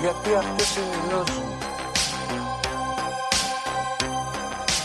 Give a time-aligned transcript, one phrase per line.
[0.00, 1.58] Γιατί αυτές είναι οι γνώσεις μου.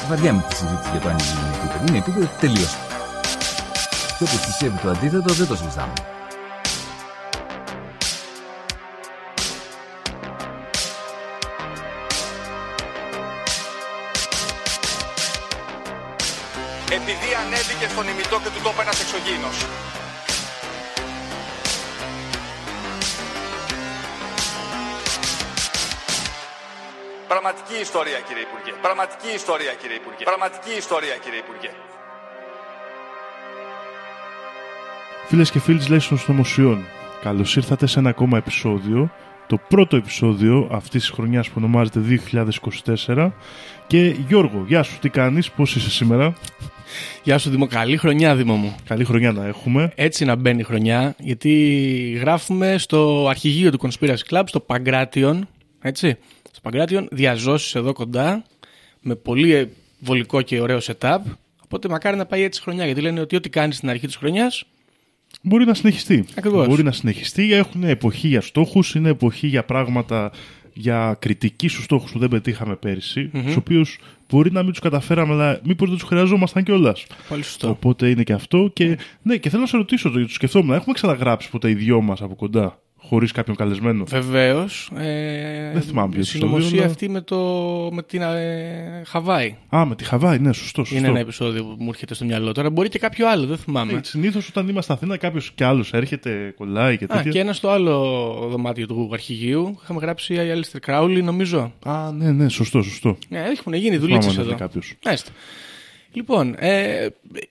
[0.09, 1.85] Βαριά με τη συζήτηση για το αν η γη είναι επίπεδο.
[1.87, 2.67] Είναι επίπεδο τελείω.
[4.17, 5.93] Και όποιο πιστεύει το αντίθετο δεν το συζητάμε.
[16.99, 19.57] επειδή ανέβηκε στον ημιτό και του τόπου ένας εξωγήινος.
[27.43, 28.71] Πραγματική ιστορία κύριε Υπουργέ.
[28.87, 30.23] Πραγματική ιστορία κύριε Υπουργέ.
[30.31, 31.71] Πραγματική ιστορία κύριε Υπουργέ.
[35.29, 36.85] Φίλες και φίλοι της Λέξης των Συνωμοσιών,
[37.21, 39.11] καλώς ήρθατε σε ένα ακόμα επεισόδιο,
[39.47, 43.31] το πρώτο επεισόδιο αυτής της χρονιάς που ονομάζεται 2024
[43.87, 46.33] και Γιώργο, γεια σου, τι κάνεις, πώς είσαι σήμερα,
[47.23, 48.75] Γεια σου Δήμο, καλή χρονιά Δήμο μου.
[48.87, 49.91] καλή χρονιά να έχουμε.
[49.95, 51.51] Έτσι να μπαίνει η χρονιά, γιατί
[52.21, 55.47] γράφουμε στο αρχηγείο του Conspiracy Club, στο Παγκράτιον,
[55.81, 56.17] έτσι,
[56.53, 58.43] στο Παγκράτιον, διαζώσεις εδώ κοντά,
[59.01, 61.19] με πολύ βολικό και ωραίο setup,
[61.63, 64.15] οπότε μακάρι να πάει έτσι η χρονιά, γιατί λένε ότι ό,τι κάνεις στην αρχή της
[64.15, 64.65] χρονιάς,
[65.41, 66.25] Μπορεί να συνεχιστεί.
[66.35, 66.67] Ακριβώς.
[66.67, 67.53] Μπορεί να συνεχιστεί.
[67.53, 70.31] Έχουν εποχή για στόχους, είναι εποχή για πράγματα,
[70.73, 73.99] για κριτική στους στόχους που δεν πετύχαμε πέρυσι, στους οποίους
[74.29, 77.05] μπορεί να μην τους καταφέραμε, αλλά μήπως δεν τους χρειαζόμασταν κιόλας.
[77.29, 77.69] πολύ σωστό.
[77.69, 78.69] Οπότε είναι και αυτό.
[78.73, 82.01] Και, ναι, και θέλω να σε ρωτήσω, το, το σκεφτόμουν, έχουμε ξαναγράψει ποτέ οι δυο
[82.01, 82.79] μας από κοντά,
[83.13, 84.03] χωρίς κάποιον καλεσμένο.
[84.05, 84.89] Βεβαίως.
[84.97, 87.37] Ε, Δεν θυμάμαι ποιο η συνωμοσία επεισόδιο, αλλά- αυτή με, το,
[87.93, 89.55] με την ε, Χαβάη.
[89.75, 90.83] Α, με τη Χαβάη, ναι, σωστό.
[90.83, 90.97] σωστό.
[90.99, 92.69] Είναι ένα επεισόδιο που μου έρχεται στο μυαλό τώρα.
[92.69, 93.99] Μπορεί και κάποιο άλλο, δεν θυμάμαι.
[94.03, 97.31] Συνήθως όταν είμαστε Αθήνα, κάποιος κι άλλος έρχεται, κολλάει και Α, τέτοια.
[97.31, 97.97] και ένα στο άλλο
[98.51, 99.79] δωμάτιο του αρχηγείου.
[99.83, 101.73] Είχαμε γράψει η Alistair Crowley, νομίζω.
[101.85, 103.17] Α, ναι, ναι, σωστό, σωστό.
[103.29, 104.43] Ναι, έχουν γίνει Θυμάμαι δουλίτσε αν εδώ.
[104.49, 104.93] έρθει κάποιος.
[105.05, 105.31] Μάλιστα.
[106.15, 107.07] Λοιπόν, ε,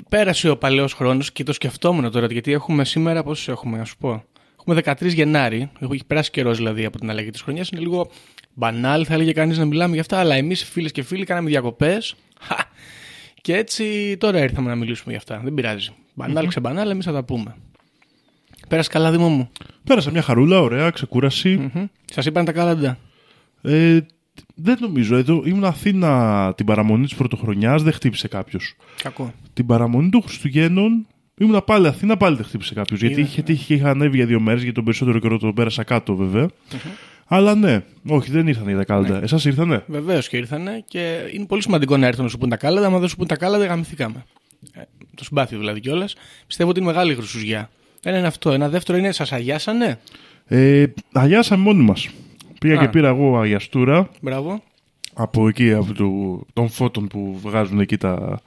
[0.09, 3.97] πέρασε ο παλαιός χρόνος και το σκεφτόμουν τώρα, γιατί έχουμε σήμερα, πώς έχουμε, να σου
[3.97, 4.25] πω.
[4.67, 7.69] Έχουμε 13 Γενάρη, έχει περάσει καιρός δηλαδή από την αλλαγή της χρονιάς.
[7.69, 8.11] Είναι λίγο
[8.55, 12.15] μπανάλ, θα έλεγε κανείς να μιλάμε γι' αυτά, αλλά εμείς φίλες και φίλοι κάναμε διακοπές.
[13.43, 15.41] Και έτσι τώρα ήρθαμε να μιλήσουμε γι' αυτά.
[15.45, 15.91] Δεν πειράζει.
[16.15, 17.57] Μπανάλ, ξεμπανάλ, εμείς θα τα πούμε.
[18.69, 19.51] Πέρασε καλά, Δήμο μου;
[19.85, 21.71] Πέρασα μια χαρούλα, ωραία, ξεκούραση.
[22.05, 22.99] Σας είπαν τα κάλαντα.
[23.63, 23.99] Ε,
[24.55, 25.17] δεν νομίζω.
[25.17, 28.77] Εδώ ήμουν Αθήνα την παραμονή της Πρωτοχρονιάς, δεν χτύπησε κάποιος.
[29.03, 29.33] Κακό.
[29.53, 31.07] Την παραμονή των Χριστουγέννων
[31.39, 33.01] ήμουν πάλι Αθήνα, πάλι δεν χτύπησε κάποιος.
[33.01, 35.55] Γιατί Είδα, είχε τύχει και είχα ανέβει για δύο μέρες, γιατί τον περισσότερο καιρό τον
[35.55, 36.49] πέρασα κάτω βέβαια.
[37.27, 39.19] Αλλά ναι, όχι, δεν ήρθαν για τα κάλαντα.
[39.19, 39.25] Ναι.
[39.25, 42.57] Εσάς ήρθανε; Βεβαίως και ήρθανε και είναι πολύ σημαντικό να έρθουν να σου πούν τα
[42.57, 42.87] κάλαντα.
[42.87, 44.25] Αν δεν σου πούν τα κάλαντα, γαμηθήκαμε.
[44.73, 44.81] Ε,
[45.15, 46.15] το συμπάθειο δηλαδή κιόλας.
[46.47, 47.71] Πιστεύω ότι είναι μεγάλη χρυσουζιά.
[48.03, 48.51] Ένα είναι αυτό.
[48.51, 49.99] Ένα δεύτερο είναι, σας αγιάσανε;
[50.47, 52.09] Ε, αγιάσαμε μόνοι μας.
[52.61, 52.81] Πήγα Α.
[52.81, 54.11] και πήρα εγώ αγιαστούρα.
[54.21, 54.63] Μπράβο.
[55.15, 58.41] από εκεί, από το, των φώτων που βγάζουν εκεί τα.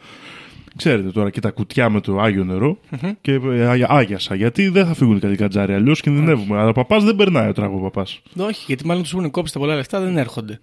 [0.78, 2.80] Ξέρετε τώρα και τα κουτιά με το άγιο νερό
[3.22, 4.36] και ε, άγια- άγιασα.
[4.36, 6.60] Γιατί δεν θα φύγουν κάτι κατζάρι, αλλιώς κινδυνεύουμε.
[6.60, 8.22] Αλλά ο παπάς δεν περνάει ο τράγο παπάς.
[8.38, 10.60] Όχι, γιατί μάλλον τους έχουν κόψει τα πολλά λεφτά, δεν έρχονται.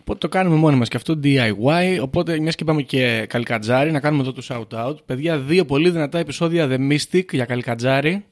[0.00, 1.98] Οπότε το κάνουμε μόνοι μας και αυτό DIY.
[2.02, 4.94] Οπότε, μιας και πάμε και καλικατζάρι, να κάνουμε εδώ το shout out.
[5.06, 8.24] Παιδιά, δύο πολύ δυνατά επεισόδια The Mystic για καλικατζάρι.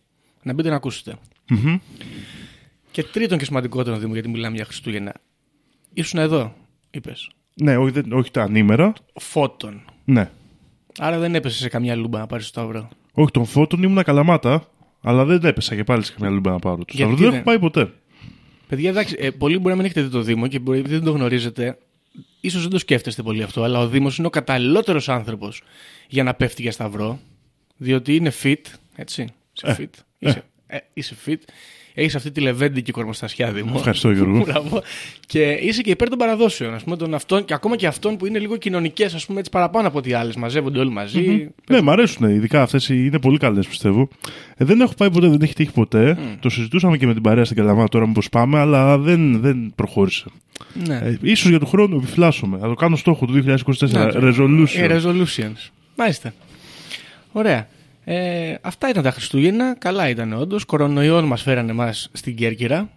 [0.42, 1.14] Να μπείτε να ακούσετε.
[2.90, 5.14] Και τρίτον και σημαντικότερο, Δήμο, γιατί μιλάμε για Χριστούγεννα.
[5.94, 6.54] Ήσουν εδώ,
[6.90, 7.30] είπες.
[7.54, 8.92] Ναι, όχι, δεν, όχι τα ανήμερα.
[9.14, 9.82] Φώτων.
[10.04, 10.30] Ναι.
[10.98, 12.88] Άρα δεν έπεσε σε καμιά λούμπα να πάρει το σταυρό.
[13.12, 14.68] Όχι των φώτων ήμουν καλαμάτα,
[15.02, 16.76] αλλά δεν έπεσα και πάλι σε καμιά λούμπα να πάρω.
[16.76, 17.92] Το Γιατί σταυρό δεν δεν- έχω πάει ποτέ.
[18.68, 21.04] Παιδιά, εντάξει, ε, πολλοί μπορεί να μην έχετε δει το Δήμο και μπορεί, επειδή δεν
[21.04, 21.78] το γνωρίζετε,
[22.40, 25.62] ίσως δεν το σκέφτεστε πολύ αυτό, αλλά ο Δήμος είναι ο καταλληλότερος άνθρωπος
[26.08, 27.18] για να πέφτει για σταυρό,
[27.76, 28.60] διότι είναι fit,
[28.96, 29.26] έτσι.
[29.52, 30.00] Είσαι fit.
[30.18, 31.38] Είσαι, ε, είσαι fit.
[32.00, 33.72] Έχεις αυτή τη λεβέντικη κορμοστασιά, Δήμο.
[33.76, 34.38] Ευχαριστώ, Γιώργο.
[34.38, 34.82] Μπράβο.
[35.26, 38.26] και είσαι και υπέρ των παραδόσεων, ας πούμε, των αυτών, και ακόμα και αυτών που
[38.26, 40.36] είναι λίγο κοινωνικές, ας πούμε, έτσι παραπάνω από ό,τι άλλες.
[40.36, 41.50] Μαζεύονται όλοι μαζί.
[41.70, 42.28] Ναι, μ' αρέσουν.
[42.28, 44.08] Ειδικά αυτές είναι πολύ καλές, πιστεύω.
[44.56, 46.18] Ε, δεν έχω πάει ποτέ, δεν έχει τύχει ποτέ.
[46.40, 50.24] Το συζητούσαμε και με την παρέα στην Καλαμάτα τώρα μήπως πάμε, αλλά δεν, δεν προχώρησε.
[50.86, 50.96] Ναι.
[50.96, 52.58] Ε, ίσως για τον χρόνο επιφυλάσσομαι.
[52.58, 53.90] Θα το κάνω στόχο του 2024.
[53.90, 54.20] Να το.
[54.22, 54.78] Resolution.
[54.78, 55.70] Ε, resolutions.
[55.96, 56.32] Μάλιστα.
[57.32, 57.68] Ωραία.
[58.10, 59.76] Ε, αυτά ήταν τα Χριστούγεννα.
[59.78, 60.64] Καλά ήταν όντως.
[60.64, 62.90] Κορονοϊό μας φέρανε εμάς στην Κέρκυρα.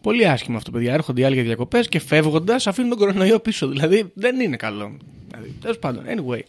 [0.00, 0.92] Πολύ άσχημα αυτό, παιδιά.
[0.92, 3.68] Έρχονται οι άλλοι για διακοπές και φεύγοντας αφήνουν τον κορονοϊό πίσω.
[3.68, 4.96] Δηλαδή δεν είναι καλό.
[5.28, 6.40] Δηλαδή, Τέλος πάντων, anyway.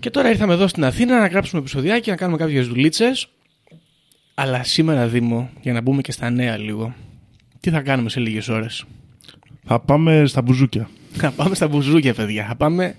[0.00, 3.28] Και τώρα ήρθαμε εδώ στην Αθήνα να γράψουμε επεισοδιάκι, να κάνουμε κάποιες δουλίτσες.
[4.34, 6.94] Αλλά σήμερα, Δήμο, για να μπούμε και στα νέα λίγο,
[7.60, 8.84] τι θα κάνουμε σε λίγες ώρες;
[9.64, 10.88] Θα πάμε στα μπουζούκια.
[11.12, 12.46] Θα πάμε στα μπουζούκια, παιδιά.
[12.46, 12.96] Θα πάμε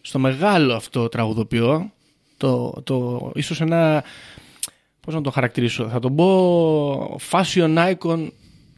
[0.00, 1.92] στο μεγάλο αυτό τραγουδοποιό,
[2.38, 4.04] το, το, ίσως ένα,
[5.00, 8.28] πώς να το χαρακτηρίσω, θα τον πω fashion icon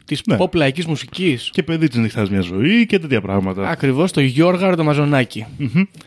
[0.05, 0.37] της Ναι.
[0.39, 1.49] pop λαϊκής μουσικής.
[1.51, 3.69] Και παιδί της νυχτάς μια ζωή και τέτοια πράγματα.
[3.69, 5.45] Ακριβώς το Γιώργαρο το μαζονακι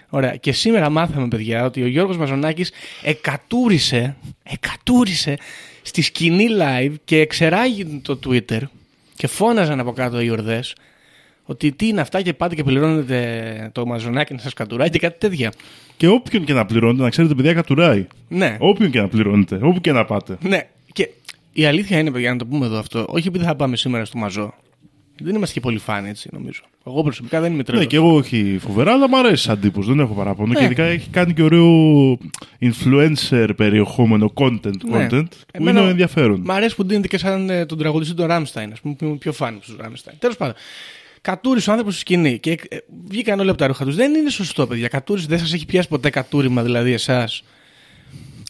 [0.08, 0.36] Ωραία.
[0.36, 2.72] Και σήμερα μάθαμε, παιδιά, ότι ο Γιώργος Μαζονάκης
[3.02, 5.36] εκατούρισε, εκατούρισε
[5.82, 8.60] στη σκηνή live και εξεράγει το Twitter
[9.16, 10.74] και φώναζαν από κάτω οι ορδές
[11.44, 15.18] ότι τι είναι αυτά και πάτε και πληρώνετε το Μαζονάκη να σας κατουράει και κάτι
[15.18, 15.52] τέτοια.
[15.96, 18.06] Και όποιον και να πληρώνετε, να ξέρετε, παιδιά κατουράει.
[18.28, 18.56] Ναι.
[18.58, 20.38] Όποιον και να πληρώνετε, όπου και να πάτε.
[20.40, 20.68] Ναι.
[20.92, 21.08] Και
[21.52, 24.18] η αλήθεια είναι, παιδιά, να το πούμε εδώ αυτό, όχι επειδή θα πάμε σήμερα στο
[24.18, 24.54] Μαζό.
[25.22, 26.60] Δεν είμαστε και πολύ φαν, έτσι, νομίζω.
[26.86, 27.82] Εγώ προσωπικά δεν είμαι τρελός.
[27.82, 30.52] Ναι, και εγώ όχι φοβερά, αλλά μου αρέσει σαν τύπος, δεν έχω παράπονο.
[30.52, 30.58] Ναι.
[30.58, 32.18] Και ειδικά έχει κάνει και ωραίο
[32.60, 35.06] influencer περιεχόμενο, content, Ναι.
[35.10, 36.40] content, που Εμένα είναι ενδιαφέρον.
[36.44, 39.16] Μ' αρέσει που δίνεται και σαν ε, τον τραγουδιστή του Ράμσταϊν, ας πούμε, που είμαι
[39.16, 40.18] πιο φαν τους Ράμσταϊν.
[40.18, 40.54] Τέλος πάντων.
[41.24, 42.76] Κατούρισε ο άνθρωπος στη σκηνή και ε,
[43.08, 43.96] βγήκαν όλοι από τα ρούχα τους.
[43.96, 44.88] Δεν είναι σωστό, παιδιά.
[44.88, 47.42] Κατούρισε, δεν σας έχει πιάσει ποτέ κατούριμα, δηλαδή εσάς.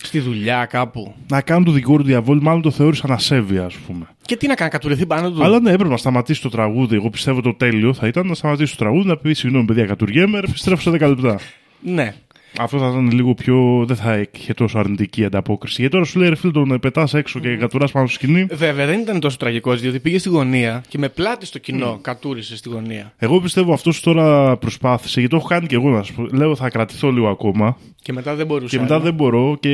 [0.03, 1.15] Στη δουλειά, κάπου.
[1.31, 4.07] Να κάνουν το δικό του διαβόλου, μάλλον το θεώρησαν ασέβεια, ας πούμε.
[4.23, 6.95] Και τι να κάνει, κατουριθεί πάνω του; Αλλά ναι, έπρεπε να σταματήσει το τραγούδι.
[6.95, 10.39] Εγώ πιστεύω το τέλειο θα ήταν να σταματήσει το τραγούδι, να πει συγγνώμη, παιδιά, κατουργέμαι,
[10.39, 11.39] επιστρέφω σε 10 λεπτά.
[11.81, 12.15] Ναι.
[12.59, 13.85] Αυτό θα ήταν λίγο πιο.
[13.87, 15.77] δεν θα είχε τόσο αρνητική ανταπόκριση.
[15.79, 18.47] Γιατί τώρα σου λέει ρε φίλε, τον πετάς έξω και κατουράς πάνω στη σκηνή.
[18.51, 22.57] Βέβαια, δεν ήταν τόσο τραγικός, διότι πήγε στη γωνία και με πλάτη στο κοινό κατούρισε
[22.57, 23.13] στη γωνία.
[23.19, 26.27] Εγώ πιστεύω αυτός τώρα προσπάθησε, γιατί το έχω κάνει και εγώ να σου πω.
[26.33, 27.77] Λέω θα κρατηθώ λίγο ακόμα.
[28.03, 28.77] Και μετά δεν μπορούσε.
[28.77, 29.05] Και μετά άλλο.
[29.05, 29.71] δεν μπορώ και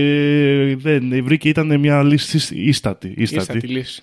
[0.81, 3.15] δεν βρήκε, ήταν μια λύση ίστατη.
[3.17, 3.53] ίστατη.
[3.57, 4.03] Ήρθε τη λύση.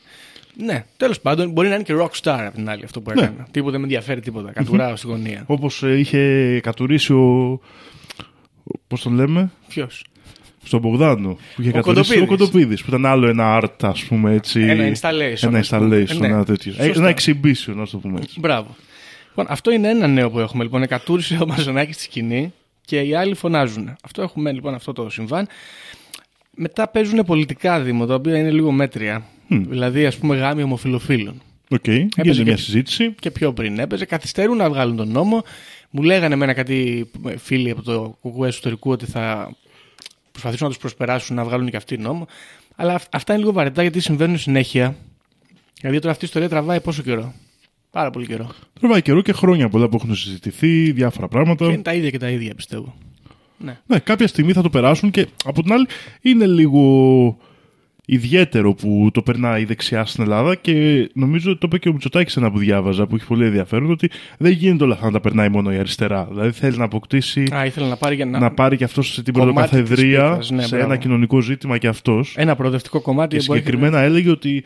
[0.66, 3.22] Ναι, τέλος πάντων, μπορεί να είναι και rockstar απ' την άλλη αυτό που Ναι.
[3.22, 3.46] έκανε.
[3.52, 4.52] Τίποτα δεν με ενδιαφέρει τίποτα.
[4.52, 5.44] Κατουράω στη γωνία.
[5.46, 7.60] Όπως είχε κατουρίσει ο.
[8.88, 10.04] Πώς τον λέμε, Ποιος;
[10.64, 11.38] στον Μπογδάνο.
[11.56, 12.38] Που είχε Ο κατουρίσει ο Κοντοπίδης.
[12.48, 12.82] Κοντοπίδης.
[12.82, 14.62] Που ήταν άλλο ένα art, ας πούμε έτσι.
[14.62, 16.06] Ένα installation, Ένα ας πούμε.
[16.08, 16.72] installation, Ναι, ένα τέτοιο.
[16.74, 16.94] σωστά.
[17.00, 18.40] Ένα exhibition, ας το πούμε έτσι.
[18.40, 18.76] Μπράβο.
[19.28, 20.64] Λοιπόν, αυτό είναι ένα νέο που έχουμε.
[20.64, 22.54] Λοιπόν, εκατούρισε ο Μαζονάκης στη σκηνή
[22.86, 23.96] και οι άλλοι φωνάζουν.
[24.04, 25.48] Αυτό έχουμε λοιπόν αυτό το συμβάν.
[26.56, 29.26] Μετά παίζουν πολιτικά δρώμενα, τα οποία είναι λίγο μέτρια.
[29.48, 31.42] Δηλαδή, ας πούμε, γάμοι ομοφιλοφίλων.
[31.70, 33.16] Οκ, γίνεται και- μια συζήτηση.
[33.20, 34.06] Και πιο πριν έπαιζε.
[34.06, 35.44] Καθυστερούν να βγάλουν τον νόμο.
[35.90, 39.56] Μου λέγανε εμένα κάτι φίλοι από το κουκουέ εσωτερικού ότι θα
[40.32, 42.28] προσπαθήσουν να τους προσπεράσουν να βγάλουν και αυτοί νόμο.
[42.76, 44.96] Αλλά αυ- αυτά είναι λίγο βαρετά γιατί συμβαίνουν συνέχεια.
[45.80, 47.34] Δηλαδή τώρα αυτή η ιστορία τραβάει πόσο καιρό;
[47.92, 48.50] Πάρα πολύ καιρό.
[48.80, 51.66] Τραβάει καιρό και χρόνια πολλά που έχουν συζητηθεί, διάφορα πράγματα.
[51.66, 52.96] Και είναι τα ίδια και τα ίδια πιστεύω.
[53.58, 53.78] Ναι.
[53.86, 55.86] Ναι, κάποια στιγμή θα το περάσουν και από την άλλη
[56.22, 57.38] είναι λίγο
[58.10, 61.94] ιδιαίτερο που το περνάει η δεξιά στην Ελλάδα και νομίζω ότι το είπε και ο
[61.94, 65.20] Μητσοτάκης ένα που διάβαζα που έχει πολύ ενδιαφέρον ότι δεν γίνεται όλα αυτά να τα
[65.20, 66.28] περνάει μόνο η αριστερά.
[66.30, 68.40] Δηλαδή θέλει να αποκτήσει, Α, ήθελα να πάρει για να.
[68.40, 70.86] να πάρει και αυτός σε την Κομμάτι πρωτοκαθεδρία, της πίθας, ναι, σε μπράβο.
[70.92, 72.34] ένα κοινωνικό ζήτημα και αυτός.
[72.38, 73.38] Ένα προοδευτικό κομμάτι.
[73.38, 74.64] Και που έχει- συγκεκριμένα έλεγε ότι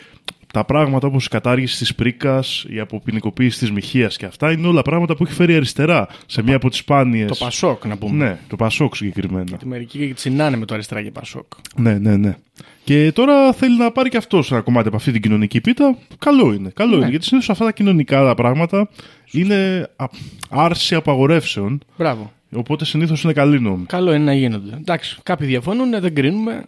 [0.51, 4.81] τα πράγματα όπως η κατάργηση της πρίκας, η αποποινικοποίηση της μοιχείας και αυτά είναι όλα
[4.81, 7.27] πράγματα που έχει φέρει η αριστερά σε μία από τις σπάνιες...
[7.27, 8.25] Το Πασόκ, να πούμε.
[8.25, 9.57] Ναι, το Πασόκ συγκεκριμένα.
[9.57, 11.45] Τη μερική τσινάνε με το αριστερά και Πασόκ.
[11.75, 12.35] Ναι, ναι, ναι.
[12.83, 15.97] Και τώρα θέλει να πάρει και αυτός ένα κομμάτι από αυτή την κοινωνική πίτα.
[16.19, 16.69] Καλό είναι.
[16.73, 16.97] Καλό Ναι.
[16.97, 17.09] είναι.
[17.09, 18.89] Γιατί συνήθως αυτά τα κοινωνικά τα πράγματα
[19.31, 20.05] είναι α-
[20.49, 21.81] άρση απαγορεύσεων.
[21.97, 22.31] Μπράβο.
[22.53, 23.85] Οπότε συνήθως είναι καλή νόμη.
[23.85, 24.75] Καλό είναι να γίνονται.
[24.77, 26.63] Εντάξει, κάποιοι διαφωνούν, δεν κρίνουμε.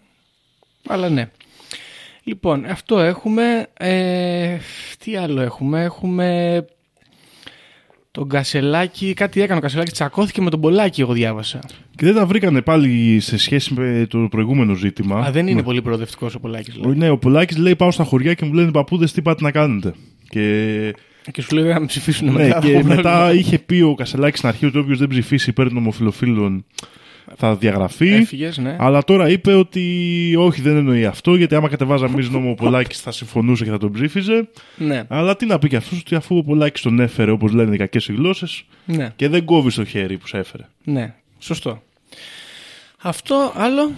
[0.87, 1.29] Αλλά ναι.
[2.23, 3.67] Λοιπόν, αυτό έχουμε.
[3.77, 4.57] Ε,
[5.03, 6.65] τι άλλο έχουμε; Έχουμε
[8.11, 9.13] τον Κασελάκη.
[9.13, 9.91] Κάτι έκανε ο Κασελάκη.
[9.91, 11.59] Τσακώθηκε με τον Πολάκη, εγώ διάβασα.
[11.95, 15.19] Και δεν τα βρήκανε πάλι σε σχέση με το προηγούμενο ζήτημα.
[15.19, 15.63] Α, δεν είναι Ναι.
[15.63, 16.75] πολύ προοδευτικός ο Πολάκης.
[16.85, 19.43] Ο- Ναι, ο Πολάκης λέει: Πάω στα χωριά και μου λένε οι παππούδες τι πάτε
[19.43, 19.93] να κάνετε.
[20.29, 20.93] Και,
[21.31, 22.47] Και σου λέει να με ψηφίσουν ναι, μετά.
[22.59, 22.95] και έχω πρόβλημα.
[22.95, 26.65] μετά είχε πει ο Κασελάκης στην αρχή ότι όποιος δεν ψηφίσει υπέρ των ομοφυλοφίλων
[27.37, 28.09] θα διαγραφεί.
[28.09, 28.75] Έφυγες, ναι.
[28.79, 32.99] Αλλά τώρα είπε ότι όχι, δεν εννοεί αυτό, γιατί άμα κατεβάζαμε εμείς νόμο ο Πολάκης
[33.01, 34.47] θα συμφωνούσε και θα τον ψήφιζε.
[34.77, 35.03] ναι.
[35.07, 37.77] Αλλά τι να πει και αυτός, ότι αφού ο Πολάκης τον έφερε, όπως λένε οι
[37.77, 39.11] κακές γλώσσες, ναι.
[39.15, 40.63] και δεν κόβει το χέρι που σε έφερε.
[40.83, 41.13] Ναι.
[41.39, 41.81] Σωστό.
[43.01, 43.91] Αυτό άλλο;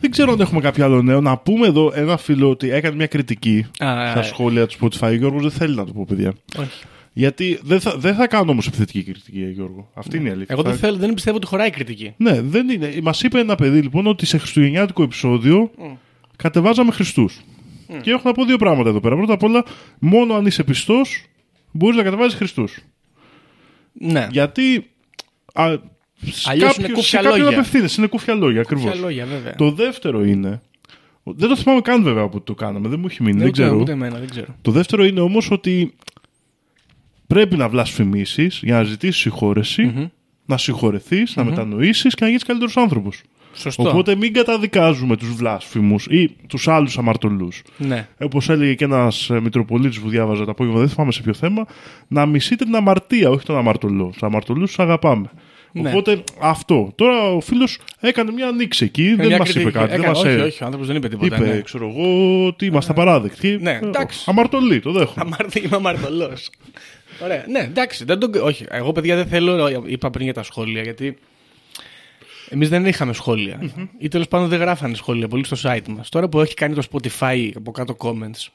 [0.00, 1.20] Δεν ξέρω αν έχουμε κάποιο άλλο νέο.
[1.20, 5.08] Να πούμε εδώ ένα φίλο ότι έκανε μια κριτική Α, στα ε, σχόλια του Spotify.
[5.08, 6.32] Ο Γιώργος δεν θέλει να το πω, παιδιά.
[6.58, 6.82] όχι.
[7.12, 9.90] Γιατί δεν θα, δεν θα κάνω όμως επιθετική κριτική, ε, Γιώργο.
[9.94, 10.54] Αυτή είναι η αλήθεια.
[10.54, 12.14] Εγώ δεν, Θα- θέλω, δεν πιστεύω ότι χωράει κριτική.
[12.16, 12.92] Ναι, δεν είναι.
[13.02, 15.70] Μας είπε ένα παιδί λοιπόν ότι σε χριστουγεννιάτικο επεισόδιο
[16.36, 17.40] κατεβάζαμε Χριστούς.
[18.02, 19.16] Και έχω να πω δύο πράγματα εδώ πέρα.
[19.16, 19.64] Πρώτα απ' όλα,
[19.98, 21.24] μόνο αν είσαι πιστός
[21.72, 22.78] μπορείς να κατεβάζεις Χριστούς.
[23.92, 24.26] Ναι.
[24.30, 24.90] Γιατί.
[25.52, 25.64] Α,
[26.24, 27.58] σε Αλλιώς κάποιους- είναι κούφια σε κάποιον λόγια.
[27.58, 28.90] απευθύνεσαι, είναι κούφια λόγια ακριβώς.
[28.90, 29.54] Ποια λόγια, βέβαια.
[29.54, 30.60] Το δεύτερο είναι.
[31.22, 33.76] Δεν το θυμάμαι καν βέβαια που το κάναμε, δεν μου έχει μείνει, δεν, δεν ξέρω.
[33.76, 34.46] Ούτε εμένα, δεν ξέρω.
[34.62, 35.92] Το δεύτερο είναι όμως ότι
[37.32, 40.10] πρέπει να βλασφημίσεις για να ζητήσεις συγχώρεση,
[40.46, 43.22] να συγχωρεθείς, να μετανοήσεις και να γίνεις καλύτερος άνθρωπος.
[43.54, 43.88] Σωστό.
[43.88, 47.62] Οπότε μην καταδικάζουμε τους βλάσφημους ή τους άλλους αμαρτωλούς.
[47.76, 48.08] Ναι.
[48.20, 51.66] Όπως έλεγε και ένας Μητροπολίτης που διάβαζα το απόγευμα, δεν θυμάμαι σε ποιο θέμα,
[52.08, 54.06] να μισείτε την αμαρτία, όχι τον αμαρτωλό.
[54.12, 55.30] Τους αμαρτωλούς τους αγαπάμε.
[55.72, 55.88] Ναι.
[55.88, 56.92] Οπότε αυτό.
[56.94, 59.68] Τώρα ο φίλος έκανε μια ανοίξη εκεί, δεν Μια μας κριτική.
[59.68, 59.92] είπε κάτι.
[59.92, 61.36] Έκανε- δεν μας όχι, ε- όχι, ο άνθρωπος δεν είπε τίποτα.
[61.36, 61.60] Είπε, ναι.
[61.60, 63.58] ξέρω εγώ, ότι είμαστε απαράδεκτοι.
[63.60, 64.24] Ναι, Ε, εντάξει.
[64.26, 65.24] Αμαρτωλοί, το δέχομαι.
[65.24, 66.50] Αμάρτη, είμαι αμαρτωλός.
[67.22, 67.44] Ωραία.
[67.48, 68.04] Ναι, εντάξει.
[68.04, 68.34] Δεν τον...
[68.34, 69.82] Όχι, εγώ παιδιά δεν θέλω.
[69.86, 71.18] Είπα πριν για τα σχόλια γιατί.
[72.48, 73.72] Εμείς δεν είχαμε σχόλια.
[73.98, 76.08] Ή τέλος πάντων δεν γράφανε σχόλια πολύ στο site μας.
[76.08, 78.48] Τώρα που έχει κάνει το Spotify από κάτω comments.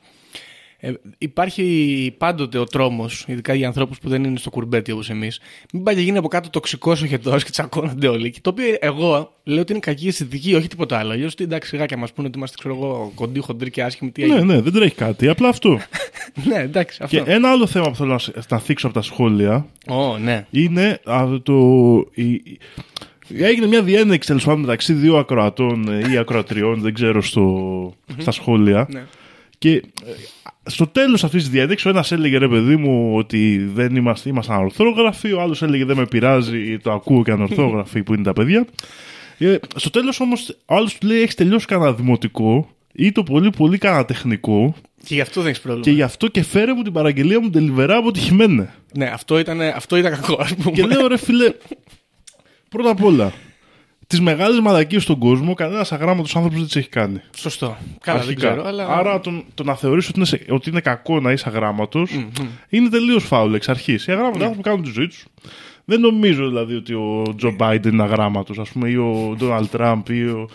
[0.80, 5.40] Ε, υπάρχει πάντοτε ο τρόμος, ειδικά για ανθρώπους που δεν είναι στο κουρμπέτι όπως εμείς,
[5.74, 8.30] μην πάει και γίνει από κάτω τοξικός ο χετό και τσακώνονται όλοι.
[8.32, 11.12] Και το οποίο εγώ λέω ότι είναι κακή αισθητική, όχι τίποτα άλλο.
[11.12, 14.12] Αλλιώς τι εντάξει, σιγά και μας πούνε ότι είμαστε ξέρω εγώ, κοντοί, χοντροί και άσχημοι.
[14.12, 14.54] Τι Ναι, έγινε.
[14.54, 15.28] ναι, δεν τρέχει κάτι.
[15.30, 15.80] Απλά αυτό.
[16.48, 17.24] ναι, εντάξει, αυτό.
[17.24, 20.46] και ένα άλλο θέμα που θέλω να, σ- να θίξω από τα σχόλια Ω, ναι.
[20.52, 21.54] είναι α, το.
[22.14, 22.58] η- η-
[23.40, 28.32] Έγινε μια διένεξη τέλος πάντων μεταξύ δύο ακροατών ε, ή ακροατριών, δεν ξέρω, στο, στα
[28.32, 28.88] σχόλια.
[28.92, 29.04] Ναι.
[29.58, 29.82] Και ε,
[30.64, 34.54] στο τέλος αυτής της διένεξη, ο ένας έλεγε ρε παιδί μου ότι δεν είμαστε, είμαστε
[34.54, 38.66] ανορθόγραφοι, ο άλλος έλεγε δεν με πειράζει, το ακούω και ανορθόγραφοι που είναι τα παιδιά.
[39.38, 43.50] Ε, στο τέλος όμως, ο άλλος του λέει: Έχεις τελειώσει κανένα δημοτικό ή το πολύ
[43.50, 45.86] πολύ κανένα τεχνικό Και γι' αυτό δεν έχεις πρόβλημα.
[45.86, 48.68] και γι' αυτό και φέρε μου την παραγγελία μου τελειβερά αποτυχημένη.
[48.98, 50.72] Ναι, αυτό ήταν, αυτό ήταν κακό, ας πούμε.
[50.72, 51.54] Και λέω ρε φίλε,
[52.70, 53.34] πρώτα απ' όλα,
[54.08, 57.22] τις μεγάλες μαλακίες στον κόσμο, κανένας αγράμματος άνθρωπος δεν τις έχει κάνει.
[57.38, 57.78] Σωστό.
[58.02, 58.48] Καλά, δεν Αρχικά.
[58.52, 58.88] ξέρω, αλλά.
[58.88, 62.12] Άρα τον, το να θεωρήσει ότι, είναι σε- ότι είναι κακό να είσαι αγράμματος,
[62.70, 64.08] είναι τελείως φάουλ εξ αρχής.
[64.08, 65.26] Οι αγράμματοι άνθρωποι κάνουν τη ζωή τους.
[65.86, 70.10] Δεν νομίζω δηλαδή ότι ο Τζο Μπάιντεν είναι αγράμματος, ας πούμε, ή ο Ντόναλτ Τραμπ
[70.10, 70.50] ή ο.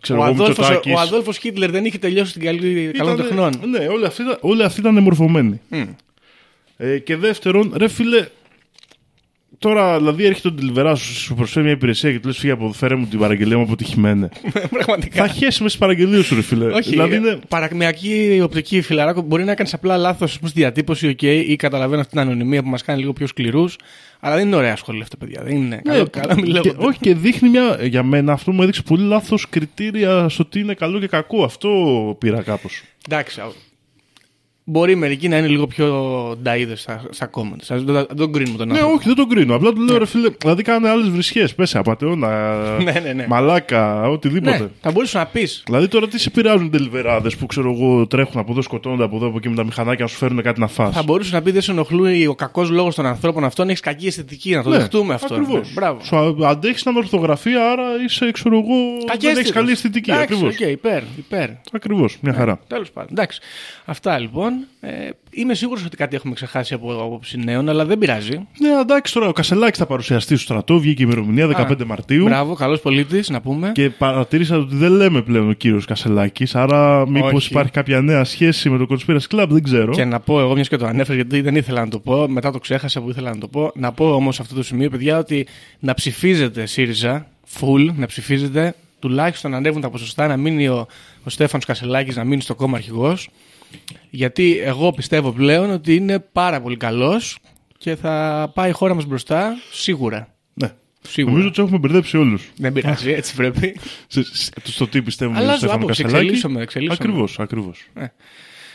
[0.00, 0.94] Ξέρω ο, εγώ, Αδόλφος, Μητσοτάκης.
[0.94, 3.70] ο Αδόλφος Χίτλερ δεν είχε τελειώσει την καλή καλών Ήτανε- τεχνών.
[3.70, 5.60] Ναι, όλοι αυτοί, ήταν- όλοι αυτοί ήταν μορφωμένοι.
[6.76, 8.26] Ε, και δεύτερον, ρε φίλε,
[9.58, 12.64] τώρα δηλαδή έρχεται ο Ντιλιβερά σου, σου προσφέρει μια υπηρεσία και του λες: Φύγε από
[12.64, 14.28] εδώ, φέρε μου την παραγγελία μου αποτυχημένη.
[14.70, 15.26] Πραγματικά.
[15.26, 16.64] θα χέσει με τι παραγγελίες σου, ρε φίλε.
[16.64, 17.38] Όχι, δηλαδή είναι.
[17.48, 19.20] παρακμιακή οπτική φιλαράκο.
[19.20, 22.82] Μπορεί να κάνεις απλά λάθος στη διατύπωση, OK, ή καταλαβαίνω αυτή την ανωνυμία που μας
[22.82, 23.76] κάνει λίγο πιο σκληρούς.
[24.20, 25.42] Αλλά δεν είναι ωραία σχόλια αυτά, παιδιά.
[25.42, 25.80] Δεν είναι.
[25.84, 26.86] Ναι, Καλό, καλά μην και, λέγονται.
[26.86, 27.78] όχι, και δείχνει μια.
[27.82, 31.44] Για μένα αυτό μου έδειξε πολύ λάθος κριτήρια στο τι είναι καλό και κακό.
[31.44, 31.70] Αυτό
[32.18, 32.82] πήρα κάπως.
[33.08, 33.40] Εντάξει.
[34.66, 35.86] Α, Μπορεί μερικοί να είναι λίγο πιο
[36.42, 37.66] νταίδε στα, στα comments.
[37.68, 38.94] Ας Δεν, δεν τον κρίνουμε τον Ναι, άνθρωπο.
[38.94, 39.54] όχι, δεν τον κρίνω.
[39.54, 41.54] Απλά του λέω, ρε φίλε, δηλαδή κάνε άλλες βρισχές.
[41.54, 42.54] Πέσε, απαταιώνα,
[42.84, 43.26] Ναι, ναι, ναι.
[43.28, 44.58] μαλάκα, οτιδήποτε.
[44.58, 45.62] Ναι, θα μπορούσε να πεις.
[45.66, 49.26] Δηλαδή τώρα τι σε πειράζουν ντελιβεράδες που ξέρω εγώ τρέχουν από εδώ, σκοτώνονται από εδώ
[49.26, 51.52] από εκεί με τα μηχανάκια να σου φέρουν κάτι να φας; Θα μπορούσε να πεις
[51.52, 54.76] δεν σε ενοχλούει ο κακός λόγος των ανθρώπων αυτών, έχεις κακή αισθητική, να το Ναι,
[54.76, 55.34] δεχτούμε αυτό.
[55.34, 55.66] Ακριβώς.
[55.66, 56.00] Ναι, Μπράβο.
[56.02, 58.64] Σου αντέχεις την ορθογραφία, άρα είσαι, ξέρω εγώ,
[59.06, 59.50] δεν έχεις αίσθητος.
[59.50, 60.10] καλή αισθητική.
[60.10, 60.54] Εντάξει, Ακριβώς.
[60.54, 61.48] οκ, υπέρ, υπέρ.
[61.72, 62.58] Ακριβώς, μια χαρά.
[62.66, 63.08] Τέλος πάντων.
[63.12, 63.40] Εντάξει.
[63.88, 64.52] Αυτά λοιπόν.
[64.80, 64.90] Ε,
[65.30, 68.46] είμαι σίγουρος ότι κάτι έχουμε ξεχάσει από άποψη νέων, αλλά δεν πειράζει.
[68.58, 72.24] Ναι, εντάξει τώρα, ο Κασελάκης θα παρουσιαστεί στο στρατό, βγήκε η ημερομηνία 15 Μαρτίου.
[72.24, 73.72] Μπράβο, καλός πολίτης, να πούμε.
[73.74, 77.48] Και παρατήρησα ότι δεν λέμε πλέον ο κύριος Κασελάκης, άρα μήπως Όχι.
[77.50, 79.92] υπάρχει κάποια νέα σχέση με το Conspiracy Club, δεν ξέρω.
[79.92, 82.50] Και να πω εγώ, μιας και το ανέφερες, γιατί δεν ήθελα να το πω, μετά
[82.50, 83.72] το ξέχασα που ήθελα να το πω.
[83.74, 85.46] Να πω όμως σε αυτό το σημείο, παιδιά, ότι
[85.78, 87.26] να ψηφίζετε ΣΥΡΙΖΑ,
[87.60, 90.86] full, να ψηφίζετε, τουλάχιστον να ανέβουν τα ποσοστά, να μείνει ο,
[91.24, 93.28] ο Στέφανος Κασελάκης να μείνει στο κόμμα αρχηγός.
[94.10, 97.38] Γιατί εγώ πιστεύω πλέον ότι είναι πάρα πολύ καλός
[97.78, 100.34] και θα πάει η χώρα μας μπροστά σίγουρα.
[100.54, 100.72] Ναι.
[101.00, 101.32] Σίγουρα.
[101.32, 102.50] Νομίζω ότι τους έχουμε μπερδέψει όλους.
[102.56, 103.76] Δεν πειράζει, έτσι πρέπει.
[104.62, 106.24] Στο τι πιστεύουμε Αλλάζω Στέφανο άποψη, Κασελάκη.
[106.26, 106.98] εξελίσσομαι, εξελίσσομαι.
[107.08, 107.86] Ακριβώς, ακριβώς.
[107.94, 108.06] Ε.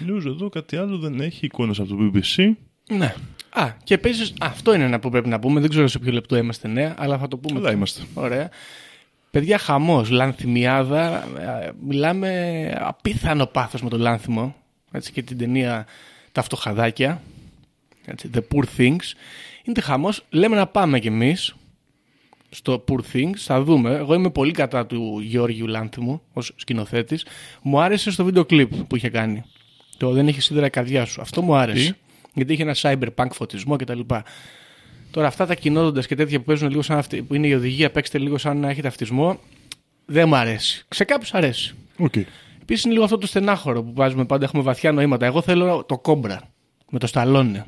[0.07, 2.51] News εδώ κάτι άλλο δεν έχει εικόνες από το BBC.
[2.89, 3.15] ναι.
[3.49, 5.59] Α, και επίση, αυτό είναι ένα που πρέπει να πούμε.
[5.59, 7.53] Δεν ξέρω σε ποιο λεπτό είμαστε νέα, αλλά θα το πούμε.
[7.53, 7.75] Καλά τώρα.
[7.75, 8.01] είμαστε.
[8.13, 8.49] Ωραία.
[9.31, 11.23] Παιδιά, χαμός, λανθιμιάδα.
[11.39, 12.29] ε, Μιλάμε
[12.81, 14.55] απίθανο πάθος με το λάνθιμο.
[14.91, 15.85] Έτσι και την ταινία
[16.31, 17.21] Τα φτωχαδάκια.
[18.05, 19.13] Έτσι, The Poor Things.
[19.63, 20.25] Είναι χαμός.
[20.29, 21.55] Λέμε να πάμε κι εμείς
[22.49, 23.35] στο Poor Things.
[23.35, 23.95] Θα δούμε.
[23.95, 27.25] Εγώ είμαι πολύ κατά του Γιώργιου Λάνθιμου ως σκηνοθέτης.
[27.61, 29.43] Μου άρεσε στο βίντεο κλιπ που είχε κάνει.
[29.97, 31.21] Το Δεν έχεις σίδερα η καρδιά σου.
[31.21, 31.91] Αυτό μου άρεσε.
[31.91, 31.97] Τι;
[32.33, 33.99] Γιατί είχε ένα cyberpunk φωτισμό κτλ.
[35.11, 37.91] Τώρα αυτά τα κοινώνοντα και τέτοια που παίζουν λίγο σαν αυτή, που είναι η οδηγία,
[37.91, 39.39] παίξτε λίγο σαν να έχετε αυτισμό.
[40.05, 40.85] Δεν μου αρέσει.
[40.89, 41.75] Σε κάποιους αρέσει.
[41.99, 42.23] Okay.
[42.71, 45.25] Επίσης είναι λίγο αυτό το στενάχωρο που βάζουμε πάντα, έχουμε βαθιά νοήματα.
[45.25, 46.41] Εγώ θέλω το κόμπρα
[46.89, 47.65] με το σταλονε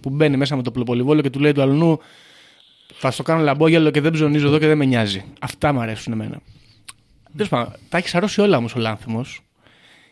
[0.00, 1.98] Που μπαίνει μέσα με το πλοπολιβόλο και του λέει του αλλού
[2.92, 5.24] Θα στο κάνω λαμπόγιαλο και δεν ψωνίζω εδώ και δεν με νοιάζει.
[5.40, 6.40] Αυτά μου αρέσουν εμένα.
[7.32, 9.40] Τέλος πάντων, τα έχεις αρρώσει όλα όμως ο Λάνθιμος.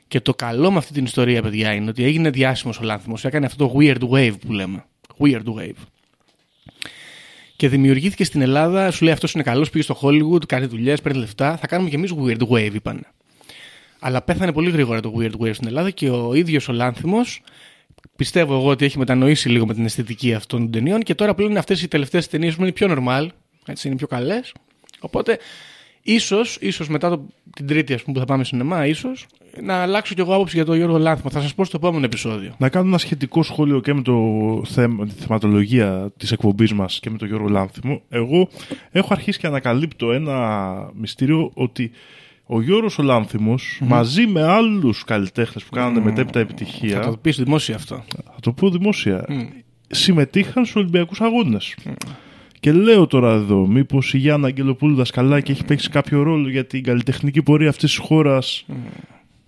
[0.08, 3.24] Και το καλό με αυτή την ιστορία, παιδιά, είναι ότι έγινε διάσημος ο Λάνθιμος.
[3.24, 4.84] Έκανε αυτό το weird wave που λέμε.
[5.18, 5.82] Weird wave.
[7.56, 11.18] Και δημιουργήθηκε στην Ελλάδα, σου λέει αυτός είναι καλός, πήγε στο Hollywood, κάνει δουλειές, παίρνει
[11.18, 11.56] λεφτά.
[11.56, 13.06] Θα κάνουμε κι εμείς weird wave, είπαν.
[14.04, 17.40] Αλλά πέθανε πολύ γρήγορα το weird wave στην Ελλάδα και ο ίδιος ο Λάνθιμος
[18.16, 21.56] πιστεύω εγώ ότι έχει μετανοήσει λίγο με την αισθητική αυτών των ταινιών και τώρα πλέον
[21.56, 23.26] αυτές οι τελευταίες ταινίες που είναι πιο normal,
[23.66, 24.52] έτσι είναι πιο καλές.
[25.00, 25.38] Οπότε
[26.02, 29.26] Ίσως, ίσως μετά το, την τρίτη ας πούμε, που θα πάμε σινεμά, ίσως
[29.62, 31.30] να αλλάξω κι εγώ άποψη για τον Γιώργο Λάνθιμο.
[31.30, 32.54] Θα σας πω στο επόμενο επεισόδιο.
[32.58, 34.14] Να κάνω ένα σχετικό σχόλιο και με το
[34.64, 38.02] θέμα, τη θεματολογία της εκπομπής μας και με τον Γιώργο Λάνθιμο.
[38.08, 38.48] Εγώ
[38.90, 41.90] έχω αρχίσει και ανακαλύπτω ένα μυστήριο ότι
[42.46, 47.36] ο Γιώργος ο λανθιμος μαζί με άλλους καλλιτέχνες που κάνανε μετέπειτα επιτυχία Θα το πεις
[47.36, 48.04] δημόσια αυτό.
[48.24, 49.26] θα το πω δημόσια,
[49.86, 51.74] συμμετείχαν στους Ολυμπιακούς Αγώνες.
[52.60, 56.82] Και λέω τώρα εδώ, μήπως η Γιάννα Αγγελοπούλου δασκαλάκη έχει παίξει κάποιο ρόλο για την
[56.82, 58.64] καλλιτεχνική πορεία αυτής της χώρας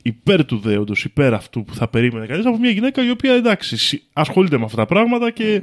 [0.02, 3.76] υπέρ του δέοντος, υπέρ αυτού που θα περίμενε κανείς από μια γυναίκα η οποία εντάξει
[3.76, 5.62] συ- ασχολείται με αυτά τα πράγματα και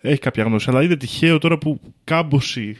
[0.00, 0.70] έχει κάποια γνώση.
[0.70, 2.76] Αλλά είναι τυχαίο τώρα που κάμποσοι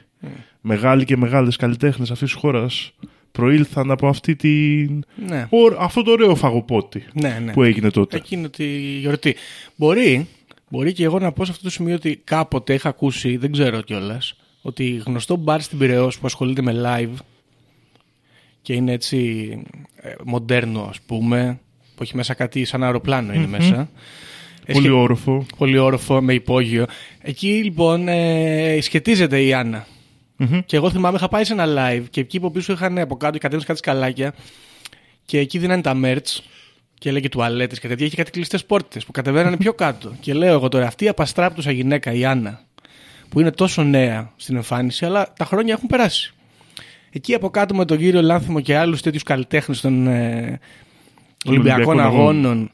[0.60, 2.92] μεγάλοι και μεγάλες καλλιτέχνες αυτής της χώρας
[3.38, 5.04] προήλθαν από αυτή την...
[5.26, 5.46] Ναι.
[5.50, 7.52] ω- αυτό το ωραίο φαγοπότη Ναι, ναι.
[7.52, 8.16] που έγινε τότε.
[8.16, 8.66] Εκείνη τη
[8.98, 9.34] γιορτή.
[9.76, 10.26] Μπορεί,
[10.68, 13.80] μπορεί και εγώ να πω σε αυτό το σημείο ότι κάποτε είχα ακούσει, δεν ξέρω
[13.80, 17.16] κιόλας, ότι γνωστό μπαρ στην Πυραιός που ασχολείται με live
[18.62, 19.48] και είναι έτσι
[19.96, 21.60] ε, μοντέρνο ας πούμε,
[21.94, 23.74] που έχει μέσα κάτι σαν αεροπλάνο είναι μέσα.
[24.66, 25.46] Πολύ Εσχε- όροφο.
[25.56, 26.86] πολύ όροφο με υπόγειο.
[27.20, 29.86] Εκεί λοιπόν ε, σχετίζεται η Άννα.
[30.66, 33.38] Και εγώ θυμάμαι είχα πάει σε ένα live και εκεί από πίσω είχαν από κάτω
[33.38, 34.34] κατέβαινε κάτι σκαλάκια
[35.24, 36.42] και εκεί δίνανε τα merch
[36.98, 38.06] και έλεγε τουαλέτες και τέτοια.
[38.06, 40.12] Είχε κάτι κλειστές πόρτες που κατεβαίνανε πιο κάτω.
[40.20, 42.60] Και λέω εγώ τώρα, αυτή η απαστράπτουσα γυναίκα, η Άννα,
[43.28, 46.34] που είναι τόσο νέα στην εμφάνιση, αλλά τα χρόνια έχουν περάσει.
[47.10, 50.60] Εκεί από κάτω με τον κύριο Λάνθιμο και άλλους τέτοιους καλλιτέχνες των ε,
[51.44, 52.44] Ολυμπιακών Ολυμπιακών Αγώνων.
[52.44, 52.70] Αγώνων.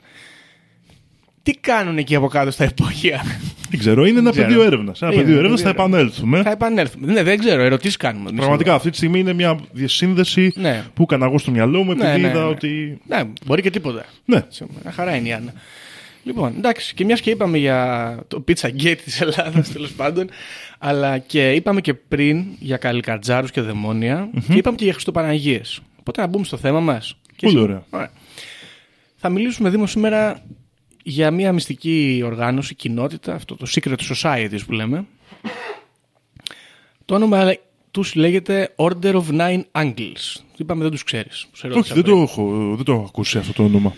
[1.43, 3.23] Τι κάνουν εκεί από κάτω στα υπόγεια;
[3.71, 4.47] Δεν ξέρω, είναι ένα ξέρω.
[4.47, 5.03] πεδίο έρευνας.
[5.03, 6.43] Ένα Είναι πεδίο ένα έρευνας θα πεδίο επανέλθουμε.
[6.43, 7.13] Θα επανέλθουμε.
[7.13, 8.29] Ναι, δεν ξέρω, ερωτήσεις κάνουμε.
[8.29, 10.85] εμείς Πραγματικά αυτή τη στιγμή είναι μια διασύνδεση Ναι.
[10.95, 12.45] που έκανα εγώ στο μυαλό μου Ναι, επειδή ναι, είδα ναι.
[12.47, 13.01] ότι.
[13.07, 14.05] Ναι, μπορεί και τίποτα.
[14.25, 14.45] Ναι,
[14.83, 15.53] Μια χαρά είναι η Άννα.
[16.23, 20.29] Λοιπόν, εντάξει, και μιας και είπαμε για το pizza gate της Ελλάδας τέλος πάντων,
[20.79, 25.61] αλλά και είπαμε και πριν για καλικατζάρου και δαιμόνια και είπαμε και για Χριστοπαναγίε.
[26.01, 27.17] Οπότε να μπούμε στο θέμα μας.
[27.43, 27.83] Πολύ ωραία.
[29.17, 30.43] Θα μιλήσουμε Δήμο σήμερα
[31.03, 35.07] για μια μυστική οργάνωση, κοινότητα, αυτό το Secret Society που λέμε.
[37.05, 37.55] Το όνομα
[37.91, 40.43] τους λέγεται Order of Nine Angles.
[40.57, 41.47] Είπαμε δεν τους ξέρεις.
[41.53, 42.15] Σε ρώτησα όχι, δεν πριν.
[42.15, 43.95] το, έχω, δεν το έχω ακούσει αυτό το όνομα.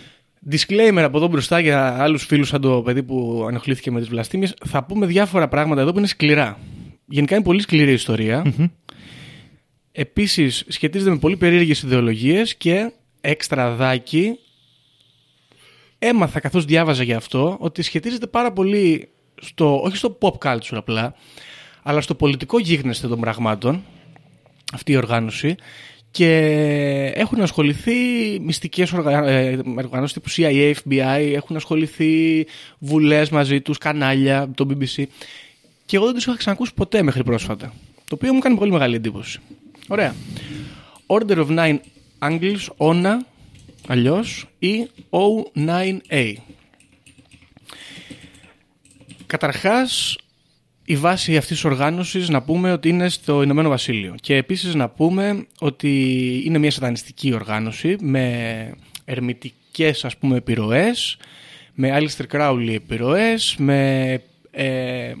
[0.51, 4.53] Disclaimer από εδώ μπροστά για άλλους φίλους σαν το παιδί που ενοχλήθηκε με τις βλαστήμιες.
[4.65, 6.59] Θα πούμε διάφορα πράγματα εδώ που είναι σκληρά.
[7.05, 8.53] Γενικά είναι πολύ σκληρή η ιστορία.
[9.91, 14.37] Επίσης σχετίζεται με πολύ περίεργες ιδεολογίες και έξτραδάκι.
[16.05, 19.09] Έμαθα καθώς διάβαζα για αυτό ότι σχετίζεται πάρα πολύ
[19.41, 21.15] στο, όχι στο pop culture απλά,
[21.83, 23.83] αλλά στο πολιτικό γίγνεσθε των πραγμάτων
[24.73, 25.55] αυτή η οργάνωση
[26.11, 26.31] και
[27.15, 27.93] έχουν ασχοληθεί
[28.41, 29.27] μυστικές οργα...
[29.27, 32.45] ε, οργανώσεις τύπου CIA, FBI, έχουν ασχοληθεί
[32.79, 35.03] βουλές μαζί τους, κανάλια, το BBC
[35.85, 38.95] και εγώ δεν τους είχα ξανακούσει ποτέ μέχρι πρόσφατα, το οποίο μου κάνει πολύ μεγάλη
[38.95, 39.39] εντύπωση.
[39.87, 40.15] Ωραία.
[41.07, 41.77] Order of Nine
[42.19, 43.13] Angles, ONA,
[43.87, 46.33] αλλιώς, ή O9A.
[49.27, 50.17] Καταρχάς,
[50.85, 54.89] η βάση αυτής της οργάνωσης να πούμε ότι είναι στο Ηνωμένο Βασίλειο και επίσης να
[54.89, 61.17] πούμε ότι είναι μια σατανιστική οργάνωση με ερμητικές ας πούμε επιρροές,
[61.73, 65.13] με Alistair Crowley επιρροές, με ε,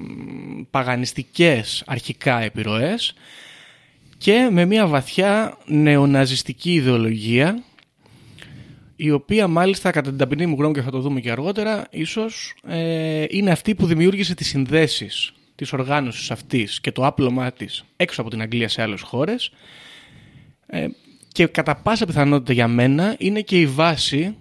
[0.71, 3.13] παγανιστικές αρχικά επιρροές
[4.17, 7.63] και με μια βαθιά νεοναζιστική ιδεολογία
[8.95, 12.55] η οποία μάλιστα κατά την ταπεινή μου γνώμη και θα το δούμε και αργότερα ίσως
[12.67, 18.21] ε, είναι αυτή που δημιούργησε τις συνδέσεις της οργάνωσης αυτής και το άπλωμά της έξω
[18.21, 19.51] από την Αγγλία σε άλλες χώρες
[20.65, 20.87] ε,
[21.27, 24.35] και κατά πάσα πιθανότητα για μένα είναι και η βάση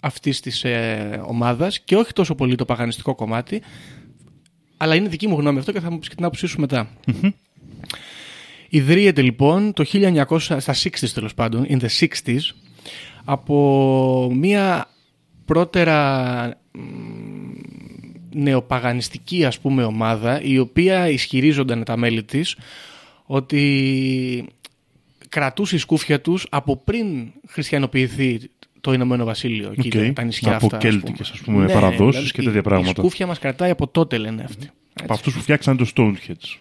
[0.00, 3.62] αυτής της ε, ομάδας και όχι τόσο πολύ το παγανιστικό κομμάτι
[4.76, 6.88] αλλά είναι δική μου γνώμη αυτό και θα μου πεις και την άποψή σου μετά.
[8.68, 12.38] Ιδρύεται λοιπόν το 1900, στα 60s τέλος πάντων, in the 60s,
[13.24, 14.88] από μία
[15.44, 16.80] πρώτερα μ,
[18.34, 22.56] νεοπαγανιστική ας πούμε ομάδα η οποία ισχυρίζονταν τα μέλη της
[23.24, 24.44] ότι
[25.28, 27.06] κρατούσε η σκούφια τους από πριν
[27.48, 28.40] χριστιανοποιηθεί
[28.80, 30.12] το Ηνωμένο Βασίλειο και Οκ.
[30.14, 30.76] τα νησιά Από αυτά.
[30.76, 31.62] ας κέλτικες, πούμε.
[31.62, 32.90] ας πούμε, παραδόσεις δηλαδή, και τέτοια η- πράγματα.
[32.90, 34.70] Η σκούφια μας κρατάει από τότε λένε αυτοί.
[35.02, 36.58] Από αυτούς που φτιάξαν το Stonehenge.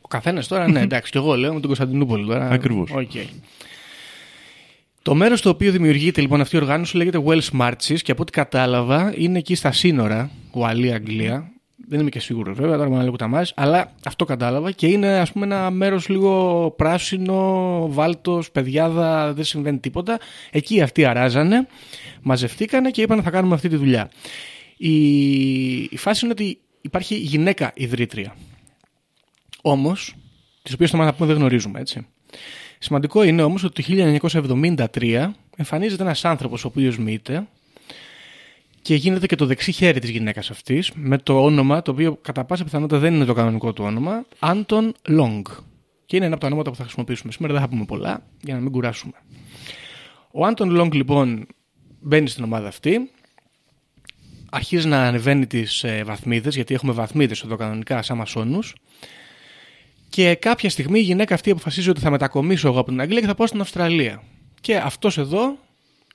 [0.00, 2.48] Ο καθένας τώρα, ναι, εντάξει, και εγώ λέω με τον Κωνσταντινούπολη τώρα.
[2.50, 2.90] Ακριβώς.
[2.90, 3.10] Οκ.
[5.04, 8.32] Το μέρος στο οποίο δημιουργείται λοιπόν αυτή η οργάνωση λέγεται Welsh Marches και από ό,τι
[8.32, 11.52] κατάλαβα είναι εκεί στα σύνορα, Ουαλία-Αγγλία.
[11.88, 15.18] Δεν είμαι και σίγουρος βέβαια, τώρα με λέγω τα μάτια, αλλά αυτό κατάλαβα και είναι
[15.18, 20.18] ας πούμε ένα μέρος λίγο πράσινο, βάλτος, παιδιάδα, δεν συμβαίνει τίποτα.
[20.50, 21.66] Εκεί αυτοί αράζανε,
[22.22, 24.10] μαζευτήκανε και είπαν θα κάνουμε αυτή τη δουλειά.
[24.76, 24.96] Η,
[25.82, 28.36] η φάση είναι ότι υπάρχει γυναίκα ιδρύτρια.
[29.62, 30.14] Όμως,
[30.62, 32.06] τις οποίες το να πούμε δεν γνωρίζουμε, έτσι.
[32.84, 34.18] Σημαντικό είναι όμως ότι το
[34.94, 37.46] 1973 εμφανίζεται ένας άνθρωπος ο οποίος μύεται
[38.82, 42.44] και γίνεται και το δεξί χέρι της γυναίκας αυτής με το όνομα το οποίο κατά
[42.44, 45.46] πάσα πιθανότητα δεν είναι το κανονικό του όνομα Anton Long.
[46.06, 48.54] Και είναι ένα από τα ονόματα που θα χρησιμοποιήσουμε σήμερα, δεν θα πούμε πολλά για
[48.54, 49.12] να μην κουράσουμε.
[50.30, 51.46] Ο Anton Long λοιπόν
[52.00, 53.10] μπαίνει στην ομάδα αυτή
[54.50, 58.74] αρχίζει να ανεβαίνει τις ε, βαθμίδες γιατί έχουμε βαθμίδες εδώ κανονικά σαν μασόνους
[60.14, 63.26] και κάποια στιγμή η γυναίκα αυτή αποφασίζει ότι θα μετακομίσω εγώ από την Αγγλία και
[63.26, 64.22] θα πάω στην Αυστραλία.
[64.60, 65.58] Και αυτός εδώ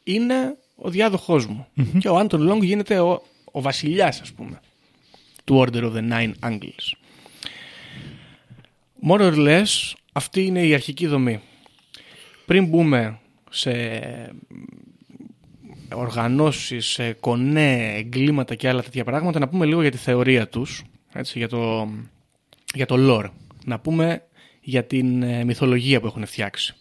[0.03, 1.67] είναι ο διάδοχός μου.
[1.99, 4.59] Και ο Άντων Λόγκ γίνεται ο, ο βασιλιάς ας πούμε
[5.43, 6.93] του Order of the Nine Angles.
[9.09, 11.39] More or less αυτή είναι η αρχική δομή.
[12.45, 13.71] Πριν μπούμε σε
[15.93, 20.83] οργανώσεις, σε κονέ, εγκλήματα και άλλα τέτοια πράγματα, να πούμε λίγο για τη θεωρία τους,
[21.13, 21.89] έτσι, για, το,
[22.73, 23.29] για το lore.
[23.69, 24.23] Να πούμε
[24.61, 26.75] για την ε, μυθολογία που έχουν φτιάξει.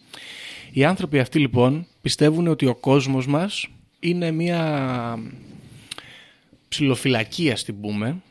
[0.71, 3.67] Οι άνθρωποι αυτοί λοιπόν πιστεύουν ότι ο κόσμος μας
[3.99, 5.19] είναι μια
[6.67, 8.21] ψηλοφυλακία, την πούμε,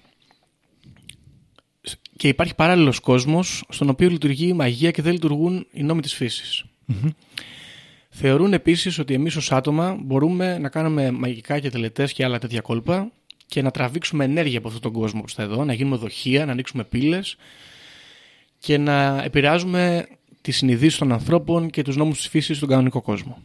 [2.16, 6.14] και υπάρχει παράλληλος κόσμος στον οποίο λειτουργεί η μαγεία και δεν λειτουργούν οι νόμοι της
[6.14, 6.64] φυσης
[8.08, 12.60] Θεωρούν επίσης ότι εμείς ως άτομα μπορούμε να κάνουμε μαγικά και τελετές και άλλα τέτοια
[12.60, 13.10] κόλπα
[13.46, 16.52] και να τραβήξουμε ενέργεια από αυτόν τον κόσμο προς τα εδώ, να γίνουμε δοχεία, να
[16.52, 17.36] ανοίξουμε πύλες
[18.58, 20.06] και να επηρεάζουμε
[20.40, 23.42] τις συνειδήσεις των ανθρώπων και τους νόμους της φύσης στον κανονικό κόσμο.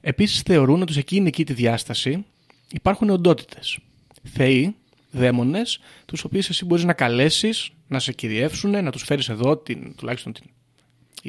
[0.00, 2.24] Επίσης θεωρούν ότι σε εκείνη εκεί τη διάσταση
[2.72, 3.78] υπάρχουν οντότητες,
[4.22, 4.74] θεοί,
[5.10, 9.94] δαίμονες, τους οποίους εσύ μπορείς να καλέσεις, να σε κυριεύσουν, να τους φέρεις εδώ, την,
[9.96, 10.44] τουλάχιστον την,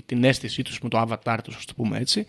[0.05, 2.27] την αίσθησή τους με το avatar τους, ας το πούμε έτσι,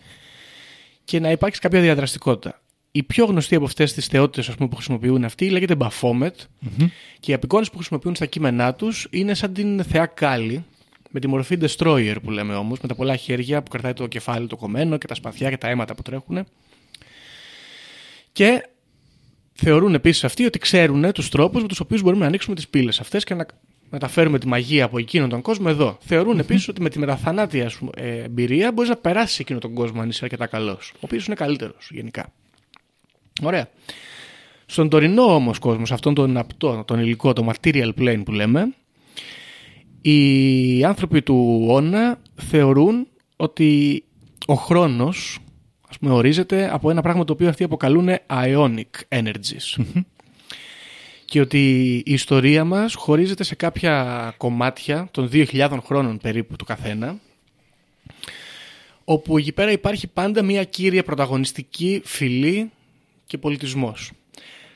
[1.05, 2.59] και να υπάρξει κάποια διαδραστικότητα.
[2.91, 6.35] Η πιο γνωστή από αυτές τις θεότητες που χρησιμοποιούν αυτοί λέγεται Baphomet
[7.21, 10.65] και οι απεικόνες που χρησιμοποιούν στα κείμενά τους είναι σαν την θεά Κάλλη,
[11.15, 14.47] με τη μορφή destroyer που λέμε όμως, με τα πολλά χέρια που κρατάει το κεφάλι
[14.47, 16.47] το κομμένο και τα σπαθιά και τα αίματα που τρέχουν.
[18.33, 18.69] Και
[19.53, 23.01] θεωρούν επίσης αυτοί ότι ξέρουν τους τρόπους με τους οποίους μπορούμε να ανοίξουμε τις πύλες
[23.01, 23.47] αυτές και να
[23.91, 25.99] μεταφέρουμε τη μαγεία από εκείνον τον κόσμο εδώ.
[26.01, 30.09] Θεωρούν επίσης ότι με τη μεταθανάτια ε, εμπειρία μπορείς να περάσεις εκείνον τον κόσμο αν
[30.09, 30.93] είσαι αρκετά καλός.
[30.95, 32.33] Ο οποίος είναι καλύτερος γενικά.
[33.43, 33.69] Ωραία.
[34.67, 38.75] Στον τωρινό όμως κόσμος, σε αυτόν τον απτό, τον υλικό, το material plane που λέμε,
[40.05, 44.05] οι άνθρωποι του Όνα θεωρούν ότι
[44.47, 45.39] ο χρόνος
[45.89, 49.85] ας πούμε, ορίζεται από ένα πράγμα το οποίο αυτοί αποκαλούν ionic energies
[51.25, 57.17] και ότι η ιστορία μας χωρίζεται σε κάποια κομμάτια των 2.000 χρόνων περίπου του καθένα
[59.05, 62.71] όπου εκεί πέρα υπάρχει πάντα μια κύρια πρωταγωνιστική φυλή
[63.27, 64.13] και πολιτισμός.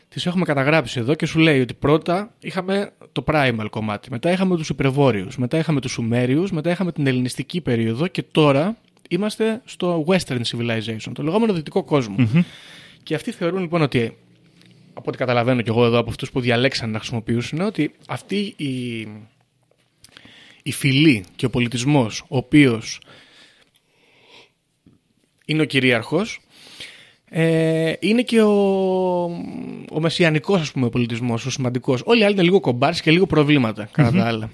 [0.08, 4.56] Τις έχουμε καταγράψει εδώ και σου λέει ότι πρώτα είχαμε το primal κομμάτι, μετά είχαμε
[4.56, 8.76] τους υπερβόρειους, μετά είχαμε τους Σουμέριους, μετά είχαμε την ελληνιστική περίοδο και τώρα
[9.08, 12.02] είμαστε στο western civilization, το λεγόμενο δυτικό
[13.02, 14.16] Και αυτοί θεωρούν λοιπόν ότι
[14.92, 19.00] από ό,τι καταλαβαίνω και εγώ εδώ από αυτούς που διαλέξαν να χρησιμοποιήσουν, ότι αυτή η,
[20.62, 23.00] η φυλή και ο πολιτισμός, ο οποίος
[25.44, 26.40] είναι ο κυρίαρχος,
[27.28, 29.22] ε, είναι και ο,
[29.92, 32.02] ο μεσιανικός ας πούμε, πολιτισμός, ο σημαντικός.
[32.04, 34.50] Όλοι οι άλλοι είναι λίγο κομπάρς και λίγο προβλήματα, κατά τα άλλα.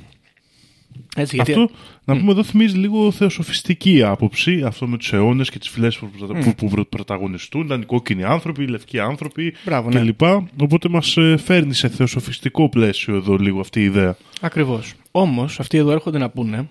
[1.16, 1.52] Έτσι, γιατί...
[1.52, 1.70] Αυτό,
[2.04, 4.62] να πούμε εδώ, θυμίζει λίγο θεοσοφιστική άποψη.
[4.66, 6.54] Αυτό με τους αιώνες και τις φυλές που, mm.
[6.56, 7.64] που, που, πρωταγωνιστούν.
[7.64, 9.54] Ήταν οι κόκκινοι άνθρωποι, οι λευκοί άνθρωποι
[9.90, 10.22] κλπ.
[10.22, 10.44] Ναι.
[10.60, 14.16] Οπότε μας ε, φέρνει σε θεοσοφιστικό πλαίσιο εδώ λίγο αυτή η ιδέα.
[14.40, 14.92] Ακριβώς.
[15.10, 16.68] Όμως, αυτοί εδώ έρχονται να πούνε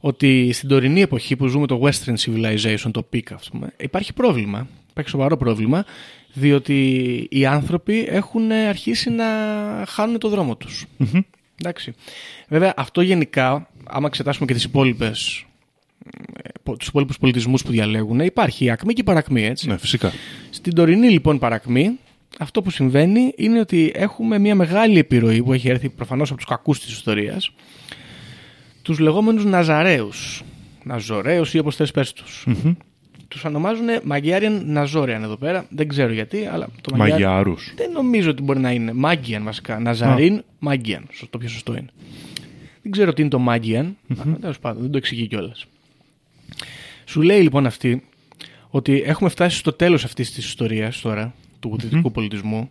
[0.00, 4.68] ότι στην τωρινή εποχή που ζούμε το Western Civilization, το peak, ας πούμε, υπάρχει πρόβλημα.
[4.90, 5.84] Υπάρχει σοβαρό πρόβλημα,
[6.32, 6.78] διότι
[7.30, 9.24] οι άνθρωποι έχουν αρχίσει να
[9.86, 10.86] χάνουν το δρόμο τους.
[10.98, 11.20] Mm-hmm.
[11.60, 11.94] Εντάξει.
[12.48, 15.44] Βέβαια, αυτό γενικά, άμα εξετάσουμε και τις υπόλοιπες
[16.78, 19.68] τους υπόλοιπους πολιτισμούς που διαλέγουν, υπάρχει η ακμή και η παρακμή, έτσι.
[19.68, 20.12] Ναι, φυσικά.
[20.50, 21.98] Στην τωρινή λοιπόν παρακμή,
[22.38, 26.48] αυτό που συμβαίνει είναι ότι έχουμε μια μεγάλη επιρροή που έχει έρθει προφανώς από τους
[26.48, 27.50] κακούς της ιστορίας,
[28.82, 30.10] τους λεγόμενους Ναζαρέου.
[30.84, 32.46] Ναζωρέου ή όπως θες πες τους.
[32.46, 32.76] Mm-hmm.
[33.30, 35.66] Τους ονομάζουν Μαγιάριαν Ναζόριαν εδώ πέρα.
[35.70, 37.54] Δεν ξέρω γιατί, αλλά το Μαγιάρου.
[37.76, 38.92] Δεν νομίζω ότι μπορεί να είναι.
[38.92, 39.78] Μάγκιαν βασικά.
[39.78, 41.06] Ναζαρίν, Μάγκιαν.
[41.30, 41.88] Το πιο σωστό είναι.
[42.82, 43.96] Δεν ξέρω τι είναι το Μάγκιαν.
[44.40, 45.66] Τέλος πάντων, δεν το εξηγεί κιόλας.
[47.04, 48.04] Σου λέει λοιπόν αυτή
[48.68, 52.70] ότι έχουμε φτάσει στο τέλος αυτής της ιστορίας τώρα του δυτικού πολιτισμού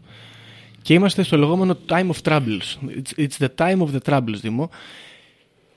[0.81, 2.77] και είμαστε στο λεγόμενο time of troubles.
[2.87, 4.69] It's, it's the time of the troubles, Δήμο.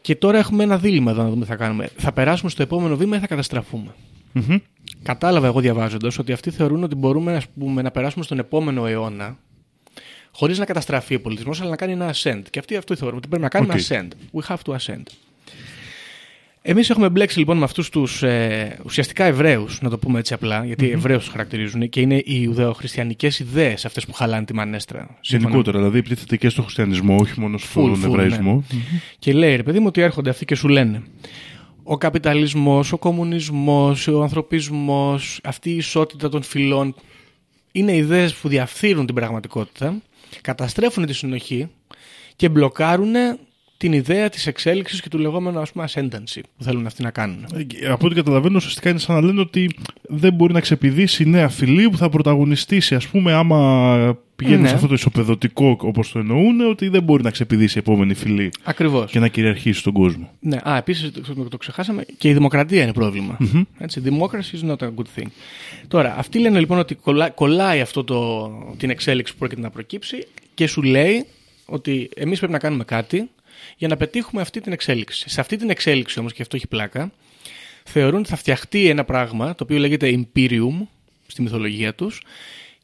[0.01, 1.91] Και τώρα έχουμε ένα δίλημα εδώ να δούμε τι θα κάνουμε.
[1.97, 3.95] Θα περάσουμε στο επόμενο βήμα ή θα καταστραφούμε;
[4.35, 4.61] Mm-hmm.
[5.03, 9.37] Κατάλαβα εγώ διαβάζοντας ότι αυτοί θεωρούν ότι μπορούμε ας πούμε, να περάσουμε στον επόμενο αιώνα
[10.33, 12.43] χωρίς να καταστραφεί ο πολιτισμός, αλλά να κάνει ένα ascend.
[12.51, 13.93] Και αυτοί αυτό θεωρούν ότι πρέπει να κάνουμε okay.
[13.93, 14.09] ascend.
[14.33, 15.03] We have to ascend.
[16.65, 20.65] Εμείς έχουμε μπλέξει λοιπόν με αυτούς τους ε, ουσιαστικά Εβραίους, να το πούμε έτσι απλά,
[20.65, 20.95] γιατί mm-hmm.
[20.95, 25.19] Εβραίους τους χαρακτηρίζουν και είναι οι Ουδεοχριστιανικέ ιδέες αυτές που χαλάνε τη μανέστρα.
[25.21, 28.65] Γενικότερα, δηλαδή επιτίθεται και στο χριστιανισμό, όχι μόνο στον Full, full, Εβραϊσμό.
[29.19, 31.03] Και λέει, ρε παιδί μου, ότι έρχονται αυτοί και σου λένε
[31.83, 36.95] ο καπιταλισμός, ο κομμουνισμός, ο ανθρωπισμός, αυτή η ισότητα των φυλών
[37.73, 40.03] είναι ιδέες που διαφθείρουν την πραγματικότητα,
[40.41, 41.71] καταστρέφουν τη συνοχή
[42.37, 43.15] και μπλοκάρουν
[43.83, 47.47] την ιδέα της εξέλιξης και του λεγόμενου ας πούμε ascendancy που θέλουν αυτοί να κάνουν.
[47.83, 49.71] Ε, Από ό,τι καταλαβαίνω, ουσιαστικά είναι σαν να λένε ότι
[50.03, 54.69] δεν μπορεί να ξεπηδήσει η νέα φυλή που θα πρωταγωνιστήσει, ας πούμε, άμα πηγαίνεις Ναι.
[54.69, 58.51] σε αυτό το ισοπεδωτικό όπως το εννοούν, ότι δεν μπορεί να ξεπηδήσει η επόμενη φυλή
[58.65, 59.11] Ακριβώς.
[59.11, 60.31] και να κυριαρχήσει στον κόσμο.
[60.41, 63.37] Ναι, α, επίσης το, το, το ξεχάσαμε και η δημοκρατία είναι πρόβλημα.
[63.79, 65.27] Έτσι, democracy is not a good thing.
[65.89, 70.27] Τώρα, αυτοί λένε λοιπόν ότι κολλά, κολλάει αυτό το, την εξέλιξη που πρόκειται να προκύψει
[70.55, 71.25] και σου λέει
[71.67, 73.29] ότι εμείς πρέπει να κάνουμε κάτι
[73.83, 75.29] για να πετύχουμε αυτή την εξέλιξη.
[75.29, 77.13] Σε αυτή την εξέλιξη όμως, και αυτό έχει πλάκα,
[77.85, 80.87] θεωρούν ότι θα φτιαχτεί ένα πράγμα το οποίο λέγεται Imperium
[81.27, 82.23] στη μυθολογία τους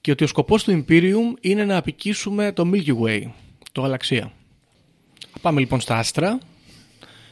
[0.00, 3.22] και ότι ο σκοπός του Imperium είναι να απικήσουμε το Milky Way,
[3.72, 4.32] το γαλαξία.
[5.32, 6.38] Θα πάμε λοιπόν στα άστρα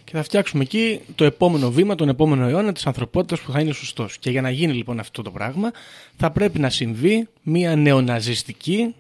[0.04, 3.72] και θα φτιάξουμε εκεί το επόμενο βήμα, τον επόμενο αιώνα της ανθρωπότητας που θα είναι
[3.72, 4.18] σωστός.
[4.18, 5.70] Και για να γίνει λοιπόν αυτό το πράγμα
[6.16, 8.94] θα πρέπει να συμβεί μια νεοναζιστική,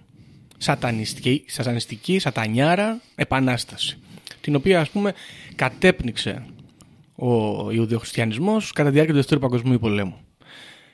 [0.58, 3.98] σατανιστική, σατανιστική, σατανιάρα επανάσταση.
[4.46, 5.12] Την οποία ας πούμε
[5.54, 6.42] κατέπνιξε
[7.14, 7.26] ο
[7.70, 10.16] Ιουδαιοχριστιανισμός κατά τη διάρκεια του Δεύτερου Παγκοσμίου Πολέμου.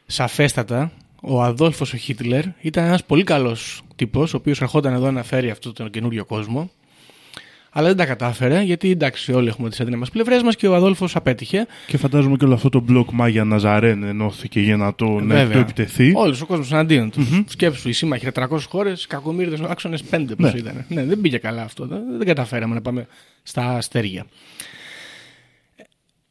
[0.07, 5.23] Σαφέστατα, ο Αδόλφος ο Χίτλερ ήταν ένας πολύ καλός τύπος, ο οποίος ερχόταν εδώ να
[5.23, 6.71] φέρει αυτό τον καινούριο κόσμο,
[7.75, 11.17] αλλά δεν τα κατάφερε, γιατί εντάξει, όλοι έχουμε τις αδύναμες πλευρές μας και ο Αδόλφος
[11.17, 11.67] απέτυχε.
[11.87, 15.53] Και φαντάζομαι και όλο αυτό το μπλοκ Μάγια Ναζαρέν ενώθηκε για να το, να Βέβαια.
[15.53, 16.13] το επιτεθεί.
[16.17, 17.43] Όλος ο κόσμος εναντίον τους.
[17.47, 20.53] Σκέψου, οι σύμμαχοι 400 χώρες, κακομίριδε άξονες 5 πώ Ναι.
[20.57, 20.85] ήταν.
[20.89, 21.87] Ναι, δεν πήγε καλά αυτό.
[21.87, 23.07] Δεν, δεν καταφέραμε να πάμε
[23.43, 24.27] στα αστέρια.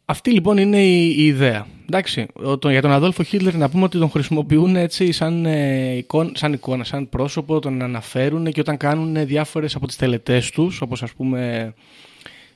[0.05, 1.67] Αυτή λοιπόν είναι η, η ιδέα.
[1.85, 5.95] Εντάξει, ο- το- για τον Αδόλφο Χίτλερ να πούμε ότι τον χρησιμοποιούν έτσι σαν, ε,
[5.97, 10.81] εικόνα, σαν εικόνα, σαν πρόσωπο, τον αναφέρουν και όταν κάνουν διάφορες από τις τελετές τους,
[10.81, 11.73] όπως ας πούμε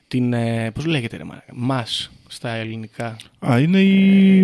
[0.08, 4.38] την, ε, πώς λέγεται ρε μάνα, μας στα ελληνικά, Α, είναι η,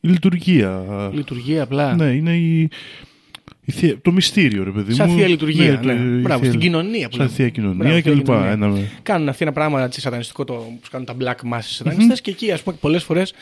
[0.00, 0.84] η λειτουργία.
[1.12, 1.94] λειτουργία απλά.
[1.94, 2.68] Ναι, είναι η, η
[3.72, 5.16] θεία- το μυστήριο, ρε παιδί Σαν μου.
[5.16, 5.80] θεία λειτουργία.
[5.80, 7.36] το- Ναι, η Μπράβο, θεία- στην κοινωνία που Σαν λέμε.
[7.36, 8.50] θεία κοινωνία Μπράβο, και θεία λοιπά.
[8.50, 8.80] κοινωνία.
[8.80, 12.30] Ένα- Κάνουν αυτή ένα πράγμα έτσι, σατανιστικό το, που κάνουν τα black masses σατανιστές και
[12.30, 13.32] εκεί ας πούμε πολλές φορές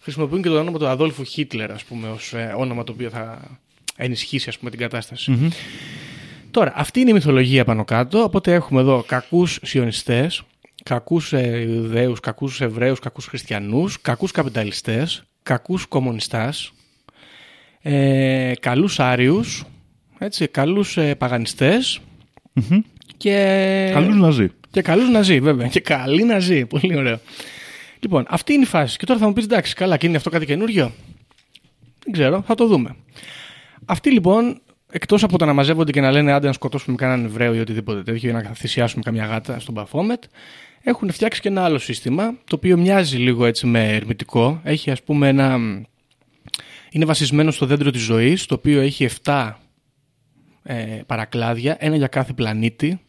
[0.00, 3.40] χρησιμοποιούν και το όνομα του Αδόλφου Χίτλερ ας πούμε ως ε, όνομα το οποίο θα
[3.96, 5.52] ενισχύσει ας πούμε την κατάσταση.
[6.50, 10.42] Τώρα, αυτή είναι η μυθολογία πάνω κάτω, οπότε έχουμε εδώ κακούς σιωνιστές,
[10.84, 16.72] κακούς ε, Ιουδαίους, κακούς Εβραίους, κακούς Χριστιανούς, κακούς καπιταλιστές, κακούς κομμουνιστάς,
[17.82, 19.64] ε, καλούς Άριους,
[20.24, 22.00] έτσι, καλούς ε, παγανιστές
[23.16, 23.90] και...
[23.92, 24.50] Καλούς Ναζί.
[24.70, 25.66] Και καλούς Ναζί, βέβαια.
[25.66, 26.66] Και καλή Ναζί.
[26.66, 27.20] Πολύ ωραίο.
[28.00, 28.98] Λοιπόν, αυτή είναι η φάση.
[28.98, 30.92] Και τώρα θα μου πεις εντάξει, καλά, και είναι αυτό κάτι καινούριο;
[32.04, 32.96] Δεν ξέρω, θα το δούμε.
[33.84, 37.54] Αυτοί λοιπόν, εκτός από το να μαζεύονται και να λένε άντε να σκοτώσουμε κανέναν Εβραίο
[37.54, 40.22] ή οτιδήποτε τέτοιο, ή να θυσιάσουμε καμιά γάτα στον Παφόμετ,
[40.82, 44.60] έχουν φτιάξει και ένα άλλο σύστημα, το οποίο μοιάζει λίγο έτσι με ερμητικό.
[44.64, 45.58] Έχει ας πούμε ένα.
[46.90, 49.52] Είναι βασισμένο στο δέντρο της ζωής, το οποίο έχει 7
[50.62, 53.00] ε, παρακλάδια, ένα για κάθε πλανήτη,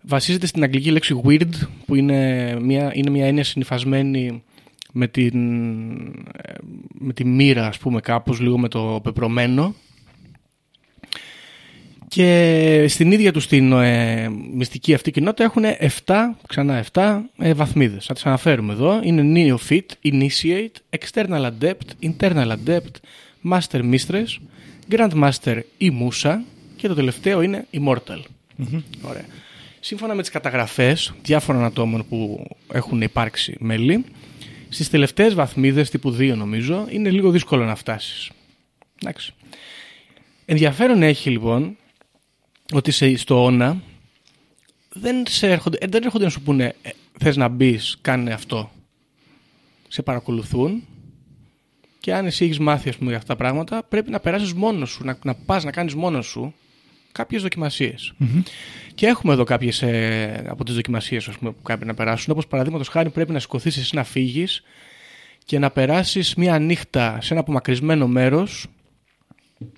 [0.00, 1.52] βασίζεται στην αγγλική λέξη weird
[1.86, 4.42] που είναι μια, είναι μια έννοια συνυφασμένη
[4.92, 5.36] με, την,
[6.36, 6.52] ε,
[6.98, 9.74] με τη μοίρα ας πούμε κάπως λίγο με το πεπρωμένο
[12.08, 15.62] και στην ίδια τους την ε, μυστική αυτή κοινότητα έχουν
[16.06, 16.14] 7,
[16.48, 18.04] ξανά 7 ε, βαθμίδες.
[18.04, 19.00] Θα τις αναφέρουμε εδώ.
[19.02, 22.94] Είναι Neophyte, Initiate, External Adept, Internal Adept,
[23.50, 24.26] Master Mistress,
[24.90, 26.36] Grandmaster ή Musa
[26.76, 28.20] και το τελευταίο είναι Immortal.
[29.00, 29.24] Ωραία.
[29.80, 34.04] Σύμφωνα με τις καταγραφές διάφορων ατόμων που έχουν υπάρξει μέλη,
[34.68, 38.30] στις τελευταίες βαθμίδες τύπου 2 νομίζω είναι λίγο δύσκολο να φτάσεις.
[39.02, 39.34] Εντάξει.
[40.44, 41.76] Ενδιαφέρον έχει λοιπόν
[42.72, 43.82] ότι σε, στο ΩΝΑ
[44.88, 48.70] δεν, σε έρχονται, ε, δεν έρχονται να σου πούνε ε, θες να μπεις, κάνε αυτό.
[49.88, 50.82] Σε παρακολουθούν
[52.06, 54.90] και αν εσύ έχεις μάθει ας πούμε, για αυτά τα πράγματα πρέπει να περάσεις μόνος
[54.90, 56.54] σου, να, να πας να κάνεις μόνος σου
[57.12, 58.12] κάποιες δοκιμασίες.
[58.94, 62.32] Και έχουμε εδώ κάποιες ε, από τις δοκιμασίες που πρέπει να περάσουν.
[62.32, 64.62] Όπως παραδείγματος χάρη πρέπει να σηκωθείς εσύ να φύγεις
[65.44, 68.66] και να περάσεις μία νύχτα σε ένα απομακρυσμένο μέρος,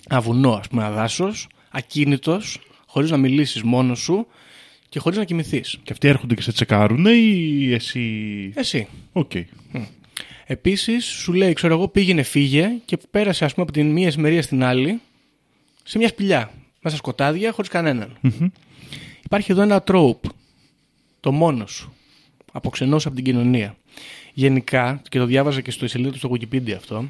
[0.08, 1.32] βουνό, ας πούμε, ένα δάσος,
[1.70, 4.26] ακίνητος, χωρίς να μιλήσεις μόνος σου
[4.88, 5.78] και χωρίς να κοιμηθείς.
[5.82, 8.52] Και αυτοί έρχονται και σε τσεκάρουν ή εσύ.
[8.54, 8.88] Εσύ.
[9.12, 9.32] Οκ.
[10.50, 14.42] Επίσης, σου λέει, ξέρω εγώ, πήγαινε, φύγε και πέρασε, ας πούμε, από την μία ισημερία
[14.42, 15.00] στην άλλη
[15.82, 16.50] σε μια σπηλιά.
[16.80, 18.16] Μέσα σκοτάδια, χωρίς κανέναν.
[19.24, 20.30] Υπάρχει εδώ ένα trope.
[21.20, 21.92] Το μόνο σου.
[22.52, 23.76] αποξενώσει από την κοινωνία.
[24.32, 27.08] Γενικά, και το διάβαζα και στο σελίδα του στο Wikipedia αυτό,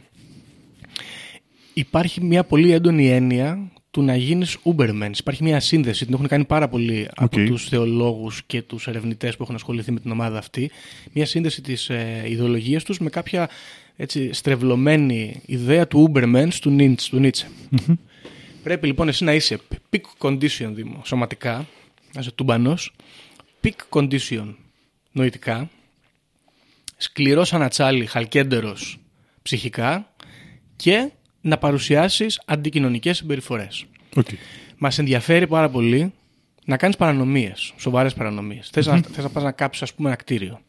[1.75, 5.11] υπάρχει μια πολύ έντονη έννοια του να γίνεις Uberman.
[5.19, 7.47] Υπάρχει μια σύνδεση, την έχουν κάνει πάρα πολλοί από Οκ.
[7.47, 10.71] τους θεολόγους και τους ερευνητές που έχουν ασχοληθεί με την ομάδα αυτή.
[11.13, 13.49] Μια σύνδεση της ε, ιδεολογίας τους με κάποια
[13.97, 17.09] έτσι, στρεβλωμένη ιδέα του Uberman του Nietzsche.
[17.11, 17.47] Του Nietzsche.
[18.63, 21.67] Πρέπει λοιπόν εσύ να είσαι peak condition Δήμο, σωματικά,
[22.13, 22.95] να είσαι τούμπανος,
[23.63, 24.55] peak condition
[25.13, 25.71] νοητικά,
[26.97, 28.99] σκληρός σαν ατσάλι, χαλκέντερος
[29.43, 30.13] ψυχικά
[30.77, 31.11] και
[31.49, 33.85] να παρουσιάσεις αντικοινωνικές συμπεριφορές.
[34.17, 34.27] Οκ.
[34.77, 36.13] Μας ενδιαφέρει πάρα πολύ
[36.65, 38.69] να κάνεις παρανομίες, σοβαρές παρανομίες.
[38.73, 40.61] Θες, να, θες να πας να κάψεις ας πούμε ένα κτίριο.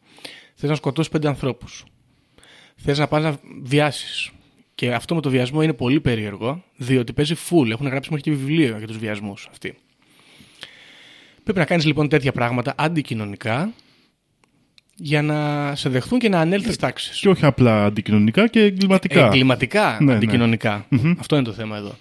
[0.56, 1.86] Θες να σκοτώσεις πέντε ανθρώπους.
[2.76, 4.32] Θες να πας να βιάσεις.
[4.76, 7.70] Και αυτό με το βιασμό είναι πολύ περίεργο, διότι παίζει full.
[7.70, 9.78] Έχουν γράψει μέχρι και βιβλίο για τους βιασμούς αυτοί.
[11.44, 13.74] Πρέπει να κάνεις λοιπόν τέτοια πράγματα αντικοινωνικά
[15.02, 17.20] για να σε δεχθούν και να ανέλθεις τάξεις.
[17.20, 19.26] Και όχι απλά αντικοινωνικά και εγκληματικά.
[19.26, 20.16] Εγκληματικά, Ναι, ναι.
[20.16, 20.86] αντικοινωνικά.
[21.20, 21.96] Αυτό είναι το θέμα εδώ.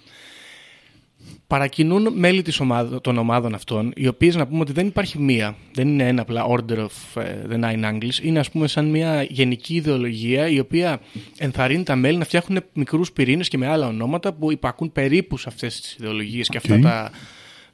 [1.47, 5.55] Παρακινούν μέλη της ομάδα, των ομάδων αυτών, οι οποίες να πούμε ότι δεν υπάρχει μία,
[5.73, 9.23] δεν είναι ένα απλά order of ε, the nine angles, είναι ας πούμε σαν μια
[9.23, 10.99] γενική ιδεολογία η οποία
[11.37, 15.45] ενθαρρύνει τα μέλη να φτιάχνουν μικρούς πυρήνες και με άλλα ονόματα που υπακούν περίπου σε
[15.49, 16.81] αυτές τις ιδεολογίες και αυτά Οκ.
[16.81, 17.11] τα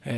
[0.00, 0.14] ε,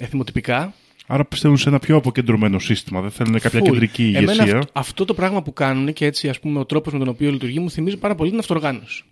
[0.00, 0.74] εθιμοτυπικά.
[1.06, 3.00] Άρα πιστεύουν σε ένα πιο αποκεντρωμένο σύστημα.
[3.00, 3.64] Δεν θέλουν κάποια Full.
[3.64, 4.20] κεντρική ηγεσία.
[4.32, 7.08] Εμένα αυτό, αυτό το πράγμα που κάνουν και έτσι ας πούμε ο τρόπος με τον
[7.08, 9.02] οποίο λειτουργεί μου θυμίζει πάρα πολύ την αυτοργάνωση.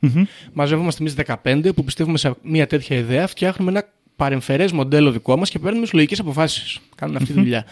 [0.53, 3.85] Μαζεύομαστε εμείς 15 που πιστεύουμε σε μια τέτοια ιδέα, φτιάχνουμε ένα
[4.17, 6.79] παρεμφερές μοντέλο δικό μας και παίρνουμε συλλογικές αποφάσεις.
[6.97, 7.65] Κάνουν αυτή τη δουλειά.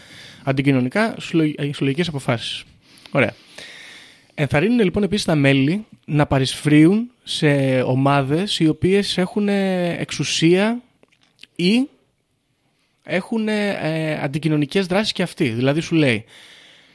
[0.43, 2.65] Αντικοινωνικά συλλογ- συλλογικές αποφάσεις.
[3.11, 3.35] Ωραία.
[4.35, 10.81] Ενθαρρύνουν λοιπόν επίσης τα μέλη να παρισφρίουν σε ομάδες οι οποίες έχουν ε, εξουσία
[11.57, 11.89] ή
[13.03, 15.49] έχουν ε, αντικοινωνικές δράσεις και αυτοί.
[15.49, 16.25] Δηλαδή σου λέει,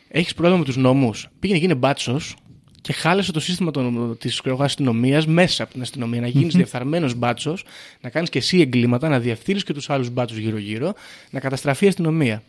[0.07, 2.35] έχεις πρόβλημα με τους νόμους, πήγαινε γίνε μπάτσος
[2.81, 6.21] και χάλασε το σύστημα των, της αστυνομία μέσα από την αστυνομία.
[6.21, 7.65] Να γίνεις διεφθαρμένος μπάτσος,
[8.01, 10.93] να κάνεις και εσύ εγκλήματα, να διευθύνεις και τους άλλους μπάτσους γύρω-γύρω,
[11.29, 12.43] να καταστραφεί η αστυνομία.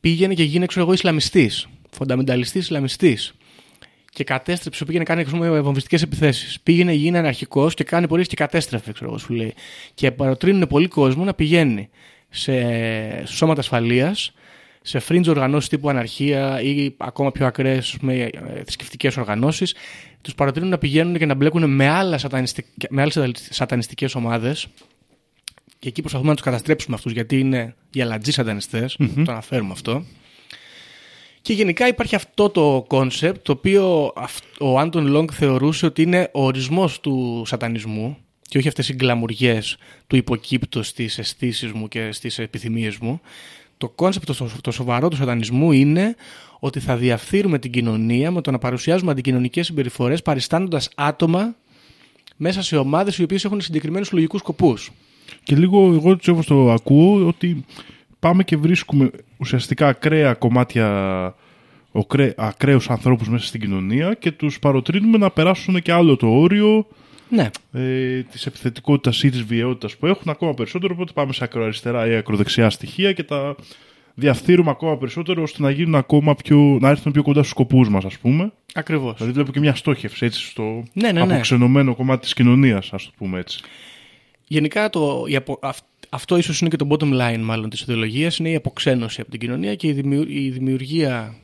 [0.00, 3.34] Πήγαινε και γίνε, ξέρω εγώ, Ισλαμιστής, φονταμενταλιστής Ισλαμιστής
[4.14, 6.60] και κατέστρεψε, πήγαινε να κάνει βομβιστικές επιθέσεις.
[6.60, 9.54] Πήγαινε, γίνει αναρχικός και κάνει πορείε και κατέστρεφε, ξέρω εγώ, σου λέει.
[9.94, 11.88] Και παροτρύνουν πολύ κόσμο να πηγαίνει
[12.30, 12.52] σε
[13.24, 14.32] σε σώματα ασφαλείας,
[14.82, 18.30] σε fringe οργανώσεις τύπου αναρχία ή ακόμα πιο ακραίες με
[18.62, 19.74] θρησκευτικές οργανώσεις.
[20.20, 23.18] Τους παροτρύνουν να πηγαίνουν και να μπλέκουν με, άλλα σατανιστικ- με άλλες
[23.50, 24.66] σατανιστικές ομάδες.
[25.78, 30.04] Και εκεί προσπαθούμε να τους καταστρέψουμε αυτούς γιατί είναι οι αλατζοί σατανιστές, Το αναφέρουμε αυτό.
[31.42, 36.30] Και γενικά υπάρχει αυτό το κόνσεπτ το οποίο αυ- ο Anton Long θεωρούσε ότι είναι
[36.32, 38.16] ο ορισμός του σατανισμού
[38.48, 39.76] και όχι αυτές οι γκλαμουριές
[40.06, 43.20] του υποκύπτω στις αισθήσεις μου και στις επιθυμίες μου.
[43.78, 46.16] Το κόνσεπτ το, το σοβαρό του σατανισμού είναι
[46.58, 51.54] ότι θα διαφθείρουμε την κοινωνία με το να παρουσιάζουμε αντικοινωνικές συμπεριφορές παριστάνοντας άτομα
[52.36, 54.90] μέσα σε ομάδες οι οποίες έχουν συγκεκριμένους λογικούς σκοπούς.
[55.42, 57.64] Και λίγο εγώ έτσι όπως το ακούω ότι
[58.22, 61.34] πάμε και βρίσκουμε ουσιαστικά ακραία κομμάτια
[61.92, 66.86] οκρέ, ακραίους ανθρώπους μέσα στην κοινωνία και τους παροτρύνουμε να περάσουν και άλλο το όριο
[67.28, 72.06] Ναι, ε, της επιθετικότητας ή της βιαιότητας που έχουν ακόμα περισσότερο οπότε πάμε σε ακροαριστερά
[72.06, 73.54] ή ακροδεξιά στοιχεία και τα
[74.14, 78.04] διαφθείρουμε ακόμα περισσότερο ώστε να γίνουν ακόμα πιο, να έρθουν πιο κοντά στους σκοπούς μας
[78.04, 78.52] ας πούμε.
[78.74, 79.14] ακριβώς.
[79.16, 81.32] Δηλαδή βλέπω και μια στόχευση έτσι στο Ναι, ναι, ναι.
[81.32, 83.60] αποξενωμένο κομμάτι της κοινωνίας ας το πούμε έτσι.
[84.46, 88.36] Γενικά το, η απο- αυ- αυτό ίσως είναι και το bottom line μάλλον της ιδεολογίας,
[88.36, 91.36] είναι η αποξένωση από την κοινωνία και η, δημιου- η δημιουργία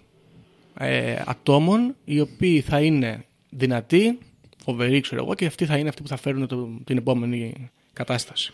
[0.79, 4.19] ε, ατόμων οι οποίοι θα είναι δυνατοί,
[4.65, 8.53] φοβεροί ξέρω εγώ και αυτοί θα είναι αυτοί που θα φέρουν το, την επόμενη κατάσταση.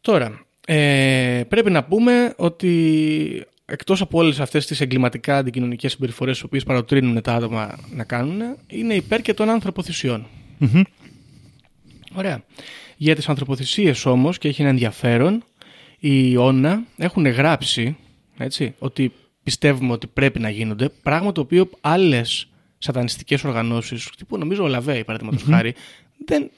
[0.00, 6.44] Τώρα, ε, πρέπει να πούμε ότι εκτός από όλες αυτές τις εγκληματικά αντικοινωνικές συμπεριφορές τις
[6.44, 10.26] οποίες παροτρύνουν τα άτομα να κάνουν, είναι υπέρ και των ανθρωποθυσιών.
[12.14, 12.44] Ωραία.
[13.02, 15.42] Για τις ανθρωποθυσίες όμως, και έχει ένα ενδιαφέρον,
[15.98, 17.96] οι Όνα έχουν γράψει
[18.38, 22.48] έτσι, ότι πιστεύουμε ότι πρέπει να γίνονται, πράγμα το οποίο άλλες
[22.78, 25.74] σατανιστικές οργανώσεις, τύπου νομίζω ο LaVey παραδείγματος χάρη,
[26.26, 26.50] δεν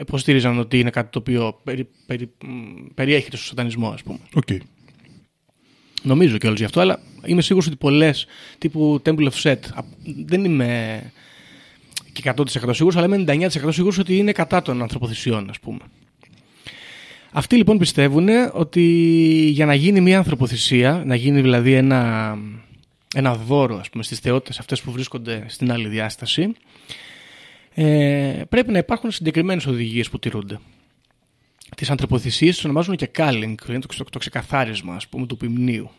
[0.00, 4.18] υποστήριζαν ότι είναι κάτι το οποίο περι, περι, μ, περιέχεται στο σατανισμό ας πούμε.
[4.34, 4.48] Οκ.
[6.02, 8.26] Νομίζω και γι' αυτό, αλλά είμαι σίγουρος ότι πολλές
[8.58, 9.82] τύπου Temple of Set α,
[10.24, 11.02] δεν είμαι
[12.14, 15.80] και 100% σίγουρος, αλλά είμαι 99% σίγουρος ότι είναι κατά των ανθρωποθυσιών, ας πούμε.
[17.36, 18.82] Αυτοί λοιπόν πιστεύουν ότι
[19.50, 22.36] για να γίνει μια ανθρωποθυσία, να γίνει δηλαδή ένα,
[23.14, 26.52] ένα δώρο ας πούμε, στις θεότητες αυτές που βρίσκονται στην άλλη διάσταση,
[27.74, 30.58] ε, πρέπει να υπάρχουν συγκεκριμένες οδηγίες που τηρούνται.
[31.76, 35.90] Τις ανθρωποθυσίες τις ονομάζουν και calling, είναι το, το, το ξεκαθάρισμα ας πούμε, του ποιμνίου.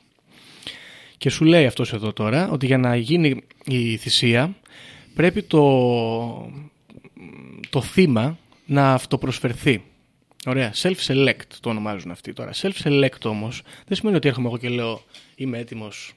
[1.18, 4.56] Και σου λέει αυτός εδώ τώρα ότι για να γίνει η θυσία
[5.16, 6.52] πρέπει το,
[7.70, 9.84] το θύμα να αυτοπροσφερθεί.
[10.46, 10.74] Ωραία.
[10.76, 12.52] Self-select το ονομάζουν αυτοί τώρα.
[12.54, 15.02] Self-select όμως δεν σημαίνει ότι έρχομαι εγώ και λέω
[15.36, 16.14] είμαι έτοιμος,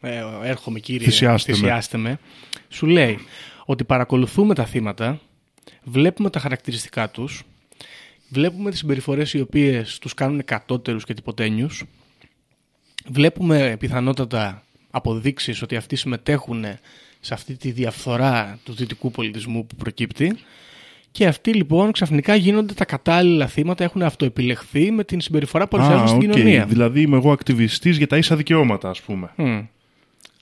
[0.00, 1.58] ε, έρχομαι κύριε, Θυσιάστε με.
[1.58, 2.18] θυσιάστε με.
[2.68, 3.18] Σου λέει
[3.64, 5.20] ότι παρακολουθούμε τα θύματα,
[5.84, 7.42] βλέπουμε τα χαρακτηριστικά τους,
[8.28, 11.84] βλέπουμε τις συμπεριφορές οι οποίες τους κάνουν κατώτερους και τυποτένιους,
[13.08, 16.64] βλέπουμε πιθανότατα αποδείξεις ότι αυτοί συμμετέχουν
[17.26, 20.36] σε αυτή τη διαφθορά του δυτικού πολιτισμού που προκύπτει
[21.10, 26.08] και αυτοί λοιπόν ξαφνικά γίνονται τα κατάλληλα θύματα, έχουν αυτοεπιλεχθεί με την συμπεριφορά που παρουσιάζουν
[26.08, 26.36] στην οκ.
[26.36, 26.64] κοινωνία.
[26.66, 29.30] Δηλαδή είμαι εγώ ακτιβιστής για τα ίσα δικαιώματα, ας πούμε.
[29.36, 29.60] Μμ.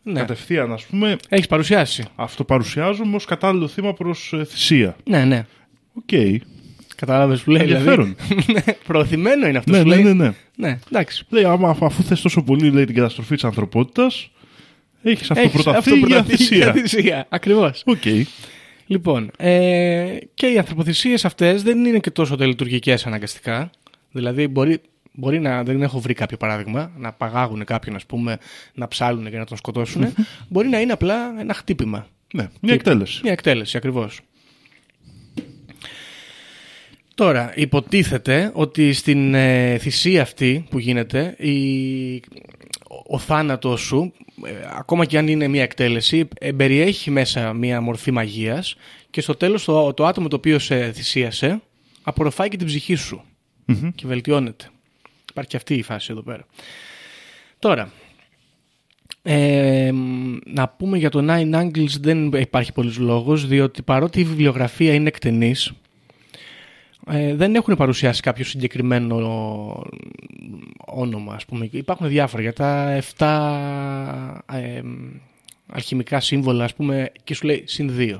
[0.02, 0.18] Ναι.
[0.20, 2.04] Κατευθείαν, ας πούμε, Έχεις παρουσιάσει.
[2.14, 4.96] αυτοπαρουσιάζομαι ως κατάλληλο θύμα προς ε, θυσία.
[5.04, 5.44] Ναι, ναι.
[5.94, 6.40] Οκ.
[6.96, 7.62] Κατάλαβες που λέει.
[7.62, 8.16] Ενδιαφέρον.
[8.28, 8.52] Δηλαδή.
[8.52, 10.04] Ναι, Προωθημένο είναι αυτό Ναι, που ναι, λέει.
[10.04, 10.32] ναι, ναι.
[10.56, 11.24] Ναι, εντάξει.
[11.28, 14.30] Λέει, άμα, αφ- αφού θες τόσο πολύ λέει, την καταστροφή της ανθρωπότητας,
[15.04, 16.56] έχεις Έχεις αυτοπροταθεί για αυτοπροταθεί θυσία.
[16.56, 17.26] για θυσία.
[17.28, 17.82] Ακριβώς.
[17.86, 18.02] Οκ.
[18.86, 23.70] Λοιπόν, ε, και οι ανθρωποθυσίες αυτές δεν είναι και τόσο τελετουργικές αναγκαστικά.
[24.10, 24.80] Δηλαδή μπορεί,
[25.12, 28.38] μπορεί να δεν έχω βρει κάποιο παράδειγμα, να απαγάγουν κάποιον ας πούμε,
[28.74, 30.14] να ψάλουν και να τον σκοτώσουν.
[30.48, 32.06] μπορεί να είναι απλά ένα χτύπημα.
[32.34, 33.20] Ναι, μια εκτέλεση.
[33.22, 34.20] Μια εκτέλεση ακριβώς.
[37.14, 42.22] Τώρα, υποτίθεται ότι στην ε, θυσία αυτή που γίνεται, η,
[43.06, 44.12] ο θάνατος σου,
[44.44, 48.76] ε, ακόμα και αν είναι μια εκτέλεση, ε, περιέχει μέσα μια μορφή μαγείας
[49.10, 51.60] και στο τέλος το, το άτομο το οποίο σε θυσίασε
[52.02, 53.22] απορροφάει και την ψυχή σου
[53.94, 54.68] και βελτιώνεται.
[55.30, 56.46] Υπάρχει και αυτή η φάση εδώ πέρα.
[57.58, 57.92] Τώρα,
[59.22, 59.90] ε,
[60.44, 65.08] να πούμε για το Nine Angles δεν υπάρχει πολλής λόγος διότι παρότι η βιβλιογραφία είναι
[65.08, 65.72] εκτενής
[67.10, 69.16] ε, δεν έχουν παρουσιάσει κάποιο συγκεκριμένο
[70.84, 71.68] όνομα ας πούμε.
[71.70, 74.80] Υπάρχουν διάφορα για τα 7 ε,
[75.66, 78.18] αλχημικά σύμβολα ας πούμε και σου λέει συν 2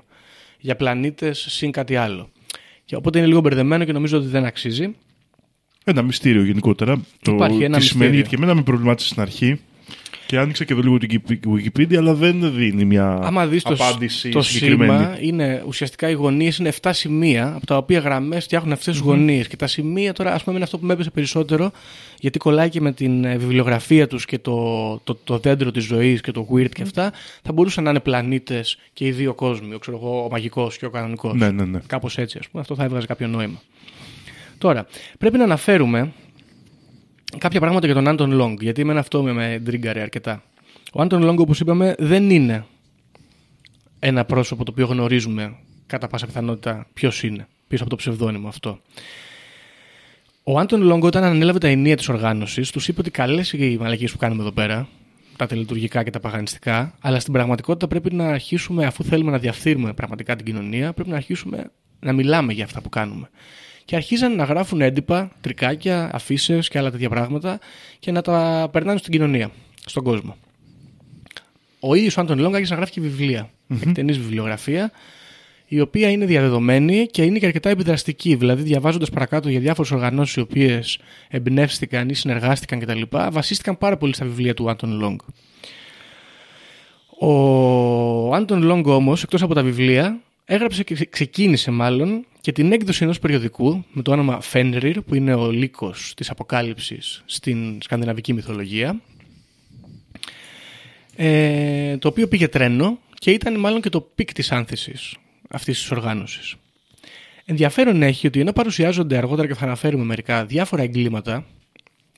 [0.58, 2.30] για πλανήτες συν κάτι άλλο.
[2.84, 4.94] Και οπότε είναι λίγο μπερδεμένο και νομίζω ότι δεν αξίζει.
[5.84, 6.92] Ένα μυστήριο γενικότερα.
[7.26, 8.14] Υπάρχει το ένα τι σημαίνει, μυστήριο.
[8.14, 9.60] γιατί και εμένα με προβλημάτισε στην αρχή.
[10.34, 14.28] Και άνοιξα και εδώ λίγο την Wikipedia, αλλά δεν δίνει μια Άμα δεις το, απάντηση
[14.28, 14.92] το συγκεκριμένη.
[14.92, 19.02] σήμα, είναι, ουσιαστικά οι γωνίες είναι 7 σημεία, από τα οποία γραμμές φτιάχνουν αυτές τις
[19.02, 19.48] γωνίες.
[19.48, 21.70] Και τα σημεία τώρα, ας πούμε, είναι αυτό που με έπεσε περισσότερο,
[22.20, 26.20] γιατί κολλάει και με την ε, βιβλιογραφία τους και το, το, το δέντρο της ζωής
[26.20, 27.12] και το wyrd και αυτά,
[27.42, 30.86] θα μπορούσαν να είναι πλανήτες και οι δύο κόσμοι, ο, ξέρω εγώ, ο μαγικός και
[30.86, 31.34] ο κανονικός.
[31.34, 31.78] Ναι, ναι, ναι.
[31.86, 32.62] Κάπως έτσι, ας πούμε.
[32.62, 33.60] Αυτό θα έβγαζε κάποιο νόημα.
[34.58, 34.86] Τώρα,
[35.18, 36.12] πρέπει να αναφέρουμε
[37.38, 40.42] κάποια πράγματα για τον Άντον Λονγκ, γιατί εμένα αυτό με, με τρίγκαρε αρκετά.
[40.92, 42.64] Ο Άντον Λονγκ, όπως είπαμε, δεν είναι
[43.98, 45.56] ένα πρόσωπο το οποίο γνωρίζουμε
[45.86, 48.80] κατά πάσα πιθανότητα ποιος είναι, πίσω από το ψευδόνυμο αυτό.
[50.42, 54.12] Ο Άντον Λονγκ, όταν ανέλαβε τα ηνία της οργάνωσης, τους είπε ότι καλές οι μαλακίες
[54.12, 54.88] που κάνουμε εδώ πέρα,
[55.36, 59.92] τα τελετουργικά και τα παγανιστικά, αλλά στην πραγματικότητα πρέπει να αρχίσουμε, αφού θέλουμε να διαφθείρουμε
[59.92, 61.70] πραγματικά την κοινωνία, πρέπει να αρχίσουμε
[62.00, 63.28] να μιλάμε για αυτά που κάνουμε.
[63.84, 67.58] Και αρχίζαν να γράφουν έντυπα, τρικάκια, αφίσες και άλλα τέτοια πράγματα
[67.98, 69.50] και να τα περνάνε στην κοινωνία,
[69.84, 70.36] στον κόσμο.
[71.80, 73.50] Ο ίδιος ο Άντον Λονγκ άρχισε να γράφει και βιβλία,
[73.86, 74.90] εκτενής βιβλιογραφία,
[75.66, 78.34] η οποία είναι διαδεδομένη και είναι και αρκετά επιδραστική.
[78.34, 84.14] Δηλαδή, διαβάζοντας παρακάτω για διάφορες οργανώσεις οι οποίες εμπνεύστηκαν ή συνεργάστηκαν κτλ., βασίστηκαν πάρα πολύ
[84.14, 85.20] στα βιβλία του Άντον Λονγκ.
[87.20, 93.02] Ο Άντον Λονγκ όμως, εκτός από τα βιβλία, έγραψε και ξεκίνησε μάλλον και την έκδοση
[93.04, 99.00] ενός περιοδικού με το όνομα Fenrir, που είναι ο λύκος της αποκάλυψης στην σκανδιναβική μυθολογία,
[101.16, 105.16] ε, το οποίο πήγε τρένο και ήταν μάλλον και το peak της άνθησης
[105.48, 106.54] αυτής της οργάνωσης.
[107.44, 111.46] Ενδιαφέρον έχει ότι ενώ παρουσιάζονται αργότερα και θα αναφέρουμε μερικά διάφορα εγκλήματα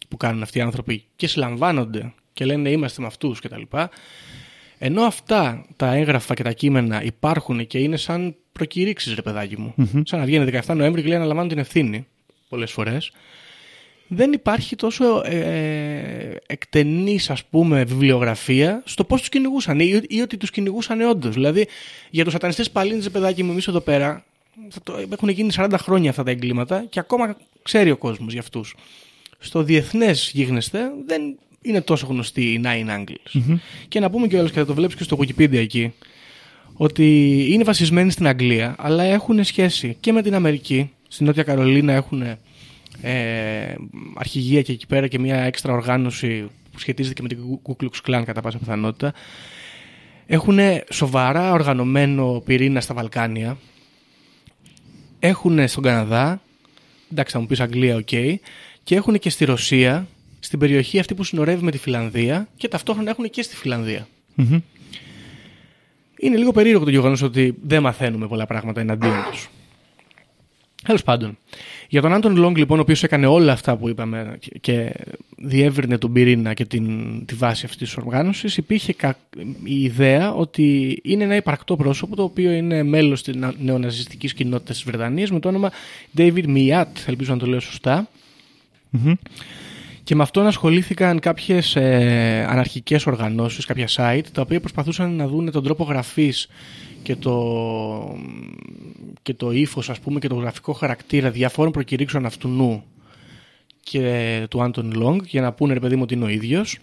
[0.09, 3.63] που κάνουν αυτοί οι άνθρωποι και συλλαμβάνονται και λένε είμαστε με αυτούς κτλ.
[4.79, 9.75] Ενώ αυτά τα έγγραφα και τα κείμενα υπάρχουν και είναι σαν προκηρύξεις ρε παιδάκι μου.
[10.05, 12.07] Σαν να βγαίνει 17 Νοέμβρη και λέει αναλαμβάνω την ευθύνη
[12.49, 13.13] πολλές φορές.
[14.09, 20.37] Δεν υπάρχει τόσο ε, εκτενής ας πούμε βιβλιογραφία στο πώς τους κυνηγούσαν ή, ή ότι
[20.37, 21.35] τους κυνηγούσαν όντως.
[21.35, 21.67] Δηλαδή
[22.11, 24.25] για τους σατανιστές παλίνες παιδάκι μου εμείς εδώ πέρα
[24.69, 28.41] θα το, έχουν γίνει 40 χρόνια αυτά τα εγκλήματα και ακόμα ξέρει ο κόσμος για
[28.41, 28.77] αυτούς.
[29.39, 33.41] Στο διεθνές γίγνεσθε δεν είναι τόσο γνωστοί οι Nine Angles.
[33.89, 35.93] Και να πούμε κιόλας και θα το βλέπεις και στο Wikipedia εκεί
[36.77, 40.91] ότι είναι βασισμένοι στην Αγγλία αλλά έχουν σχέση και με την Αμερική.
[41.09, 42.23] Στην Νότια Καρολίνα έχουν
[43.03, 43.75] ε,
[44.15, 48.11] αρχηγία και εκεί πέρα και μια έξτρα οργάνωση που σχετίζεται και με την Ku Klux
[48.11, 49.13] Klan κατά πάσα πιθανότητα.
[50.27, 50.59] Έχουν
[50.91, 53.59] σοβαρά οργανωμένο πυρήνα στα Βαλκάνια.
[55.19, 56.43] Έχουν στον Καναδά,
[57.11, 58.09] εντάξει θα μου πεις Αγγλία, οκ.
[58.83, 60.07] Και έχουν και στη Ρωσία,
[60.47, 64.09] στην περιοχή αυτή που συνορεύει με τη Φινλανδία και ταυτόχρονα έχουν και στη Φινλανδία
[66.19, 69.49] Είναι λίγο περίεργο το γεγονός ότι δεν μαθαίνουμε πολλά πράγματα εναντίον τους.
[70.83, 71.39] Τέλος πάντων.
[71.89, 74.93] Για τον Άντων Λόγκ, λοιπόν, ο οποίος έκανε όλα αυτά που είπαμε και
[75.37, 78.95] διεύρυνε τον πυρήνα και την, τη βάση αυτής της οργάνωσης, υπήρχε
[79.65, 84.85] η ιδέα ότι είναι ένα υπαρκτό πρόσωπο το οποίο είναι μέλος της νεοναζιστικής κοινότητας της
[84.85, 85.71] Βρετανίας με το όνομα
[86.17, 87.61] David Miat, ελπίζω να το λέω
[90.07, 95.51] Και με αυτόν ασχολήθηκαν κάποιες ε, αναρχικές οργανώσεις, κάποια site, τα οποία προσπαθούσαν να δουν
[95.51, 96.49] τον τρόπο γραφής
[97.03, 98.19] και το,
[99.23, 102.85] και το ύφος, ας πούμε, και το γραφικό χαρακτήρα διαφόρων προκηρύξεων αυτουνού
[103.83, 106.79] και του Άντον Λονγκ για να πούνε ρε παιδί μου ότι είναι ο ίδιος.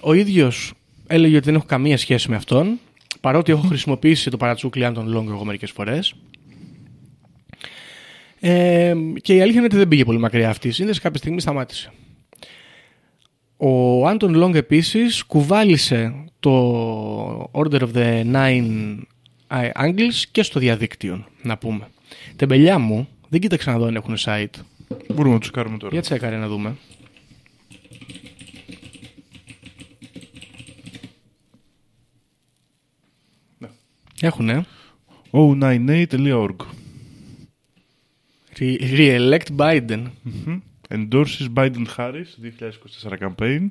[0.00, 0.72] Ο ίδιος
[1.06, 2.78] έλεγε ότι δεν έχω καμία σχέση με αυτόν,
[3.20, 6.14] παρότι έχω χρησιμοποιήσει το παρατσούκλι Άντον Λονγκ εγώ μερικές φορές.
[8.40, 11.40] Ε, και η αλήθεια είναι ότι δεν πήγε πολύ μακριά αυτή η σύνδεση, κάποια στιγμή
[11.40, 11.92] σταμάτησε.
[13.62, 18.98] Ο Άντον Λονγκ επίσης κουβάλησε το Order of the Nine
[19.74, 21.88] Angles και στο διαδίκτυο, να πούμε.
[22.36, 24.46] Τεμπελιά μου, δεν κοίταξα να δω αν έχουν site.
[25.14, 25.92] Μπορούμε να τους κάνουμε τώρα.
[25.92, 26.76] Για τσέκαρε να δούμε.
[33.58, 33.68] Ναι.
[34.20, 34.64] Έχουνε.
[35.30, 36.56] o98.org
[38.58, 40.02] Re-elect Biden.
[40.06, 40.60] Mm-hmm.
[40.90, 43.70] Endorses Biden-Harris 2024 campaign.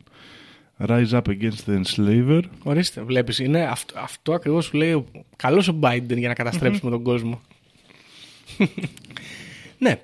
[0.80, 2.42] Rise up against the enslaver.
[2.64, 5.06] Ορίστε, βλέπεις, είναι αυτό, αυτό ακριβώς που λέει
[5.36, 7.42] καλός ο Biden για να καταστρέψουμε τον κόσμο.
[9.78, 10.00] ναι.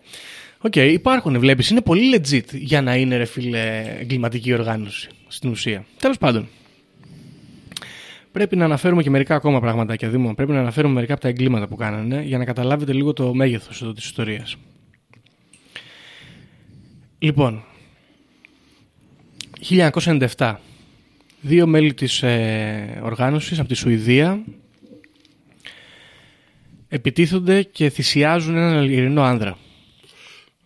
[0.60, 5.50] Ok, okay, υπάρχουν, βλέπεις, είναι πολύ legit για να είναι, ρε φίλε, εγκληματική οργάνωση, στην
[5.50, 5.86] ουσία.
[6.00, 6.48] Τέλος πάντων.
[8.32, 10.34] Πρέπει να αναφέρουμε και μερικά ακόμα πράγματα και Δήμο.
[10.34, 13.82] Πρέπει να αναφέρουμε μερικά από τα εγκλήματα που κάνανε για να καταλάβετε λίγο το μέγεθος
[13.82, 14.58] εδώ της ιστορίας.
[17.26, 17.64] Λοιπόν,
[19.70, 20.56] 1997.
[21.42, 24.44] Δύο μέλη της ε, οργάνωσης από τη Σουηδία
[26.88, 29.58] επιτίθονται και θυσιάζουν έναν ειρηνό άνδρα.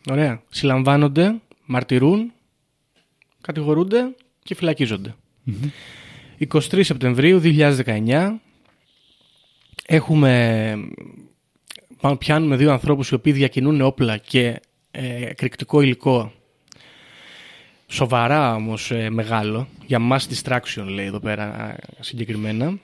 [0.09, 0.41] Ωραία.
[0.49, 1.35] Συλλαμβάνονται,
[1.65, 2.31] μαρτυρούν,
[3.41, 5.15] κατηγορούνται και φυλακίζονται.
[6.49, 8.35] 23 Σεπτεμβρίου 2019
[9.85, 10.73] έχουμε
[12.17, 16.33] πιάνουμε δύο ανθρώπους οι οποίοι διακινούν όπλα και ε, εκρηκτικό υλικό
[17.91, 19.67] Σοβαρά όμως ε, μεγάλο.
[19.85, 22.77] Για mass distraction λέει εδώ πέρα συγκεκριμένα.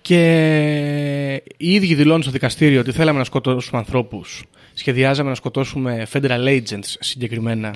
[0.00, 4.44] Και οι ίδιοι δηλώνουν στο δικαστήριο ότι θέλαμε να σκοτώσουμε ανθρώπους.
[4.74, 7.74] Σχεδιάζαμε να σκοτώσουμε federal agents συγκεκριμένα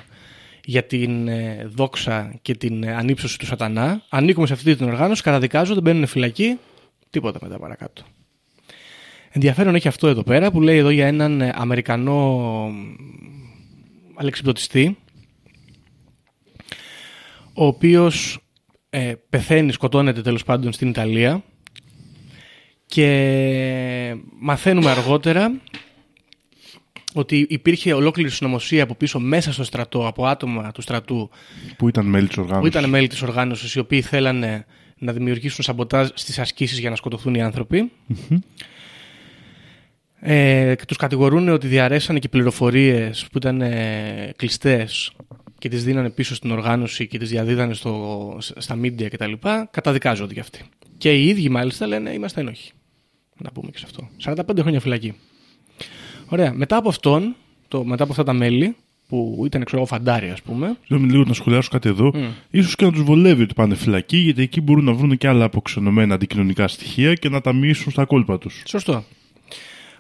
[0.64, 4.02] για την ε, δόξα και την ε, ανύψωση του σατανά.
[4.08, 6.58] Ανήκουμε σε αυτή την οργάνωση, καταδικάζονται, μπαίνουν φυλακή,
[7.10, 8.02] τίποτα μετά παρακάτω.
[9.30, 12.70] Ενδιαφέρον έχει αυτό εδώ πέρα που λέει εδώ για έναν Αμερικανό
[14.14, 14.96] αλεξιπτωτιστή
[17.60, 18.38] ο οποίος
[18.90, 21.42] ε, πεθαίνει, σκοτώνεται τέλος πάντων στην Ιταλία
[22.86, 25.60] και μαθαίνουμε αργότερα
[27.14, 31.30] ότι υπήρχε ολόκληρη συνωμοσία από πίσω μέσα στο στρατό από άτομα του στρατού
[31.76, 34.66] που ήταν μέλη της οργάνωσης, που ήταν μέλη της οργάνωσης οι οποίοι θέλανε
[34.98, 37.90] να δημιουργήσουν σαμποτάζ στις ασκήσεις για να σκοτωθούν οι άνθρωποι.
[40.22, 45.12] Ε, και τους κατηγορούν ότι διαρρέσανε και πληροφορίες που ήταν ε, κλειστές
[45.60, 49.32] και τις δίνανε πίσω στην οργάνωση και τις διαδίδανε στο, στα media κτλ.
[49.70, 50.62] Καταδικάζονται κι αυτοί.
[50.98, 52.72] Και οι ίδιοι μάλιστα λένε είμαστε ενόχοι.
[53.38, 54.08] Να πούμε και σε αυτό.
[54.24, 55.14] 45 χρόνια φυλακή.
[56.26, 56.52] Ωραία.
[56.52, 57.34] Μετά από αυτόν,
[57.68, 58.76] το, μετά από αυτά τα μέλη,
[59.08, 60.76] που ήταν ξέρω φαντάρι, ας πούμε.
[60.86, 62.12] Θέλω λίγο να σχολιάσω κάτι εδώ.
[62.14, 62.18] Mm.
[62.50, 65.44] Ίσως και να τους βολεύει ότι πάνε φυλακή, γιατί εκεί μπορούν να βρουν και άλλα
[65.44, 68.62] αποξενωμένα αντικοινωνικά στοιχεία και να τα μοιήσουν στα κόλπα τους.
[68.66, 69.04] Σωστό.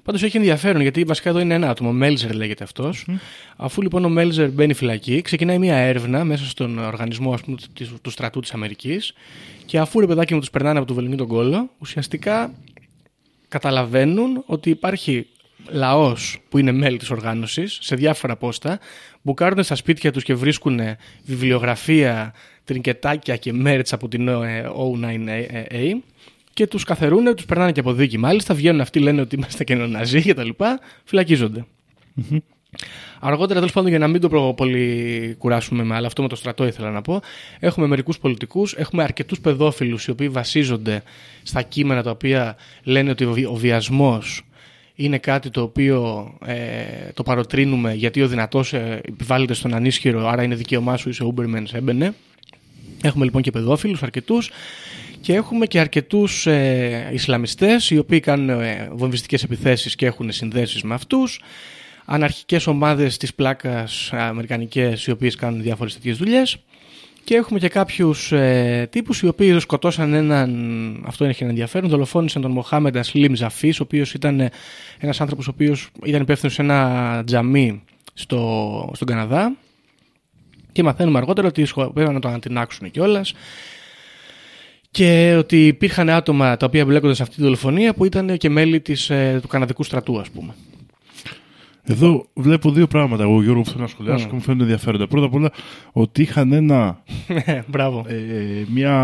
[0.04, 1.88] Πάντως έχει ενδιαφέρον γιατί βασικά εδώ είναι ένα άτομο.
[1.88, 3.06] Ο Μέλζερ λέγεται αυτός.
[3.56, 7.56] Αφού λοιπόν ο Μέλζερ μπαίνει φυλακή, ξεκινάει μια έρευνα μέσα στον οργανισμό ας πούμε,
[8.02, 9.14] του στρατού της Αμερικής
[9.66, 12.52] και αφού ρε παιδάκι μου τους περνάνε από το βεληνί τον κόλλο, ουσιαστικά
[13.48, 15.26] καταλαβαίνουν ότι υπάρχει
[15.68, 18.78] λαός που είναι μέλη της οργάνωσης σε διάφορα πόστα,
[19.22, 20.80] μπουκάρουν στα σπίτια τους και βρίσκουν
[21.24, 22.34] βιβλιογραφία,
[22.64, 24.28] τρινκετάκια και μέρτς από την
[24.76, 25.94] O9A
[26.52, 28.18] και τους καθερούν, τους περνάνε και από δίκη.
[28.18, 31.64] Μάλιστα βγαίνουν αυτοί, λένε ότι είμαστε και ναζί και τα λοιπά, φυλακίζονται.
[32.16, 32.38] Mm-hmm.
[33.20, 36.66] Αργότερα, τέλος πάντων, για να μην το πολύ κουράσουμε με, αλλά αυτό με το στρατό
[36.66, 37.20] ήθελα να πω,
[37.58, 41.02] έχουμε μερικούς πολιτικούς, έχουμε αρκετούς παιδόφιλους οι οποίοι βασίζονται
[41.42, 44.44] στα κείμενα τα οποία λένε ότι ο βιασμός
[44.94, 46.56] είναι κάτι το οποίο ε,
[47.14, 51.64] το παροτρύνουμε γιατί ο δυνατός ε, επιβάλλεται στον ανίσχυρο, άρα είναι δικαίωμά σου, είσαι Uberman,
[51.72, 52.14] έμπαινε.
[53.02, 54.50] Έχουμε λοιπόν και παιδόφιλους αρκετούς
[55.20, 60.82] και έχουμε και αρκετούς ε, Ισλαμιστές οι οποίοι κάνουν ε, βομβιστικές επιθέσεις και έχουν συνδέσεις
[60.82, 61.40] με αυτούς.
[62.04, 66.58] αναρχικές ομάδες της πλάκας αμερικανικές οι οποίες κάνουν διάφορες τέτοιες δουλειές
[67.24, 72.42] και έχουμε και κάποιους ε, τύπους οι οποίοι σκοτώσαν έναν, αυτό έχει ένα ενδιαφέρον, δολοφόνησαν
[72.42, 74.50] τον Μοχάμεντα Ασλίμ Ζαφής ο οποίος ήταν
[74.98, 77.82] ένας άνθρωπος ο οποίος ήταν υπεύθυνος σε ένα τζαμί
[78.14, 79.56] στο, στον Καναδά
[80.72, 83.34] και μαθαίνουμε αργότερα ότι σκοπεύαν να το ανατινάξουν κιόλας.
[84.90, 88.80] Και ότι υπήρχαν άτομα τα οποία μπλέκονται σε αυτή τη δολοφονία που ήταν και μέλη
[88.80, 90.54] της, ε, του Καναδικού στρατού, ας πούμε.
[91.84, 94.28] Εδώ βλέπω δύο πράγματα εγώ Γιώργο που θέλω να σχολιάσω Mm.
[94.28, 95.06] και μου φαίνονται ενδιαφέροντα.
[95.06, 95.50] Πρώτα απ' όλα
[95.92, 97.02] ότι είχαν ένα,
[97.72, 98.04] Μπράβο.
[98.08, 98.14] ε,
[98.74, 98.94] μια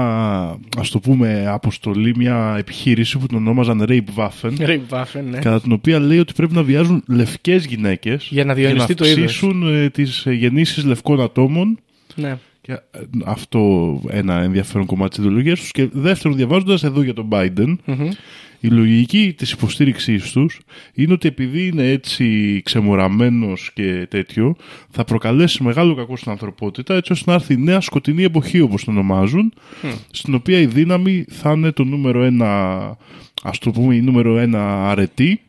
[0.79, 5.39] ας το πούμε αποστολή, μια επιχείρηση που την ονόμαζαν Rape Waffen Ray Waffen, ναι.
[5.39, 9.19] κατά την οποία λέει ότι πρέπει να βιάζουν λευκές γυναίκες Για να διονυστεί το είδος.
[9.25, 11.79] αυξήσουν ε, τις ε, γεννήσεις λευκών ατόμων
[12.15, 12.39] ναι.
[12.67, 17.29] Και ε, αυτό ένα ενδιαφέρον κομμάτι της ιδεολογίας τους και δεύτερον διαβάζοντας εδώ για τον
[17.31, 18.09] Biden Μμμ.
[18.61, 20.61] η λογική της υποστήριξής τους
[20.95, 24.57] είναι ότι επειδή είναι έτσι ξεμοραμένος και τέτοιο
[24.91, 28.85] θα προκαλέσει μεγάλο κακό στην ανθρωπότητα έτσι ώστε να έρθει η νέα σκοτεινή εποχή όπως
[28.85, 29.53] την ονομάζουν
[30.11, 32.81] στην οποία η δύναμη θα είναι το νούμερο ένα
[33.43, 35.41] ας το πούμε η νούμερο ένα αρετή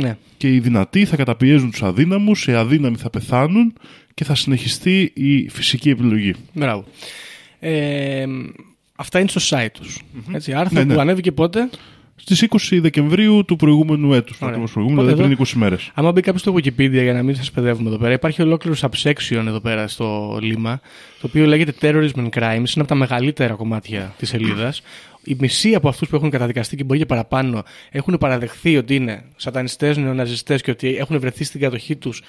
[0.00, 0.16] ναι.
[0.36, 3.72] και οι δυνατοί θα καταπιέζουν τους αδύναμους, οι αδύναμοι θα πεθάνουν
[4.14, 6.34] και θα συνεχιστεί η φυσική επιλογή.
[6.52, 6.84] Μπράβο.
[7.60, 8.24] Ε,
[8.96, 9.98] αυτά είναι στο site τους.
[10.32, 10.94] Έτσι, άρθρο Ναι, ναι.
[10.94, 11.68] που ανέβηκε πότε;
[12.16, 14.48] Στις 20 Δεκεμβρίου του προηγούμενου έτους, Ωραία.
[14.48, 15.90] ακριβώς προηγούμενου, Οπότε δηλαδή εδώ- πριν 20 μέρες.
[15.94, 19.44] Άμα μπει κάποιος στο Wikipedia για να μην σας παιδεύουμε εδώ πέρα, υπάρχει ολόκληρο subsection
[19.46, 20.80] εδώ πέρα στο Λίμα,
[21.20, 22.54] το οποίο λέγεται Terrorism and Crimes.
[22.56, 24.82] Είναι από τα μεγαλύτερα κομμάτια της σελίδας.
[25.24, 29.24] Η μισή από αυτούς που έχουν καταδικαστεί και μπορεί και παραπάνω έχουν παραδεχθεί ότι είναι
[29.36, 32.22] σατανιστές, νεοναζιστές και ότι έχουν βρεθεί στην κατοχή τους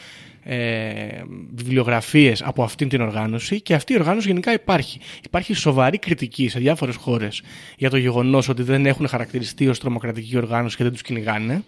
[0.47, 1.23] ε,
[1.55, 3.61] βιβλιογραφίες από αυτήν την οργάνωση.
[3.61, 4.99] Και αυτή η οργάνωση γενικά υπάρχει.
[5.25, 7.41] Υπάρχει σοβαρή κριτική σε διάφορες χώρες
[7.77, 11.63] για το γεγονός ότι δεν έχουν χαρακτηριστεί ως τρομοκρατική οργάνωση και δεν τους κυνηγάνε.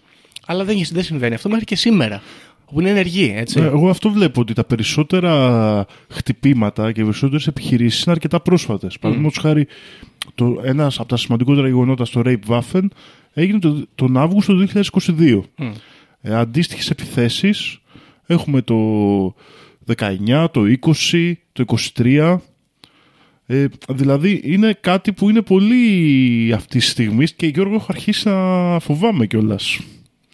[0.46, 2.22] Αλλά δεν, δεν συμβαίνει αυτό μέχρι και σήμερα.
[2.64, 3.60] Όπου είναι ενεργοί, έτσι.
[3.60, 8.94] Ε, Εγώ αυτό βλέπω ότι τα περισσότερα χτυπήματα και οι περισσότερες επιχειρήσεις είναι αρκετά πρόσφατες.
[8.94, 9.00] Mm.
[9.00, 9.66] Παραδείγματος χάρη,
[10.34, 12.86] το, ένας από τα σημαντικότερα γεγονότα στο Rape Waffen
[13.32, 15.40] έγινε το, τον Αύγουστο του 2022.
[15.56, 15.70] Μμ.
[16.20, 17.80] Ε, Αντίστοιχες επιθέσεις
[18.30, 18.76] έχουμε το
[19.96, 20.62] 19, το
[21.12, 21.64] 20, το
[21.96, 22.36] 23.
[23.46, 28.78] Ε, δηλαδή είναι κάτι που είναι πολύ αυτή τη στιγμή και Γιώργο έχω αρχίσει να
[28.80, 29.78] φοβάμαι κιόλας.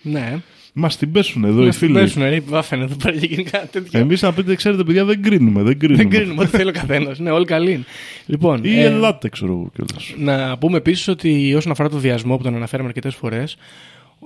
[0.02, 0.38] Ναι.
[0.76, 1.98] Μα την πέσουν εδώ οι Μας την φίλοι.
[2.00, 3.98] πέσουν, ρε, βάφεν εδώ πέρα και γίνει κάτι τέτοιο.
[4.00, 5.62] Εμείς να πείτε, ξέρετε, παιδιά, δεν κρίνουμε.
[5.62, 6.02] Δεν κρίνουμε.
[6.02, 7.18] Δεν κρίνουμε ό,τι θέλει ο καθένας.
[7.18, 7.84] Ναι, όλοι καλοί είναι.
[8.26, 10.14] Λοιπόν, Ή ε, ελάτε, ξέρω εγώ κιόλας.
[10.18, 13.56] να πούμε επίσης ότι όσον αφορά το βιασμό που τον αναφέραμε αρκετές φορές,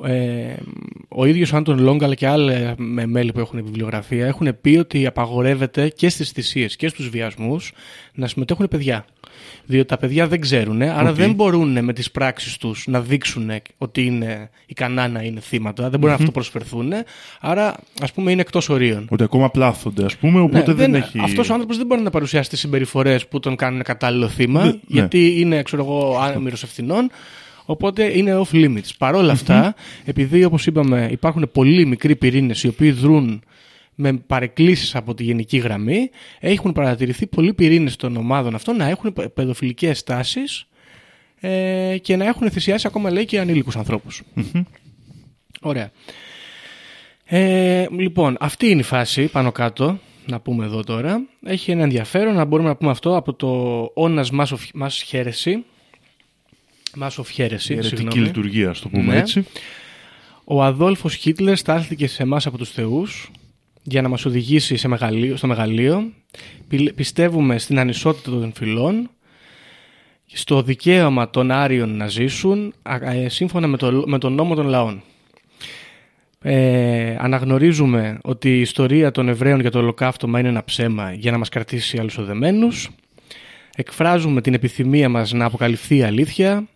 [0.05, 0.55] ε,
[1.09, 4.77] ο ίδιος ο Άντων Λόγκ αλλά και άλλα με μέλη που έχουν βιβλιογραφία έχουν πει
[4.79, 7.73] ότι απαγορεύεται και στις θυσίες και στους βιασμούς
[8.15, 9.05] να συμμετέχουν παιδιά.
[9.65, 14.05] Διότι τα παιδιά δεν ξέρουν, άρα δεν μπορούν με τις πράξεις τους να δείξουν ότι
[14.05, 16.93] είναι ικανά να είναι θύματα, δεν μπορούν να αυτοπροσφερθούν,
[17.41, 19.07] άρα ας πούμε είναι εκτός ορίων.
[19.11, 21.19] Ότι ακόμα πλάθονται, ας πούμε, οπότε Ναι, δεν, έχει.
[21.23, 24.69] Αυτός ο άνθρωπος δεν μπορεί να παρουσιάσει τις συμπεριφορές που τον κάνουν κατάλληλο θύμα, Δεν-
[24.71, 24.79] ναι.
[25.01, 27.11] γιατί είναι, ξέρω εγώ, άμυρο ευθυνών.
[27.71, 28.89] Οπότε είναι off limits.
[28.99, 33.43] Παρ' όλα αυτά, επειδή όπως είπαμε, υπάρχουν πολύ μικροί πυρήνες οι οποίοι δρούν
[33.95, 36.11] με παρεκκλήσεις από τη γενική γραμμή,
[36.41, 40.67] έχουν παρατηρηθεί πολλοί πυρήνες των ομάδων αυτών να έχουν παι- παιδοφιλικές τάσεις
[41.41, 44.23] ε, και να έχουν θυσιάσει ακόμα λέει και ανήλικους ανθρώπους.
[45.61, 45.91] Ωραία.
[47.25, 51.21] Ε, λοιπόν, αυτή είναι η φάση πάνω κάτω, να πούμε εδώ τώρα.
[51.45, 53.49] Έχει ένα ενδιαφέρον να μπορούμε να πούμε αυτό από το
[53.95, 55.55] Όνας Mass of, Mass Heresy.
[57.01, 58.21] Mass of Heresy, Η αιρετική συγγνώμη.
[58.21, 59.19] λειτουργία, ας το πούμε Ναι.
[59.19, 59.47] έτσι.
[60.45, 63.31] Ο Αδόλφος Χίτλερ στάλθηκε σε εμάς από τους θεούς
[63.83, 66.13] για να μας οδηγήσει σε μεγαλείο, στο μεγαλείο.
[66.69, 69.11] Πι- Πιστεύουμε στην ανισότητα των φυλών,
[70.27, 74.67] στο δικαίωμα των Άριων να ζήσουν α- ε, σύμφωνα με, το, με τον νόμο των
[74.67, 75.03] λαών.
[76.43, 81.39] Ε, αναγνωρίζουμε ότι η ιστορία των Εβραίων για το ολοκαύτωμα είναι ένα ψέμα για να
[81.39, 82.91] μας κρατήσει αλουσοδεμένους.
[83.77, 86.67] Εκφράζουμε την επιθυμία μας να αποκαλυφθεί η αλήθεια.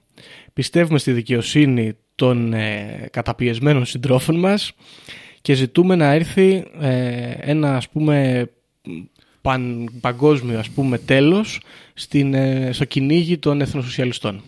[0.53, 4.73] Πιστεύουμε στη δικαιοσύνη των ε, καταπιεσμένων συντρόφων μας
[5.41, 8.47] και ζητούμε να έρθει ε, ένα ας πούμε
[9.41, 11.61] παν, παγκόσμιο ας πούμε τέλος
[11.95, 14.43] στην, ε, στο κυνήγι των εθνοσοσιαλιστών.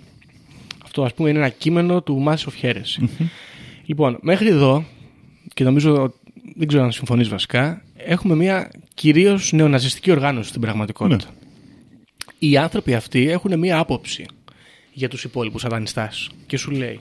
[0.84, 3.08] Αυτό ας πούμε είναι ένα κείμενο του Mass of Heresy.
[3.86, 4.84] Λοιπόν, μέχρι εδώ
[5.54, 6.14] και νομίζω,
[6.56, 11.26] δεν ξέρω αν συμφωνείς βασικά, έχουμε μια κυρίως νεοναζιστική οργάνωση στην πραγματικότητα.
[12.38, 14.26] Οι άνθρωποι αυτοί έχουν μια άποψη
[14.94, 17.00] για τους υπόλοιπους σατανιστάς και σου λέει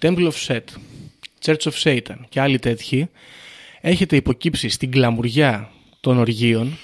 [0.00, 0.60] Temple of Set,
[1.44, 3.08] Church of Satan και άλλοι τέτοιοι
[3.80, 5.70] έχετε υποκύψει στην κλαμουριά
[6.00, 6.78] των οργείων,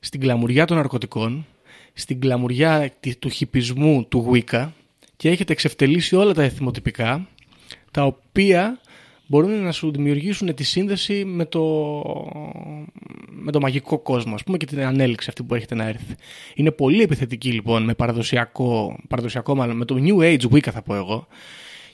[0.00, 1.46] στην κλαμουριά των ναρκωτικών,
[1.94, 4.68] στην κλαμουριά τη- του χιπισμού του Wicca
[5.16, 7.28] και έχετε εξευτελίσει όλα τα εθιμοτυπικά
[7.90, 8.80] τα οποία
[9.28, 11.62] μπορούν να σου δημιουργήσουν τη σύνδεση με το,
[13.30, 16.14] με το μαγικό κόσμο, ας πούμε, και την ανέλυξη αυτή που έρχεται να έρθει.
[16.54, 20.94] Είναι πολύ επιθετική λοιπόν με παραδοσιακό, παραδοσιακό μάλλον, με το New Age Wicca θα πω
[20.94, 21.26] εγώ,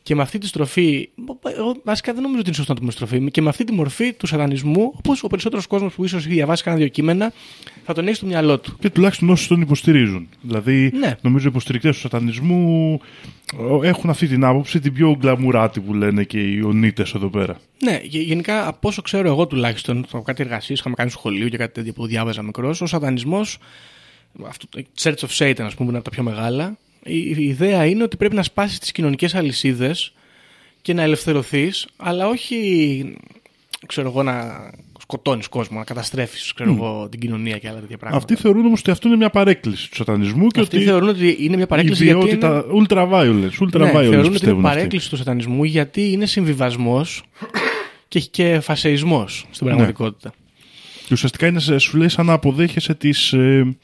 [0.05, 1.09] και με αυτή τη στροφή,
[1.57, 3.73] εγώ βασικά δεν νομίζω ότι είναι σωστό να το πούμε στροφή, και με αυτή τη
[3.73, 7.33] μορφή του σατανισμού, όπως ο περισσότερος κόσμος που ίσως έχει διαβάσει κανένα δύο κείμενα,
[7.85, 8.77] θα τον έχεις στο μυαλό του.
[8.81, 10.29] Και τουλάχιστον όσοι τον υποστηρίζουν.
[10.43, 11.17] Δηλαδή, Ναι.
[11.21, 13.01] νομίζω οι υποστηρικτές του σατανισμού
[13.83, 17.61] ε, έχουν αυτή την άποψη, την πιο γκλαμουράτη που λένε και οι ονίτε εδώ πέρα.
[17.83, 21.49] Ναι, γε- γενικά από όσο ξέρω εγώ τουλάχιστον, από κάτι εργασίες είχαμε κάνει στο σχολείο
[21.49, 23.59] και κάτι τέτοιο που διάβαζα μικρός, ο σατανισμός,
[24.47, 27.85] αυτό το Church of Satan, ας πούμε, είναι από τα πιο μεγάλα, η, η ιδέα
[27.87, 30.13] είναι ότι πρέπει να σπάσεις τις κοινωνικές αλυσίδες
[30.83, 33.17] και να ελευθερωθείς, αλλά όχι,
[33.87, 36.53] ξέρω εγώ, να σκοτώνεις κόσμο, να καταστρέφεις
[37.11, 38.25] την κοινωνία και άλλα τέτοια πράγματα.
[38.25, 41.37] Αυτοί θεωρούν όμως ότι αυτό είναι μια παρέκληση του σατανισμού και Αυτοί ότι θεωρούν ότι
[41.41, 42.29] είναι μια παρέκκληση η γιατί είναι...
[42.31, 44.77] ιδιότητα ultra violence, ultra Ναι, violence θεωρούν ότι είναι πιστεύουν αυτοί.
[44.77, 47.23] παρέκκληση του σατανισμού γιατί είναι συμβιβασμός
[48.09, 50.33] και έχει και φασεισμό στην πραγματικότητα.
[51.07, 53.77] Και ουσιαστικά είναι, σε- σου λέει σαν να αποδέχεσαι τις ε,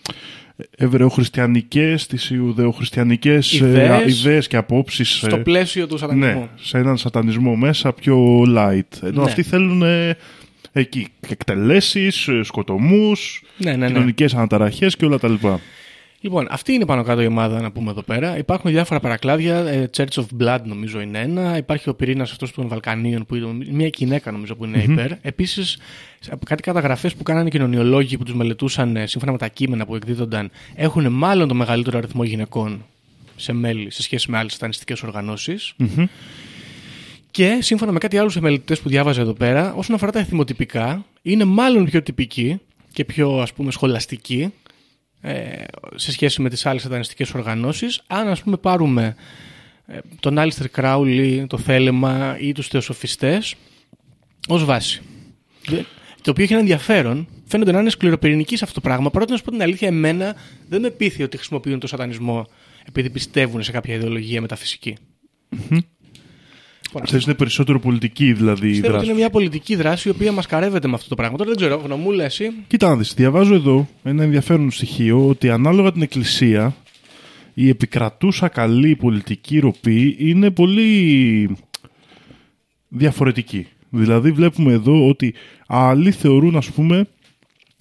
[0.76, 4.20] εβραιοχριστιανικές, τις ιουδεοχριστιανικές ε, Ιδέες.
[4.20, 6.40] ιδέες και απόψεις Στο ε, πλαίσιο του σατανισμού.
[6.40, 9.02] ναι, σε έναν σατανισμό μέσα πιο light.
[9.02, 9.28] Ενώ Ναι.
[9.28, 10.16] αυτοί θέλουν ε,
[10.72, 13.86] εκεί εκτελέσεις, ε, σκοτωμούς, Ναι, ναι, ναι.
[13.86, 15.60] κοινωνικές αναταραχές και όλα τα λοιπά.
[16.22, 18.38] Λοιπόν, αυτή είναι πάνω κάτω η ομάδα να πούμε εδώ πέρα.
[18.38, 19.56] Υπάρχουν διάφορα παρακλάδια.
[19.56, 21.56] ε, Church of Blood νομίζω είναι ένα.
[21.56, 25.10] Υπάρχει ο πυρήνας αυτός των Βαλκανίων που είναι μια γυναίκα νομίζω που είναι υπέρ.
[25.22, 25.78] Επίσης,
[26.44, 29.94] κάτι καταγραφές που κάνανε οι κοινωνιολόγοι που τους μελετούσαν ε, σύμφωνα με τα κείμενα που
[29.94, 32.84] εκδίδονταν έχουν μάλλον το μεγαλύτερο αριθμό γυναικών
[33.36, 35.74] σε μέλη σε σχέση με άλλες σατανιστικέ οργανώσεις.
[37.30, 41.44] Και σύμφωνα με κάτι άλλους μελετητές που διάβαζα εδώ πέρα, όσον αφορά τα εθιμοτυπικά, είναι
[41.44, 42.60] μάλλον πιο τυπική
[42.92, 44.59] και πιο ας πούμε σχολαστική ε,
[45.94, 48.00] σε σχέση με τις άλλες σατανιστικές οργανώσεις.
[48.06, 49.14] Αν ας πούμε πάρουμε
[49.86, 53.54] ε, τον Άλιστερ Κράουλι, το Θέλεμα ή τους Θεοσοφιστές
[54.48, 55.02] ως βάση.
[55.66, 55.86] Δεν-
[56.22, 57.28] Το οποίο έχει ένα ενδιαφέρον.
[57.46, 59.10] Φαίνεται να είναι σκληροπυρηνική σε αυτό το πράγμα.
[59.10, 60.34] Παρότι να σου πω την αλήθεια, εμένα
[60.68, 62.46] δεν με πείθει ότι χρησιμοποιούν το σατανισμό
[62.88, 64.96] επειδή πιστεύουν σε κάποια ιδεολογία μεταφυσική.
[65.50, 65.86] Λοιπόν,
[67.02, 69.10] Αυτές είναι περισσότερο πολιτική δηλαδή η Πιστεύω ότι δράση.
[69.10, 71.36] είναι μια πολιτική δράση η οποία μακαρεύεται με αυτό το πράγμα.
[71.36, 72.50] Τώρα δεν ξέρω, γνωμούλα εσύ.
[72.66, 76.76] Κοίτα να δεις, διαβάζω εδώ ένα ενδιαφέρον στοιχείο ότι ανάλογα την εκκλησία
[77.54, 81.56] η επικρατούσα καλή πολιτική ροπή είναι πολύ
[82.88, 83.66] διαφορετική.
[83.90, 85.34] Δηλαδή βλέπουμε εδώ ότι
[85.66, 87.06] άλλοι θεωρούν ας πούμε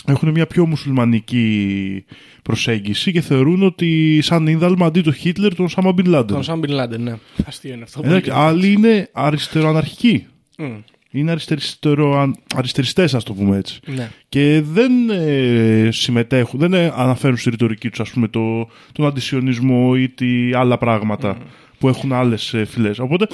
[0.07, 2.05] έχουν μια πιο μουσουλμανική
[2.41, 6.35] προσέγγιση και θεωρούν ότι σαν είδαλμα αντί το Χίτλερ τον Σάμα Μπιν Λάντεν.
[6.35, 7.17] Τον Σαν Μπιν Λάντεν, ναι.
[7.45, 8.01] Αστείο είναι αυτό.
[8.03, 10.25] Εντάξει, άλλοι είναι αριστεροαναρχικοί.
[10.57, 10.65] Μμ,
[11.11, 14.11] Είναι αριστεριστερο, αριστεριστές ας το πούμε έτσι ναι.
[14.29, 19.93] και δεν ε, συμμετέχουν, δεν ε, αναφέρουν στη ρητορική τους ας πούμε το, τον αντισιονισμό
[19.97, 21.37] ή τι άλλα πράγματα
[21.77, 22.99] που έχουν άλλες ε, φυλές.
[22.99, 23.27] Οπότε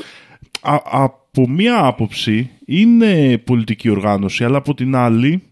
[0.61, 5.43] α- από μία άποψη είναι πολιτική οργάνωση αλλά από την άλλη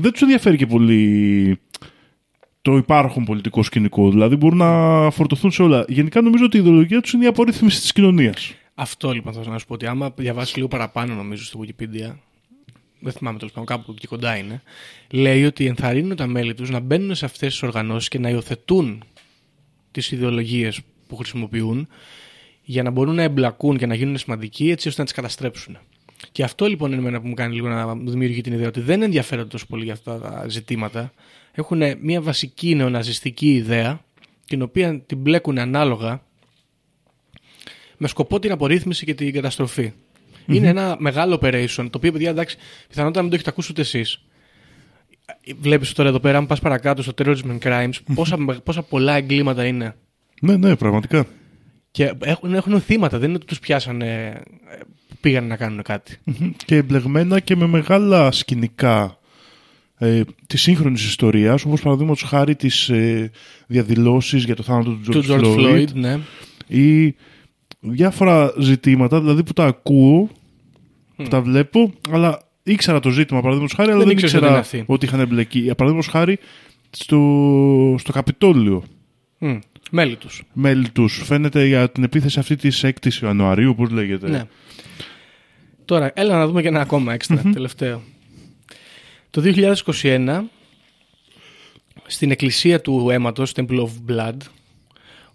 [0.00, 1.58] δεν τους ενδιαφέρει και πολύ
[2.62, 4.10] το υπάρχον πολιτικό σκηνικό.
[4.10, 5.84] Δηλαδή μπορούν να φορτωθούν σε όλα.
[5.88, 8.54] Γενικά νομίζω ότι η ιδεολογία τους είναι η απορρίθμιση της κοινωνίας.
[8.74, 12.14] Αυτό λοιπόν θα να σου πω ότι άμα διαβάσεις λίγο παραπάνω νομίζω στη Wikipedia,
[13.00, 14.62] δεν θυμάμαι τέλος πάντων, κάπου εκεί κοντά είναι,
[15.10, 19.04] λέει ότι ενθαρρύνουν τα μέλη τους να μπαίνουν σε αυτές τις οργανώσεις και να υιοθετούν
[19.90, 21.88] τις ιδεολογίες που χρησιμοποιούν
[22.62, 25.78] για να μπορούν να εμπλακούν και να γίνουν σημαντικοί έτσι ώστε να τις καταστρέψουν.
[26.32, 28.80] Και αυτό λοιπόν είναι εμένα που μου κάνει λίγο να μου δημιουργεί την ιδέα ότι
[28.80, 31.12] δεν ενδιαφέρονται τόσο πολύ για αυτά τα ζητήματα.
[31.52, 34.00] Έχουν μια βασική νεοναζιστική ιδέα,
[34.46, 36.22] την οποία την μπλέκουν ανάλογα
[37.96, 39.92] με σκοπό την απορρίθμιση και την καταστροφη
[40.46, 42.56] Είναι ένα μεγάλο operation, το οποίο, παιδιά, εντάξει,
[42.88, 44.20] πιθανότατα μην το έχετε ακούσει ούτε εσείς.
[45.60, 49.64] Βλέπεις τώρα εδώ πέρα, αν πας παρακάτω στο Terrorism and Crimes, πόσα, πόσα πολλά εγκλήματα
[49.64, 49.94] είναι.
[50.40, 51.26] Ναι, ναι, πραγματικά.
[51.90, 54.26] Και έχουν, έχουν θύματα, δεν είναι ότι τους πιάσανε,
[54.70, 54.76] ε,
[55.08, 56.16] που πήγαν να κάνουν κάτι.
[56.66, 59.18] και εμπλεγμένα και με μεγάλα σκηνικά
[59.98, 63.30] ε, της σύγχρονης ιστορίας, όπως παραδείγματος χάρη τις ε,
[63.66, 66.18] διαδηλώσεις για το θάνατο του Του George, George Floyd, Floyd, ναι.
[66.66, 67.14] ή
[67.80, 70.28] διάφορα ζητήματα, δηλαδή που τα ακούω,
[71.16, 74.76] που τα βλέπω, αλλά ήξερα το ζήτημα παραδείγματος χάρη, αλλά Δεν δεν, ήξερες ήξερα ότι
[74.76, 74.92] είναι αυτή.
[74.92, 75.58] ότι είχαν εμπλεκεί.
[75.58, 76.38] Ε, Παραδείγματος χάρη
[76.90, 78.82] στο, στο Καπιτόλιο.
[79.38, 79.58] Μμ,
[79.90, 80.42] μέλη τους.
[80.52, 84.28] Μέλη τους φαίνεται για την επίθεση αυτή της 6ης Ιανουαρίου, πώς λέγεται.
[84.28, 84.42] Ναι.
[85.84, 88.02] Τώρα, έλα να δούμε και ένα ακόμα έξτρα, τελευταίο.
[89.30, 90.40] Το 2021,
[92.06, 94.36] στην εκκλησία του αίματος, Temple of Blood,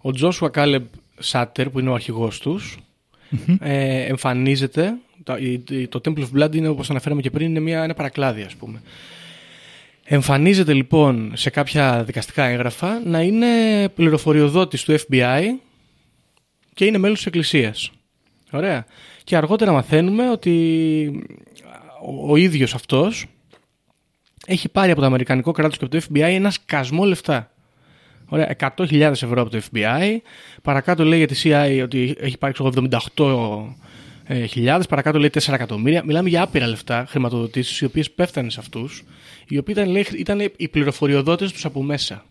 [0.02, 0.82] ο Joshua Caleb
[1.24, 2.76] Sutter, που είναι ο αρχηγός τους,
[3.60, 7.82] ε, εμφανίζεται, το, η- το Temple of Blood είναι, όπως αναφέραμε και πριν, είναι μια,
[7.82, 8.82] ένα παρακλάδι, ας πούμε.
[10.04, 13.46] Εμφανίζεται λοιπόν σε κάποια δικαστικά έγγραφα να είναι
[13.88, 15.42] πληροφοριοδότης του FBI
[16.74, 17.90] και είναι μέλος της εκκλησίας.
[18.50, 18.86] Ωραία.
[19.24, 21.26] Και αργότερα μαθαίνουμε ότι
[22.02, 23.26] ο, ο ίδιος αυτός
[24.46, 27.50] έχει πάρει από το Αμερικανικό κράτος και από το FBI ένα σκασμό λεφτά.
[28.28, 30.16] Ωραία, 100.000 ευρώ από το FBI.
[30.62, 32.72] Παρακάτω λέει για τη CIA ότι έχει πάρει ξέρω,
[33.16, 34.80] 78.000.
[34.88, 36.04] Παρακάτω λέει 4 εκατομμύρια.
[36.04, 39.04] Μιλάμε για άπειρα λεφτά χρηματοδοτήσεις οι οποίες πέφτανε σε αυτούς.
[39.48, 42.24] Οι οποίοι ήταν, λέει, ήταν οι πληροφοριοδότες τους από μέσα.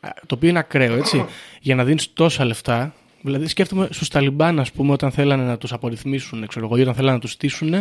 [0.00, 1.24] Α, Το οποίο είναι ακραίο, έτσι.
[1.60, 2.94] Για να δίνεις τόσα λεφτά.
[3.22, 6.94] Δηλαδή, σκέφτομαι στους Ταλιμπάν, ας πούμε, όταν θέλανε να τους απορριθμίσουν, ξέρω εγώ, ή όταν
[6.94, 7.74] θέλανε να τους στήσουν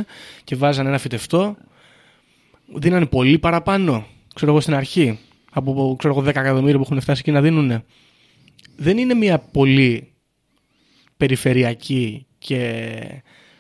[0.44, 1.58] και βάζανε ένα φυτευτό,
[2.76, 5.20] δίνανε πολύ παραπάνω, ξέρω εγώ, στην αρχή,
[5.52, 7.84] από ξέρω εγώ, 10 εκατομμύρια που έχουν φτάσει εκεί να δίνουν.
[8.76, 10.12] Δεν είναι μια πολύ
[11.18, 13.02] περιφερειακή και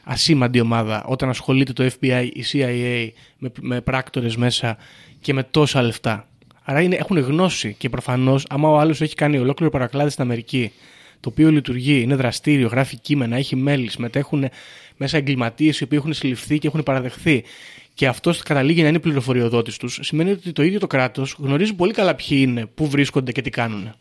[0.08, 4.78] ασήμαντη ομάδα όταν ασχολείται το FBI, η CIA με, με πράκτορες μέσα
[5.22, 6.28] και με τόσα λεφτά.
[6.64, 10.72] Άρα είναι, έχουν γνώση και προφανώς άμα ο άλλος έχει κάνει ολόκληρο παρακλάδι στην Αμερική
[11.20, 14.49] το οποίο λειτουργεί, είναι δραστήριο, γράφει κείμενα, έχει μέλη, συμμετέχουν
[14.97, 17.43] μέσα εγκληματίες οι οποίοι έχουν συλληφθεί και έχουν παραδεχθεί
[17.93, 21.93] και αυτός καταλήγει να είναι πληροφοριοδότης τους, σημαίνει ότι το ίδιο το κράτος γνωρίζει πολύ
[21.93, 23.93] καλά ποιοι είναι, πού βρίσκονται και τι κάνουν.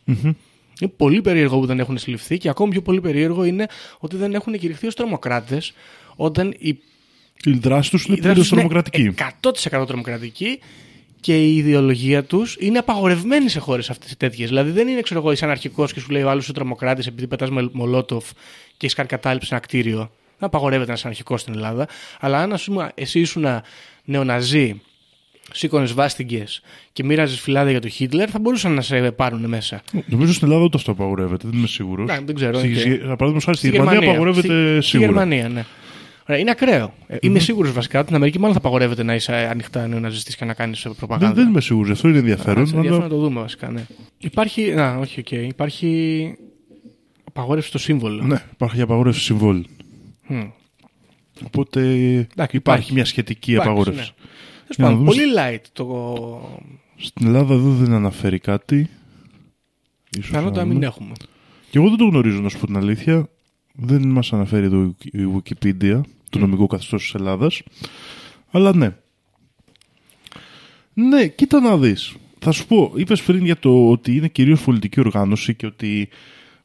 [0.81, 3.67] Είναι πολύ περίεργο που δεν έχουν συλληφθεί και ακόμη πιο πολύ περίεργο είναι
[3.99, 5.73] ότι δεν έχουν κηρυχθεί ως τρομοκράτες
[6.17, 6.79] όταν η
[7.45, 9.15] Η δράση τους είναι η δράση πλήρως τους είναι τρομοκρατική.
[9.81, 10.59] 100% τρομοκρατική
[11.21, 14.49] και η ιδεολογία τους είναι απαγορευμένη σε χώρες αυτές τέτοιες.
[14.49, 17.27] Δηλαδή δεν είναι, ξέρω εγώ, είσαι αναρχικός και σου λέει ο άλλος είσαι τρομοκράτης επειδή
[17.27, 18.31] πετάς με μολότοφ
[18.67, 20.11] και έχεις κάνει κατάληψη σε ένα κτίριο.
[20.39, 21.89] Δεν απαγορεύεται ένας αναρχικός στην Ελλάδα.
[22.21, 23.47] Αλλά αν ας πούμε, εσύ ήσουν
[24.05, 24.81] νεοναζί,
[25.53, 26.61] σήκωνες σβάστικες
[26.93, 29.83] και μοίραζες φυλάδια για τον Χίτλερ, θα μπορούσαν να σε πάρουν μέσα.
[30.07, 32.09] Νομίζω στην Ελλάδα ούτε αυτό απαγορεύεται, δεν είμαι σίγουρος.
[32.09, 32.99] Ναι, δεν ξέρω, Στη, οκ.
[32.99, 35.09] Παραδείγματος χάρη στη Γερμανία απαγορεύεται στη, Στη σίγουρα.
[35.11, 35.65] Γερμανία, ναι.
[36.29, 36.95] Ωραία, είναι ακραίο.
[37.07, 40.45] Ε, Είμαι σίγουρος βασικά ότι στην Αμερική μάλλον θα απαγορεύεται να είσαι ανοιχτά νεοναζιστής και
[40.45, 41.27] να κάνεις προπαγάνδα.
[41.27, 42.63] Δεν, δεν είμαι σίγουρος, αυτό είναι ενδιαφέρον.
[42.63, 43.87] Κάτσε, ενδιαφέρον αλλά- να το δούμε βασικά, ναι.
[44.19, 45.31] Υπάρχει, να, όχι, οκ.
[45.33, 46.35] Υπάρχει
[47.25, 48.23] απαγόρευση στο σύμβολο.
[48.23, 49.65] Ναι, υπάρχει απαγόρευση συμβόλου.
[50.27, 50.41] Μμ.
[51.47, 51.81] Οπότε
[52.33, 52.93] υπάρχει, υπάρχει.
[52.93, 54.01] μια σχετική Εντάξει, απαγόρευση.
[54.01, 54.25] ναι.
[54.67, 56.65] Τέλος Για να πάντων, δούμε πολύ light το.
[56.97, 58.89] Στην Ελλάδα εδώ δεν αναφέρει κάτι.
[60.11, 60.87] Ίσως Πιθανότατα να μην δούμε.
[60.87, 61.13] έχουμε.
[61.71, 63.29] Και εγώ δεν το γνωρίζω, να σου πω την αλήθεια.
[63.73, 66.01] Δεν μας αναφέρει εδώ η Wikipedia,
[66.31, 67.63] το νομικό καθεστώς της Ελλάδας.
[68.51, 68.97] Αλλά ναι.
[70.95, 72.15] Ναι, κοίτα να δεις.
[72.39, 76.09] Θα σου πω, είπες πριν για το ότι είναι κυρίως πολιτική οργάνωση και ότι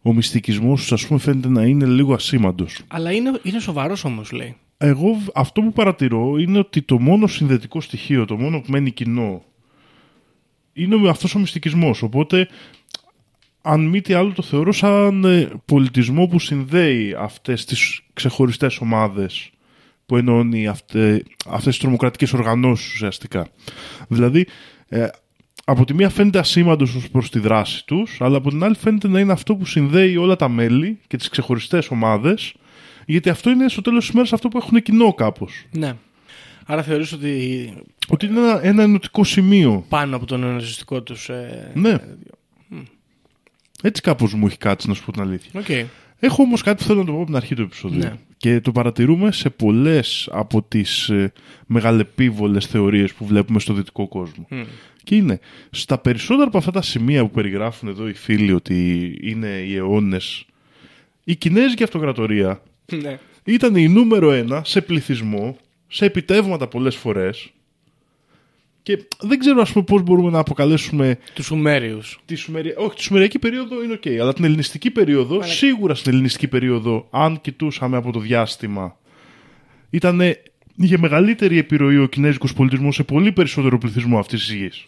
[0.01, 2.79] ο μυστικισμός τους, ας πούμε, φαίνεται να είναι λίγο ασήμαντος.
[2.87, 4.55] Αλλά είναι, είναι σοβαρός όμως, λέει.
[4.83, 8.91] Εγώ β- αυτό που παρατηρώ είναι ότι το μόνο συνδετικό στοιχείο, το μόνο που μένει
[8.91, 9.43] κοινό,
[10.73, 12.01] είναι με αυτός ο μυστικισμός.
[12.01, 12.47] Οπότε,
[13.61, 19.49] αν μη τι άλλο, το θεωρώ σαν ε, πολιτισμό που συνδέει αυτές τις ξεχωριστές ομάδες
[20.05, 23.47] που ενώνει αυτέ, αυτές τις τρομοκρατικές οργανώσεις ουσιαστικά.
[24.07, 24.47] Δηλαδή,
[24.87, 25.07] ε,
[25.65, 29.07] από τη μία φαίνεται ασήμαντο ως προς τη δράση τους, αλλά από την άλλη φαίνεται
[29.07, 32.53] να είναι αυτό που συνδέει όλα τα μέλη και τις ξεχωριστές ομάδες,
[33.05, 35.65] γιατί αυτό είναι στο τέλος της μέρας αυτό που έχουν κοινό κάπως.
[35.71, 35.93] Ναι.
[36.65, 37.73] Άρα θεωρείς ότι
[38.07, 39.85] Ότι είναι ένα, ένα ενωτικό σημείο.
[39.89, 41.29] πάνω από τον νεοναζιστικό τους.
[41.29, 41.71] Ε...
[41.73, 41.95] Ναι.
[43.83, 45.59] Έτσι κάπως μου έχει κάτσει να σου πω την αλήθεια.
[45.59, 45.69] Οκ.
[46.19, 47.99] Έχω όμως κάτι που θέλω να το πω από την αρχή του επεισοδίου.
[47.99, 48.13] Ναι.
[48.37, 51.31] Και το παρατηρούμε σε πολλές από τις ε,
[51.65, 54.47] μεγαλεπίβολες θεωρίες που βλέπουμε στο δυτικό κόσμο.
[55.03, 55.39] Και είναι
[55.69, 60.45] στα περισσότερα από αυτά τα σημεία που περιγράφουν εδώ οι φίλοι ότι είναι οι αιώνες
[61.23, 62.61] η Κινέζικη Αυτοκρατορία
[62.95, 63.19] ναι.
[63.43, 67.51] ήταν η νούμερο ένα σε πληθυσμό, σε επιτεύγματα πολλές φορές
[68.83, 71.99] και δεν ξέρω ας πούμε πώς μπορούμε να αποκαλέσουμε Τους Σουμέριου.
[72.25, 72.73] τη Σουμερία...
[72.77, 77.41] Όχι, τη Σουμεριακή περίοδο είναι οκ, αλλά την ελληνιστική περίοδο, σίγουρα στην ελληνιστική περίοδο, αν
[77.41, 78.97] κοιτούσαμε από το διάστημα,
[79.89, 80.21] ήταν
[80.75, 84.85] είχε μεγαλύτερη επιρροή ο κινέζικος πολιτισμός σε πολύ περισσότερο πληθυσμό αυτής της γης.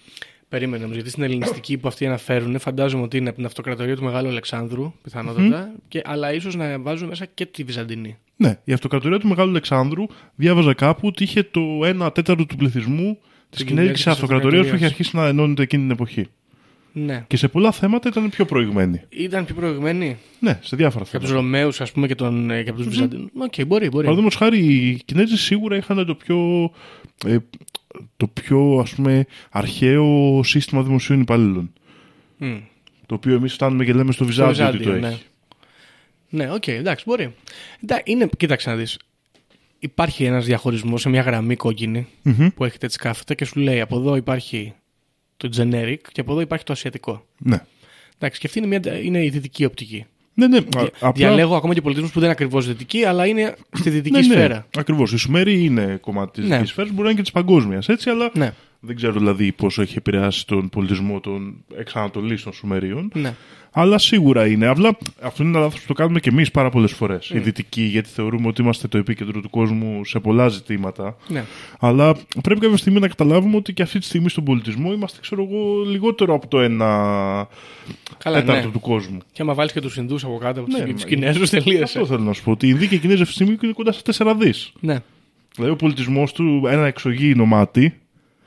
[0.54, 4.04] Περίμενε όμως, γιατί στην ελληνιστική που αυτοί αναφέρουν, φαντάζομαι ότι είναι από την αυτοκρατορία του
[4.04, 8.18] Μεγάλου Αλεξάνδρου, πιθανότατα, και, αλλά ίσως να βάζουν μέσα και τη Βυζαντινή.
[8.36, 13.18] Ναι, η αυτοκρατορία του Μεγάλου Αλεξάνδρου διάβαζα κάπου ότι είχε το 1 τέταρτο του πληθυσμού
[13.18, 14.92] της Της Κινέζικης Κινέζικης Αυτοκρατορίας που είχε Αυτοκρατορίας.
[14.92, 16.28] αρχίσει να ενώνεται εκείνη την εποχή.
[16.94, 17.24] Ναι.
[17.28, 19.02] Και σε πολλά θέματα ήταν πιο προηγμένη.
[19.10, 21.28] Ήταν πιο προηγμένη Ναι, σε διάφορα και από θέματα.
[21.28, 23.30] τους Ρωμαίους, ας πούμε, και, τον, ε, και από τους Βυζαντινούς.
[23.38, 24.06] Οκ, μπορεί, μπορεί.
[24.06, 26.72] Παραδείγματος χάρη, οι Κινέζοι σίγουρα είχαν το πιο,
[27.26, 27.38] ε,
[28.18, 31.74] το πιο ας πούμε, αρχαίο σύστημα δημοσίων υπαλλήλων.
[32.38, 32.58] Μμ.
[33.06, 35.24] Το οποίο εμείς φτάνουμε και λέμε στο Βυζάντιο ότι το Βυζάντιο, έχει.
[36.30, 37.36] Ναι, οκ, εντάξει, μπορεί.
[37.84, 39.00] Εντά, είναι, κοίταξε να δεις.
[39.80, 42.48] Υπάρχει ένας διαχωρισμός σε μια γραμμή κόκκινη Μμμ.
[42.48, 44.74] που έχετε έτσι κάθεται και σου λέει από εδώ υπάρχει
[45.38, 47.26] το generic και από εδώ υπάρχει το ασιατικό.
[47.38, 47.62] Ναι.
[48.16, 50.06] Εντάξει, και αυτή είναι, μια, είναι η δυτική οπτική.
[50.34, 50.60] Ναι, ναι.
[50.60, 53.90] Δια- α- απλά- Διαλέγω ακόμα και πολιτισμούς που δεν είναι ακριβώς δυτικοί, αλλά είναι στη
[53.90, 54.68] δυτική ναι, ναι, σφαίρα.
[54.78, 55.12] Ακριβώς.
[55.14, 56.58] Οι Σουμέροι είναι κομμάτι της Ναι.
[56.58, 56.66] ναι.
[56.66, 57.90] σφαίρας, μπορεί να είναι και της παγκόσμιας.
[57.90, 58.54] Έτσι, αλλά Ναι.
[58.80, 63.12] Δεν ξέρω δηλαδή πόσο έχει επηρεάσει τον πολιτισμό των εξανατολής των Σουμερίων.
[63.14, 63.34] Ναι.
[63.76, 64.68] Αλλά σίγουρα είναι.
[64.68, 67.30] Απλά αυτό είναι ένα λάθος που το κάνουμε και εμείς πάρα πολλές φορές.
[67.30, 71.18] Οι δυτικοί, γιατί θεωρούμε ότι είμαστε το επίκεντρο του κόσμου σε πολλά ζητήματα.
[71.28, 71.44] ναι.
[71.80, 75.48] Αλλά πρέπει κάποια στιγμή να καταλάβουμε ότι και αυτή τη στιγμή στον πολιτισμό είμαστε, ξέρω
[75.50, 76.88] εγώ, λιγότερο από το ένα
[78.18, 78.72] Καλά, τέταρτο ναι.
[78.74, 79.18] του κόσμου.
[79.32, 81.84] Και άμα βάλεις και τους Ινδούς από κάτω από Ναι, του μα- Κινέζους, τελείωσε.
[81.84, 82.52] Αυτό θέλω να σου πω.
[82.52, 84.02] Ότι οι Ινδοί και οι Κινέζοι αυτή τη στιγμή είναι κοντά στα
[84.34, 84.72] 4 δις.
[84.80, 85.00] Ναι.
[85.56, 87.94] Δηλαδή ο πολιτισμός του, ένα εξωγήινο μάτι,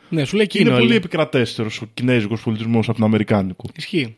[0.08, 0.70] ναι, σου λέει είναι εκείνο.
[0.70, 0.94] πολύ όλοι.
[0.96, 3.64] επικρατέστερος ο κινέζικος πολιτισμός από τον Αμερικάνικο.
[3.76, 4.16] Ισχύει.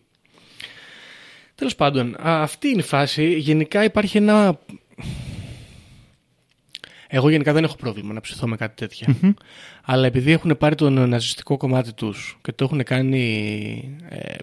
[1.59, 3.39] Τέλος πάντων, α, αυτή είναι η φάση.
[3.39, 4.61] Γενικά υπάρχει ένα.
[7.09, 9.17] Εγώ γενικά δεν έχω πρόβλημα να ψηθώ με κάτι τέτοια.
[9.85, 13.99] Αλλά επειδή έχουν πάρει το ναζιστικό κομμάτι τους και το έχουν κάνει.
[14.09, 14.35] Ε, ε,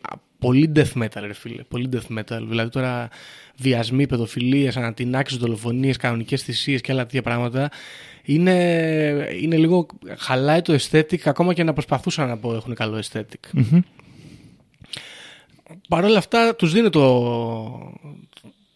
[0.00, 1.62] α, πολύ death metal, ρε φίλε.
[1.62, 2.42] Πολύ death metal.
[2.48, 3.08] Δηλαδή τώρα
[3.56, 7.70] βιασμοί, παιδοφιλίες, ανατινάξεις, δολοφονίες, κανονικές θυσίες και άλλα τέτοια πράγματα.
[8.22, 8.54] Είναι,
[9.40, 9.86] είναι λίγο.
[10.18, 13.60] χαλάει το aesthetic, ακόμα και να προσπαθούσαν να πω έχουν καλό aesthetic.
[15.88, 17.98] Παρ' όλα αυτά τους δίνω το,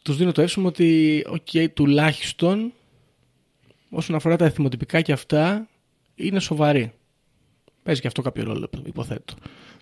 [0.03, 2.73] τους δίνω το εύσημο ότι οκ, τουλάχιστον
[3.91, 5.69] όσον αφορά τα εθιμοτυπικά και αυτά
[6.15, 6.93] είναι σοβαροί.
[7.83, 9.35] Παίζει και αυτό κάποιο ρόλο, υποθέτω.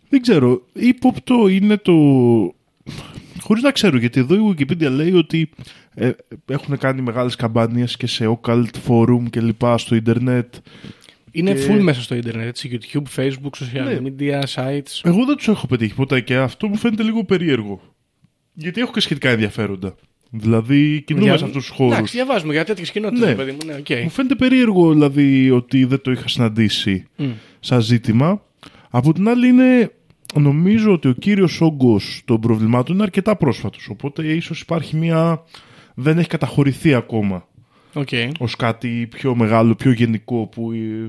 [0.09, 0.63] Δεν ξέρω.
[0.73, 1.93] Ύποπτο είναι το.
[3.41, 5.51] Χωρίς να ξέρω, γιατί εδώ η Wikipedia λέει ότι
[5.95, 6.11] ε,
[6.47, 10.55] έχουν κάνει μεγάλες καμπάνιες και σε occult forum και λοιπά στο ίντερνετ.
[11.35, 13.99] Είναι Και- full μέσα στο ίντερνετ, έτσι, YouTube, Facebook, social Ναι.
[14.19, 15.01] media, sites.
[15.03, 17.81] Εγώ δεν τους έχω πετύχει ποτέ και αυτό μου φαίνεται λίγο περίεργο.
[18.55, 19.95] Γιατί έχω και σχετικά ενδιαφέροντα.
[20.31, 21.93] Δηλαδή κινούμαι Για- σε αυτούς τους χώρους.
[21.95, 23.35] Εντάξει, διαβάζουμε για τέτοιες κοινότητες, Ναι.
[23.35, 23.59] παιδί μου.
[23.67, 24.03] Ναι, οκ.
[24.03, 27.31] Μου φαίνεται περίεργο δηλαδή ότι δεν το είχα συναντήσει Μμ.
[27.61, 28.43] σαν ζήτημα.
[28.91, 29.93] Από την άλλη είναι,
[30.35, 33.89] νομίζω ότι ο κύριος όγκος των προβλημάτων είναι αρκετά πρόσφατος.
[33.91, 35.43] Οπότε ίσως υπάρχει μια...
[35.95, 37.47] δεν έχει καταχωρηθεί ακόμα
[37.95, 38.09] Οκ.
[38.39, 41.09] ως κάτι πιο μεγάλο, πιο γενικό που ε,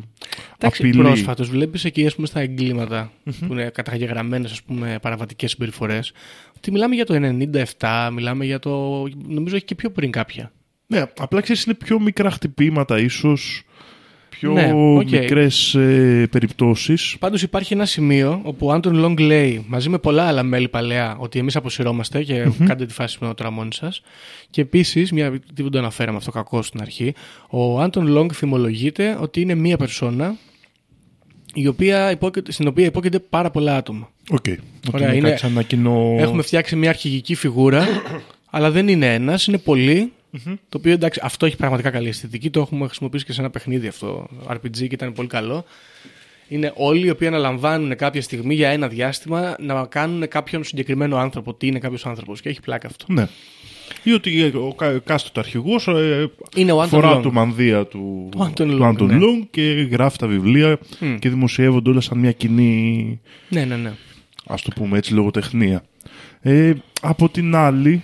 [0.57, 1.03] Εντάξει, απειλεί.
[1.03, 6.13] πρόσφατος βλέπεις εκεί ας πούμε, στα εγκλήματα που είναι καταγεγραμμένες ας πούμε, παραβατικές συμπεριφορές
[6.57, 7.13] ότι μιλάμε για το
[7.79, 9.03] 97, μιλάμε για το...
[9.27, 10.51] νομίζω έχει και πιο πριν κάποια.
[10.87, 13.63] Ναι, απλά ξέρεις είναι πιο μικρά χτυπήματα ίσως,
[14.39, 15.09] πιο Ναι, οκ.
[15.09, 17.15] μικρές ε, περιπτώσεις.
[17.19, 21.15] Πάντως υπάρχει ένα σημείο όπου ο Άντον Λονγκ λέει μαζί με πολλά άλλα μέλη παλαιά
[21.19, 24.01] ότι εμείς αποσυρόμαστε και κάντε τη φάση με τώρα μόνοι σας.
[24.49, 27.13] Και επίσης, μια, τι δεν το αναφέραμε αυτό κακό στην αρχή,
[27.49, 30.35] ο Άντον Λονγκ φημολογείται ότι είναι μία περσόνα
[31.53, 34.09] η οποία υπόκειται, στην οποία υπόκειται πάρα πολλά άτομα.
[34.29, 34.45] Οκ.
[34.93, 36.15] Ωραία, είναι, είναι- κάτι σαν ένα κοινό...
[36.19, 37.87] Έχουμε φτιάξει μια αρχηγική φιγούρα,
[38.49, 40.11] αλλά δεν είναι ένας, είναι πολλοί.
[40.69, 42.49] Το οποίο εντάξει, αυτό έχει πραγματικά καλή αισθητική.
[42.49, 45.65] Το έχουμε χρησιμοποιήσει και σε ένα παιχνίδι αυτό, RPG και ήταν πολύ καλό.
[46.47, 51.53] Είναι όλοι οι οποίοι αναλαμβάνουν κάποια στιγμή για ένα διάστημα να κάνουν κάποιον συγκεκριμένο άνθρωπο.
[51.53, 52.41] Τι είναι κάποιος άνθρωπος.
[52.41, 53.05] Και έχει πλάκα αυτό.
[53.07, 53.27] Ναι.
[54.03, 57.23] Ή ότι ο κα- εκάστοτε αρχηγός ε, Είναι ο Άντον φορά Λονγκ.
[57.23, 59.17] το μανδύα του, Ο Άντον του Λονγκ, Άντον ναι.
[59.17, 59.61] Λονγκ και
[59.91, 61.15] γράφει τα βιβλία Μμ.
[61.15, 63.19] και δημοσιεύονται όλα σαν μια κοινή,
[63.49, 63.91] Ναι, ναι, ναι.
[64.45, 65.83] ας το πούμε έτσι, λογοτεχνία.
[66.41, 68.01] Ε, από την άλλη,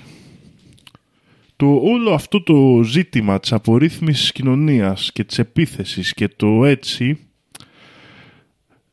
[1.59, 7.17] το όλο αυτό το ζήτημα της απορρίθμισης κοινωνίας και της επίθεσης και το έτσι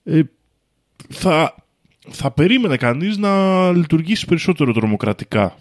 [0.04, 0.20] ε,
[1.08, 1.54] θα,
[2.08, 5.58] θα περίμενε κανείς να λειτουργήσει περισσότερο τρομοκρατικά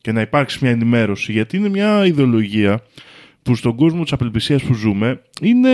[0.00, 2.82] και να υπάρξει μια ενημέρωση γιατί είναι μια ιδεολογία
[3.42, 5.70] που στον κόσμο της απελπισίας που ζούμε είναι,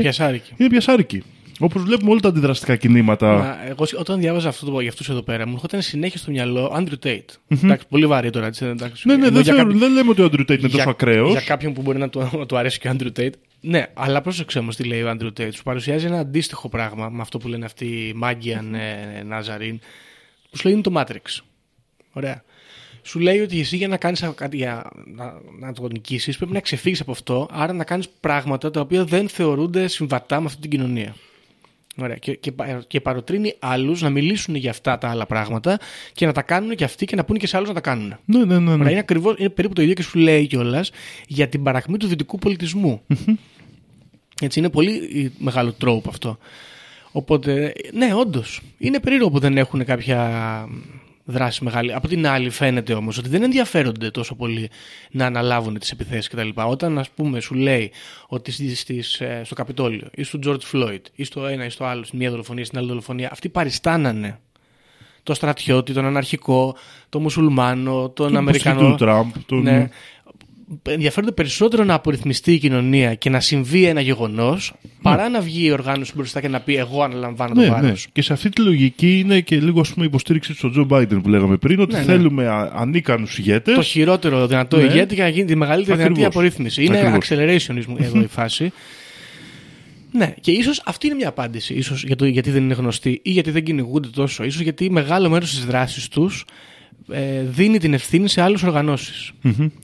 [0.00, 0.52] Πιασάρικη.
[0.56, 1.22] είναι πιασάρικη.
[1.58, 3.32] Όπως βλέπουμε όλα τα αντιδραστικά κινήματα.
[3.36, 6.30] Μα, εγώ σ- όταν διάβαζα αυτό το για αυτούς εδώ πέρα, μου έρχονταν συνέχεια στο
[6.30, 7.24] μυαλό Andrew Tate.
[7.64, 8.46] Εντάξει, πολύ βαρύ τώρα.
[8.46, 9.08] Έτσι, εντάξει.
[9.08, 10.90] Ναι, ναι, Ενώ δεν, για θεωρώ- κάποιο- δεν λέμε ότι ο Andrew Tate είναι τόσο
[10.90, 11.30] ακραίος.
[11.30, 13.32] Για κάποιον που μπορεί να του, να του αρέσει και ο Andrew Tate.
[13.60, 15.48] Ναι, αλλά πρόσεξε όμως τι λέει ο Andrew Tate.
[15.54, 19.78] Σου παρουσιάζει ένα αντίστοιχο πράγμα με αυτό που λένε αυτοί οι Μάγκιαν ε, Νάζαριν,
[20.50, 21.42] που σου λέει είναι το Matrix.
[22.12, 22.42] Ωραία.
[23.02, 26.60] Σου λέει ότι εσύ για να κάνεις κάτι, για να, να το νικήσεις, πρέπει να
[26.60, 30.70] ξεφύγεις από αυτό, άρα να κάνεις πράγματα τα οποία δεν θεωρούνται συμβατά με αυτή την
[30.70, 31.14] κοινωνία.
[32.02, 32.16] Ωραία.
[32.16, 35.78] Και, και, πα- και παροτρύνει άλλους να μιλήσουν για αυτά τα άλλα πράγματα
[36.12, 38.16] και να τα κάνουν και αυτοί και να πούνε και σε άλλους να τα κάνουν.
[38.24, 38.70] Ναι, ναι, ναι.
[38.70, 38.90] Ωραία, ναι.
[38.90, 40.90] είναι, ακριβώς, είναι περίπου το ίδιο και σου λέει κιόλας
[41.26, 43.02] για την παρακμή του δυτικού πολιτισμού.
[44.42, 44.94] Έτσι, είναι πολύ
[45.24, 46.38] ε, μεγάλο τρόπο αυτό.
[47.12, 48.60] Οπότε, ναι, όντως.
[48.78, 50.68] Είναι περίεργο που δεν έχουν κάποια
[51.30, 51.94] δράση μεγάλη.
[51.94, 54.70] Από την άλλη, φαίνεται όμως ότι δεν ενδιαφέρονται τόσο πολύ
[55.10, 56.48] να αναλάβουν τις επιθέσεις κτλ.
[56.54, 57.92] Όταν, ας πούμε, σου λέει
[58.26, 61.84] ότι στις, στις, ε, στο Καπιτόλιο ή στο George Floyd ή στο ένα ή στο
[61.84, 64.38] άλλο, στην μία δολοφονία, στην άλλη δολοφονία, αυτοί παριστάνανε
[65.22, 66.76] το στρατιώτη, τον αναρχικό,
[67.08, 68.80] τον μουσουλμάνο, τον Τον Αμερικανό.
[68.80, 69.88] υποστηρικτή του Τραμπ, τον- Ναι.
[70.88, 75.70] Ενδιαφέρονται περισσότερο να απορριθμιστεί η κοινωνία και να συμβεί ένα γεγονός παρά να βγει η
[75.70, 77.88] οργάνωση μπροστά και να πει Εγώ αναλαμβάνω το Ναι, βάρος.
[77.90, 77.94] ναι.
[78.12, 81.28] Και σε αυτή τη λογική είναι και λίγο ας πούμε, υποστήριξη στον Τζο Μπάιντεν που
[81.28, 82.04] λέγαμε πριν, ότι Ναι, ναι.
[82.04, 83.74] θέλουμε α- ανίκανους ηγέτες.
[83.74, 84.82] Το χειρότερο δυνατό Ναι.
[84.82, 86.34] ηγέτη για να γίνει τη μεγαλύτερη δυνατή Ακριβώς.
[86.34, 86.84] απορρίθμιση.
[86.84, 87.28] Είναι Ακριβώς.
[87.68, 88.72] accelerationism εδώ η φάση.
[90.12, 91.74] Ναι, και ίσως αυτή είναι μια απάντηση.
[91.74, 94.50] Ίσως για το γιατί δεν είναι γνωστοί ή γιατί δεν κυνηγούνται τόσο.
[94.50, 96.44] σω γιατί μεγάλο μέρος της δράσης τους
[97.10, 98.62] ε, δίνει την ευθύνη σε άλλες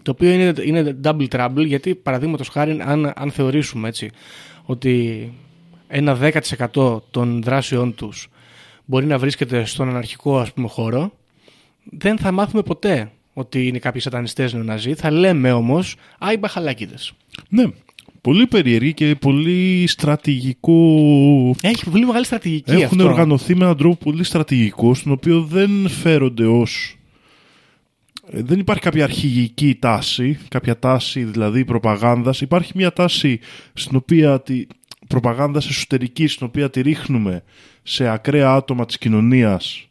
[0.03, 4.11] Το οποίο είναι, είναι double trouble γιατί παραδείγματος χάρη, αν, αν θεωρήσουμε έτσι,
[4.65, 5.33] ότι
[5.89, 6.19] ένα
[6.73, 8.29] 10% των δράσεών τους
[8.85, 11.13] μπορεί να βρίσκεται στον αναρχικό ας πούμε, χώρο,
[11.85, 14.95] δεν θα μάθουμε ποτέ ότι είναι κάποιοι σατανιστές νεοναζί.
[14.95, 17.13] Θα λέμε όμως, α, οι μπαχαλάκιδες.
[17.49, 17.65] Ναι,
[18.21, 20.75] πολύ περίεργη και πολύ στρατηγικό.
[21.61, 23.11] Έχει πολύ μεγάλη στρατηγική Έχουν αυτό.
[23.11, 26.97] οργανωθεί με έναν τρόπο πολύ στρατηγικό, στον οποίο δεν φέρονται ως...
[28.31, 32.41] Ε, Δεν υπάρχει κάποια αρχηγική τάση, κάποια τάση δηλαδή προπαγάνδας.
[32.41, 33.41] Υπάρχει μια τάση
[33.75, 34.67] στην οποία τη
[35.09, 37.43] προπαγάνδας εσωτερική, στην οποία τη ρίχνουμε
[37.83, 39.89] σε ακραία άτομα της κοινωνίας,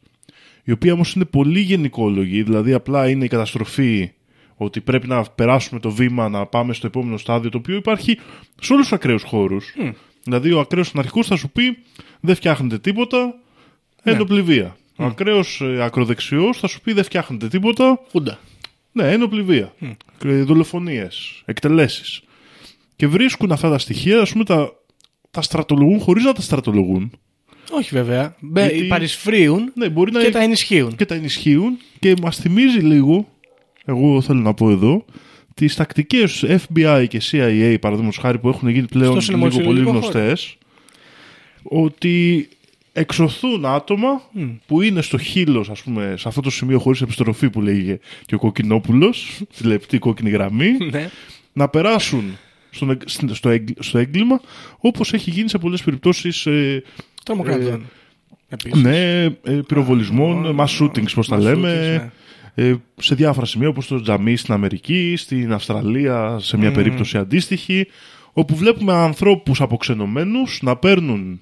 [0.64, 4.12] η οποία όμως είναι πολύ γενικόλογη, δηλαδή απλά είναι η καταστροφή
[4.56, 8.20] ότι πρέπει να περάσουμε το βήμα να πάμε στο επόμενο στάδιο, το οποίο υπάρχει
[8.62, 9.74] σε όλους τους ακραίους χώρους.
[10.24, 11.78] Δηλαδή ο ακραίος αναρχικός θα σου πει
[12.20, 13.36] δεν φτιάχνετε τίποτα,
[14.04, 14.66] ενοπληβία.
[14.66, 18.40] Ο ακραίος ε, ακροδεξιός θα σου πει δεν φτιάχνετε τίποτα, Χούντα.
[18.92, 19.74] ναι, ενοπληβία.
[19.82, 19.96] Mm.
[20.24, 22.22] Δολοφονίες, εκτελέσεις.
[22.96, 24.72] Και βρίσκουν αυτά τα στοιχεία, ας πούμε τα,
[25.32, 27.12] τα στρατολογούν χωρίς να τα στρατολογούν.
[27.72, 28.36] Όχι βέβαια.
[28.40, 30.96] Μπε, Γιατί- Παρισφρίουν Ναι, μπορεί να και είναι- τα ενισχύουν.
[30.96, 33.28] και τα ενισχύουν και μας θυμίζει λίγο,
[33.86, 35.06] εγώ θέλω να πω εδώ,
[35.54, 39.92] τις τακτικές FBI και CIA, παραδείγματος χάρη, που έχουν γίνει πλέον Στο λίγο πολύ συνωμοσιολογικό
[39.92, 40.58] γνωστές,
[41.64, 42.48] ότι
[42.94, 44.22] εξωθούν άτομα
[44.66, 48.36] που είναι στο χείλος, ας πούμε, σε αυτό το σημείο χωρίς επιστροφή που λέγε και
[48.36, 51.10] ο Κοκκινόπουλος, τη λεπτή κόκκινη γραμμή, ναι.
[51.54, 52.38] να περάσουν
[52.70, 54.42] στον, εγ- στην- στο, έγκλ- στο έγκλημα,
[54.78, 56.84] όπως έχει γίνει σε πολλές περιπτώσεις ε,
[57.24, 57.86] Τρομοκρατών.
[58.50, 58.82] Επίσης.
[58.82, 59.32] ναι, ε,
[59.68, 62.12] πυροβολισμών, mass shootings, πώς τα mass λέμε, shootings,
[62.56, 67.88] ε, σε διάφορα σημεία όπως το τζαμί στην Αμερική, στην Αυστραλία, σε μια περίπτωση αντίστοιχη,
[68.34, 71.42] όπου βλέπουμε ανθρώπους αποξενωμένους να παίρνουν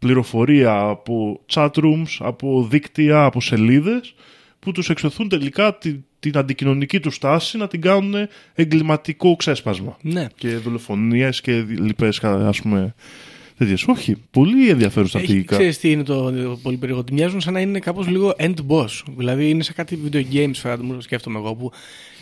[0.00, 4.14] πληροφορία από chat rooms, από δίκτυα, από σελίδες,
[4.58, 8.14] που τους εξωθούν τελικά τη- την αντικοινωνική τους στάση να την κάνουν
[8.54, 9.96] εγκληματικό ξέσπασμα.
[10.02, 10.26] Ναι.
[10.34, 12.94] Και δολοφονίες και λοιπές, ας πούμε,
[13.58, 13.84] τέτοιες.
[13.86, 15.56] Όχι, πολύ ενδιαφέρον Έχει, στρατηγικά.
[15.56, 17.00] ξέρεις τι είναι το, το πολύ περίεργο.
[17.00, 19.02] Ότι μοιάζουν σαν να είναι κάπως λίγο end boss.
[19.16, 21.70] Δηλαδή είναι σαν κάτι video games, φαντάζομαι, σκέφτομαι εγώ, που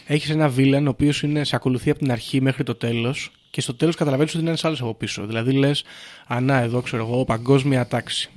[0.06, 3.74] έχεις ένα villain ο οποίος σε ακολουθεί από την αρχή μέχρι το τέλος και στο
[3.74, 5.26] τέλος καταλαβαίνεις ότι είναι ένας άλλος από πίσω.
[5.26, 5.84] Δηλαδή λες,
[6.26, 8.30] ανά εδώ ξέρω εγώ, παγκόσμια τάξη.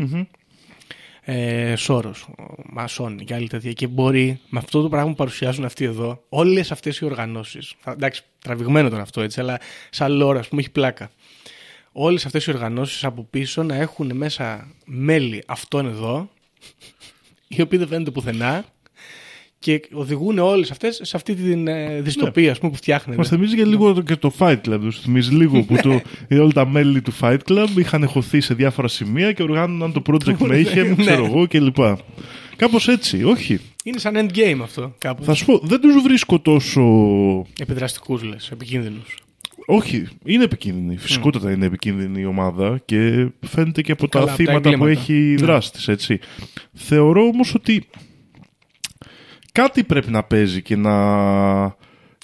[1.24, 2.28] Ε, Σόρος,
[2.66, 3.72] Μασόνι και άλλοι τέτοια.
[3.74, 7.74] Και μπορεί με αυτό το πράγμα που παρουσιάζουν αυτοί εδώ, όλες αυτές οι οργανώσεις.
[7.88, 9.60] Εντάξει, τραβηγμένο τώρα αυτό έτσι, αλλά
[9.90, 11.12] σαν λόρα, ας πούμε, έχει πλάκα
[11.92, 16.30] όλες αυτές οι οργανώσεις από πίσω να έχουν μέσα μέλη αυτών εδώ,
[17.48, 18.66] οι οποίοι δεν φαίνονται πουθενά
[19.62, 23.18] και οδηγούν όλες αυτές σε αυτή τη ε, δυστοπία ας πούμε, που φτιάχνουν.
[23.18, 24.78] Μας θυμίζει και λίγο και το Fight Club.
[24.82, 26.02] Τους θυμίζει λίγο που το,
[26.42, 30.38] όλα τα μέλη του Fight Club είχαν χωθεί σε διάφορα σημεία και οργάνωναν το Project
[30.38, 30.96] Mayhem, Ναι.
[30.96, 31.78] ξέρω εγώ κλπ.
[32.56, 33.60] Κάπως έτσι, όχι.
[33.84, 35.24] Είναι σαν endgame αυτό κάπου.
[35.24, 36.82] Θα σου πω, δεν τους βρίσκω τόσο.
[37.60, 39.18] Επιδραστικούς λες, επικίνδυνους.
[39.66, 40.98] Όχι, είναι επικίνδυνη.
[40.98, 44.86] Φυσικότατα είναι επικίνδυνη η ομάδα και φαίνεται και από Καλά, τα από τα θύματα που
[44.86, 45.02] εγκλήματα.
[45.02, 46.20] έχει δράσει της, έτσι.
[46.74, 47.84] Θεωρώ όμως ότι
[49.52, 51.76] κάτι πρέπει να παίζει και να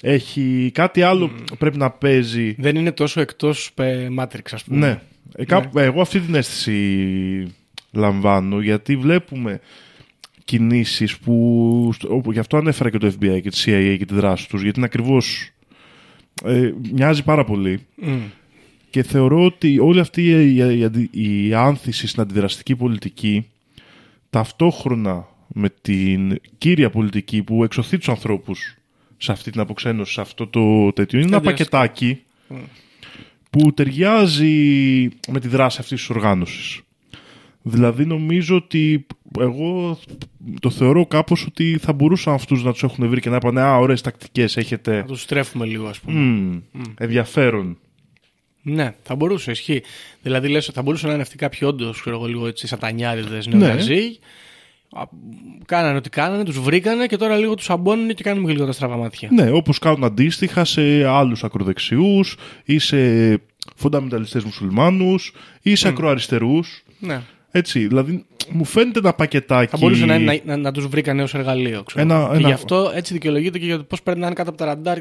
[0.02, 2.56] έχει κάτι άλλο πρέπει να παίζει.
[2.58, 4.88] Δεν είναι τόσο εκτός ε, Matrix ας πούμε.
[4.88, 5.02] Ναι.
[5.36, 7.56] Ε, κάπου- Εγώ αυτή την αίσθηση
[7.92, 9.60] λαμβάνω γιατί βλέπουμε
[10.46, 14.50] κινήσεις που, όπου γι' αυτό ανέφερα και το FBI και τη CIA και τη δράση
[14.50, 15.50] τους γιατί είναι ακριβώς
[16.46, 18.18] ε, μοιάζει πάρα πολύ Μμ.
[18.90, 23.48] και θεωρώ ότι όλη αυτή η, η, αντι- η άνθηση στην αντιδραστική πολιτική
[24.30, 25.28] ταυτόχρονα
[25.60, 28.76] με την κύρια πολιτική που εξωθεί τους ανθρώπους
[29.18, 31.80] σε αυτή την αποξένωση, σε αυτό το τέτοιο, είναι ένα Αντιδραστικά.
[31.80, 32.22] πακετάκι
[33.50, 34.54] που ταιριάζει
[35.28, 36.82] με τη δράση αυτής της οργάνωσης.
[37.62, 39.06] Δηλαδή νομίζω ότι
[39.40, 40.00] εγώ
[40.60, 43.78] το θεωρώ κάπως ότι θα μπορούσαν αυτούς να τους έχουν βρει και να είπαν «Α,
[43.78, 44.96] ωραίες τακτικές έχετε».
[44.98, 46.20] Να τους στρέφουμε λίγο ας πούμε.
[46.20, 46.60] Μμμ,
[46.98, 47.78] ενδιαφέρον.
[48.62, 49.82] Ναι, θα μπορούσε, ισχύει.
[50.22, 53.56] Δηλαδή, λες, θα μπορούσε να είναι αυτοί κάποιοι όντως, ξέρω εγώ, λίγο έτσι σατανιάριδες Ναι.
[53.58, 54.00] νεοναζί.
[54.00, 54.10] Α,
[55.66, 58.72] Κάνανε ό,τι κάνανε, τους βρήκανε και τώρα λίγο τους αμπώνουν και κάνουμε και λίγο τα
[58.72, 59.30] στραβά μάτια.
[59.32, 62.36] Ναι, όπως κάνουν αντίστοιχα σε άλλους ακροδεξιούς
[62.66, 62.98] ή σε
[63.76, 66.84] φονταμενταλιστές μουσουλμάνους ή σε ακροαριστερούς.
[67.00, 67.22] Ναι.
[67.52, 69.72] Έτσι, δηλαδή μου φαίνεται ένα πακετάκι...
[69.72, 71.84] Θα μπορούσε να, είναι- να, να, να τους βρήκανε ως εργαλείο.
[71.84, 72.02] Ξέρω.
[72.02, 74.66] Ένα- και ένα- γι' αυτό έτσι δικαιολογείται και για το πώς περνάνε κάτω από τα
[74.66, 74.98] ραντάρ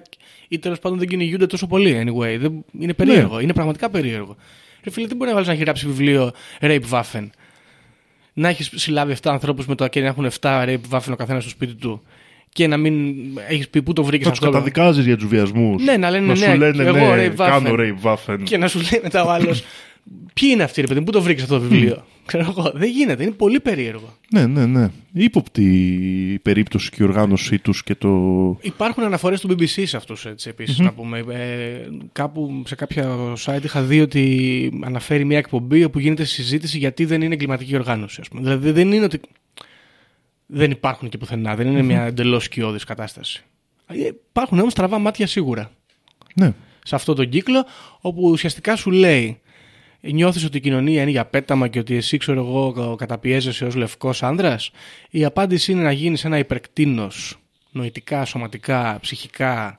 [0.48, 2.02] ή τέλος πάντων δεν κυνηγούνται τόσο πολύ.
[2.06, 3.36] Anyway, δεν, είναι περίεργο.
[3.36, 3.42] Ναι.
[3.42, 4.36] Είναι πραγματικά περίεργο.
[4.84, 7.26] Ρε φίλε, δεν μπορεί να βάλεις να έχει γράψει βιβλίο Rape Waffen.
[8.38, 11.42] Να έχεις συλλάβει 7 ανθρώπους με το και να έχουν 7 Rape Waffen ο καθένας
[11.42, 12.02] στο σπίτι του.
[12.52, 13.14] και να μην
[13.48, 15.82] έχεις πει πού το βρήκες Θα τους καταδικάζεις για τους βιασμούς.
[15.84, 17.48] Ναι, να λένε να ναι, σου λένε και εγώ, ναι, Ray Waffen.
[17.48, 18.38] κάνω Ray Waffen.
[18.42, 19.64] Και να σου λέει μετά ο άλλος.
[20.34, 22.70] Ποιοι είναι αυτοί, ρε παιδί μου, πού το βρήκες αυτό το βιβλίο; Ξέρω εγώ.
[22.74, 24.16] Δεν γίνεται, είναι πολύ περίεργο.
[24.30, 24.88] Ναι, ναι, ναι.
[25.12, 25.62] Ήποπτη
[26.32, 28.08] η περίπτωση και η οργάνωσή τους και το.
[28.60, 31.18] Υπάρχουν αναφορές του BBC σε αυτούς έτσι επίσης, να πούμε.
[31.30, 37.04] Ε, κάπου σε κάποια site είχα δει ότι αναφέρει μια εκπομπή όπου γίνεται συζήτηση γιατί
[37.04, 38.20] δεν είναι εγκληματική οργάνωση.
[38.20, 38.40] Ας πούμε.
[38.42, 39.20] Δηλαδή δεν είναι ότι
[40.46, 43.42] δεν υπάρχουν και πουθενά, δεν είναι μια εντελώς σκιώδης κατάσταση.
[43.86, 43.94] Ε,
[44.30, 45.70] Υπάρχουν όμως τραβά μάτια σίγουρα
[46.34, 46.52] Ναι.
[46.84, 47.64] σε αυτό τον κύκλο
[48.00, 49.40] όπου ουσιαστικά σου λέει
[50.00, 54.22] νιώθεις ότι η κοινωνία είναι για πέταμα και ότι εσύ ξέρω εγώ καταπιέζεσαι ως λευκός
[54.22, 54.70] άνδρας;
[55.10, 57.38] Η απάντηση είναι να γίνεις ένα υπερκτίνος
[57.70, 59.78] νοητικά, σωματικά, ψυχικά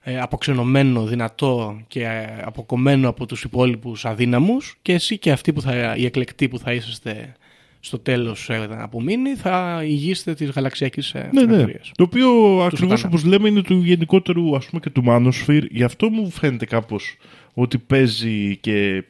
[0.00, 5.60] ε, αποξενωμένο, δυνατό και ε, αποκομμένο από τους υπόλοιπους αδύναμους και εσύ και αυτοί που
[5.60, 7.32] θα, οι εκλεκτοί που θα είσαστε
[7.80, 11.52] στο τέλος ε, να απομείνει θα ηγείστε της γαλαξιακής ε, Ναι, ναι.
[11.52, 11.90] συνεδρίας.
[11.94, 12.30] Το οποίο
[12.62, 13.16] ακριβώς σατάνα.
[13.18, 15.64] όπως λέμε είναι του γενικότερου ας πούμε και του Manosphere.
[15.70, 17.16] Γι' αυτό μου φαίνεται κάπως
[17.54, 19.04] ότι παίζει και.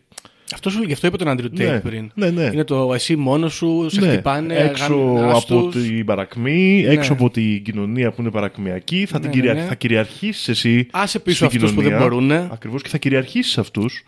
[0.54, 2.10] Αυτός σου γι' αυτό είπε τον Άντριου Τέιτ Ναι, πριν.
[2.14, 2.50] ναι, ναι.
[2.52, 5.82] Είναι το εσύ μόνος σου, σε ναι, χτυπάνε, έξω γαμνάς από τους.
[5.86, 7.16] την παρακμή, έξω Ναι.
[7.20, 9.54] από την κοινωνία που είναι παρακμιακή, θα, την Ναι, κυρια...
[9.54, 9.66] ναι, ναι.
[9.66, 10.86] θα κυριαρχήσεις εσύ.
[10.90, 12.48] Άσε πίσω αυτούς που δεν μπορούνε.
[12.52, 14.04] Ακριβώς και θα κυριαρχήσεις αυτούς.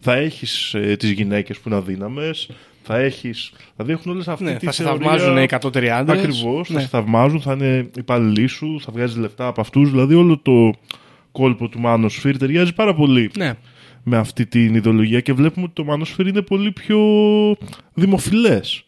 [0.00, 2.48] Θα έχεις ε, τις γυναίκες που είναι αδύναμες.
[2.88, 3.30] Θα έχει.
[3.76, 6.18] Δηλαδή έχουν όλες αυτέ Ναι, τις θα σε θαυμάζουν οι κατώτεροι άντρε.
[6.18, 6.68] Ακριβώς.
[6.68, 6.80] Θα Ναι.
[6.80, 9.90] σε θαυμάζουν, θα είναι υπάλληλοι σου, θα βγάζεις λεφτά από αυτούς.
[9.90, 10.72] Δηλαδή όλο το
[11.32, 13.52] κόλπο του Manosphere ταιριάζει πάρα πολύ Ναι.
[14.08, 16.98] Με αυτή την ιδεολογία και βλέπουμε ότι το Manosphere είναι πολύ πιο
[17.94, 18.84] δημοφιλές.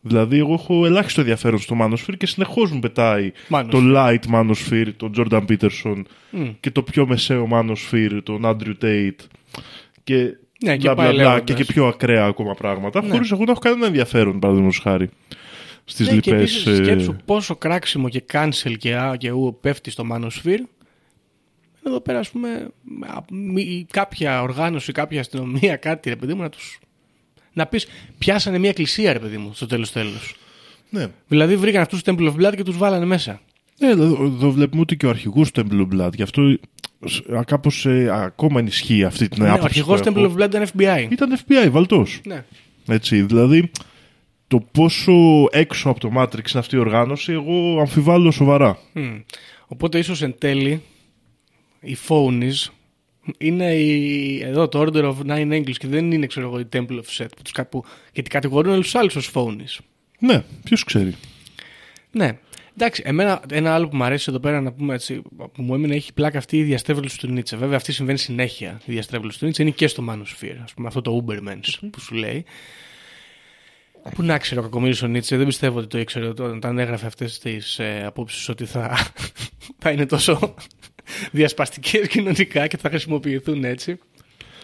[0.00, 3.66] Δηλαδή, εγώ έχω ελάχιστο ενδιαφέρον στο Manosphere και συνεχώς μου πετάει Manosphere.
[3.70, 6.02] το light Manosphere, τον Jordan Peterson
[6.60, 9.10] και το πιο μεσαίο Manosphere, τον Andrew Tate
[10.04, 10.14] και,
[10.64, 11.42] Ναι, και μπλα, μπλα, πάει μπλα, λέγοντας.
[11.44, 15.08] και, και πιο ακραία ακόμα πράγματα, χωρίς εγώ να έχω κανένα ενδιαφέρον, παραδείγματος χάρη,
[15.84, 16.42] στις Ναι, και λοιπέ.
[16.42, 20.64] επίσης σκέψου πόσο κράξιμο και cancel και α και ου πέφτει στο Manosphere.
[21.86, 22.48] Εδώ πέρα, ας πούμε,
[23.06, 26.78] α, μη- κάποια οργάνωση, κάποια αστυνομία, κάτι, ρε παιδί μου, να τους...
[27.52, 27.86] Να πεις,
[28.18, 30.34] πιάσανε μια εκκλησία, ρε παιδί μου, στο τέλος τέλος.
[30.90, 31.06] ναι.
[31.28, 33.40] Δηλαδή βρήκαν αυτούς τους Temple of Blood και τους βάλανε μέσα.
[33.78, 36.14] Ναι, εδώ, εδώ βλέπουμε ότι και ο αρχηγός του Temple of Blood.
[36.14, 36.42] Γι' αυτό
[37.46, 39.66] κάπως ακόμα ενισχύει αυτή την Ναι, ο άποψη.
[39.78, 40.34] αρχηγός που του Temple έχω.
[40.34, 41.06] of Blood ήταν FBI.
[41.12, 42.20] Ήταν FBI, βαλτός.
[42.26, 42.44] Ναι.
[42.88, 43.70] Έτσι, δηλαδή
[44.48, 45.12] το πόσο
[45.50, 48.78] έξω από το Matrix είναι αυτή η οργάνωση, εγώ αμφιβάλλω σοβαρά.
[48.92, 49.18] Μμ.
[49.66, 50.82] Οπότε ίσως εν τέλει
[51.80, 52.68] οι phonies
[53.38, 57.00] είναι η, εδώ το Order of Nine Angels και δεν είναι ξέρω εγώ η Temple
[57.00, 59.78] of Set που τους, κα- που, γιατί κατηγορούν όλους τους άλλους ως phonies.
[60.18, 61.14] Ναι, ποιος ξέρει.
[62.10, 62.38] Ναι.
[62.76, 65.94] Εντάξει, εμένα ένα άλλο που μου αρέσει εδώ πέρα να πούμε έτσι, που μου έμεινε
[65.94, 67.56] έχει πλάκα αυτή η διαστρέβλωση του Νίτσε.
[67.56, 68.80] Βέβαια αυτή συμβαίνει συνέχεια.
[68.84, 70.56] Η διαστρέβλωση του Νίτσε είναι και στο Manosphere.
[70.70, 72.44] Α πούμε αυτό το Ubermensch που σου λέει.
[74.14, 77.06] Που να ξέρω ο κακομοίρης ο Νίτσε, δεν πιστεύω ότι το ήξερε όταν όταν έγραφε
[77.06, 78.98] αυτές τις ε, απόψεις ότι θα,
[79.82, 80.54] θα είναι τόσο
[81.30, 83.98] διασπαστικές κοινωνικά και θα χρησιμοποιηθούν έτσι.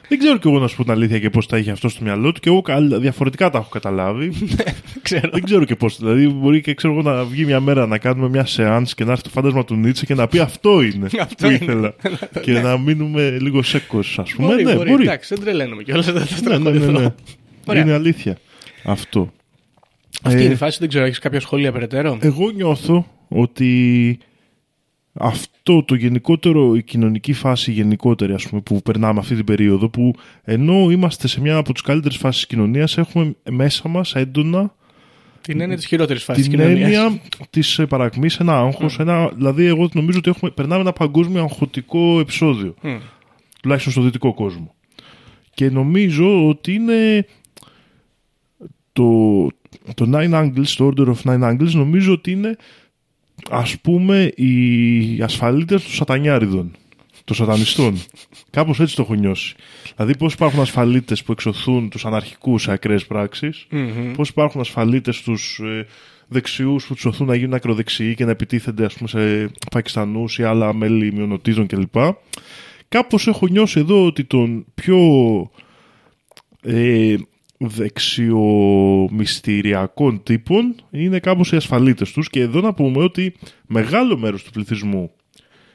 [0.09, 2.05] Δεν ξέρω κι εγώ να σου πω την αλήθεια και πώς τα είχε αυτό στο
[2.05, 4.33] μυαλό του και εγώ καλ- διαφορετικά τα έχω καταλάβει.
[5.03, 5.29] ξέρω.
[5.33, 5.99] Δεν ξέρω και πώς.
[5.99, 9.11] Δηλαδή, μπορεί και ξέρω εγώ να βγει μια μέρα να κάνουμε μια σεάνς και να
[9.11, 11.59] έρθει το φάντασμα του Νίτσε και να πει αυτό είναι Αυτό που είναι.
[11.63, 11.95] ήθελα.
[12.45, 14.49] και να μείνουμε λίγο σέκο, ας πούμε.
[14.49, 15.03] Μπορεί, ναι, μπορεί, μπορεί.
[15.03, 17.15] εντάξει, δεν τρελαίνομαι κιόλας, δεν θα Ναι, ναι, ναι, ναι.
[17.67, 17.83] Ωραία.
[17.83, 18.39] Είναι αλήθεια
[18.85, 19.33] αυτό.
[20.23, 24.19] Αυτή Ε, είναι η φάση, δεν ξέρω, έχεις κάποια σχόλια περαιτέρω; Εγώ νιώθω ότι
[25.19, 30.15] αυτό το γενικότερο, η κοινωνική φάση γενικότερη ας πούμε, που περνάμε αυτή την περίοδο που
[30.45, 34.75] ενώ είμαστε σε μια από τις καλύτερες φάσεις της κοινωνίας έχουμε μέσα μας έντονα
[35.41, 36.91] Την έννοια της χειρότερης φάσης της την κοινωνίας.
[36.93, 37.21] έννοια
[37.51, 42.21] της ε, παρακμής, ένα άγχος, ένα, δηλαδή εγώ νομίζω ότι έχουμε, περνάμε ένα παγκόσμιο αγχωτικό
[42.21, 42.97] επεισόδιο Μμ.
[43.63, 44.75] τουλάχιστον στο δυτικό κόσμο.
[45.55, 47.27] Και νομίζω ότι είναι
[48.93, 49.47] το,
[49.95, 52.57] το Nine Angles, το Order of Nine Angles, νομίζω ότι είναι
[53.51, 56.71] ας πούμε οι ασφαλίτες των σατανιάριδων,
[57.25, 58.01] των σατανιστών.
[58.51, 59.55] Κάπως έτσι το έχω νιώσει.
[59.97, 64.13] Δηλαδή πώς υπάρχουν ασφαλίτες που εξωθούν τους αναρχικούς σε ακραίες πράξεις, Μμμ.
[64.13, 65.87] πώς υπάρχουν ασφαλίτες τους ε,
[66.29, 70.43] δεξιούς που τους οθούν να γίνουν ακροδεξιοί και να επιτίθενται ας πούμε σε Πακιστανούς ή
[70.43, 71.95] άλλα μέλη μειονοτήτων κλπ.
[72.89, 74.99] Κάπως έχω νιώσει εδώ ότι τον πιο
[76.63, 77.15] ε,
[77.59, 83.35] δεξιομυστηριακών τύπων είναι κάπως οι ασφαλίτες τους και εδώ να πούμε ότι
[83.67, 85.11] μεγάλο μέρος του πληθυσμού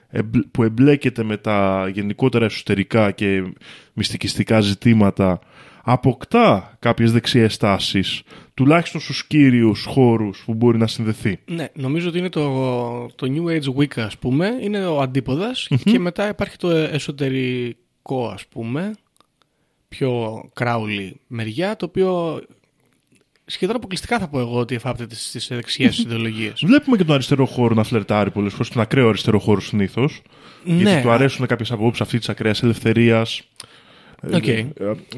[0.07, 3.53] εμπλ- που εμπλέκεται με τα γενικότερα εσωτερικά και
[3.93, 5.39] μυστικιστικά ζητήματα
[5.83, 8.21] αποκτά κάποιες δεξιές τάσεις
[8.53, 11.39] τουλάχιστον στους κύριους χώρους που μπορεί να συνδεθεί.
[11.45, 12.49] Ναι, νομίζω ότι είναι το,
[13.15, 18.45] το New Age Wicca, ας πούμε, είναι ο αντίποδας και μετά υπάρχει το εσωτερικό, ας
[18.45, 18.91] πούμε,
[19.97, 22.41] πιο Κρόουλι μεριά, το οποίο
[23.45, 26.61] σχεδόν αποκλειστικά θα πω εγώ ότι εφάπτεται στις δεξιές ιδεολογίες.
[26.65, 30.21] Βλέπουμε και τον αριστερό χώρο να φλερτάρει πολλές φορές, τον ακραίο αριστερό χώρο συνήθως.
[30.63, 30.73] Ναι.
[30.75, 33.41] Γιατί του αρέσουν κάποιες απόψεις αυτή της ακραίας ελευθερίας.
[34.33, 34.43] Οκ.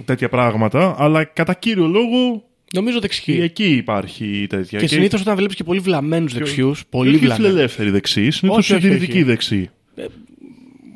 [0.06, 0.96] τέτοια πράγματα.
[0.98, 2.44] Αλλά κατά κύριο λόγο
[2.74, 3.40] Νομίζω και δεξιοί.
[3.42, 4.80] εκεί υπάρχει τέτοια.
[4.80, 7.46] Και συνήθως όταν βλέπεις και πολύ βλαμμένους δεξιούς, πολύ όχι βλαμμένους.
[7.52, 9.24] φιλελεύθερη δεξί, συνήθως Όχι, όχι, συντηρητική όχι.
[9.24, 9.70] δεξί.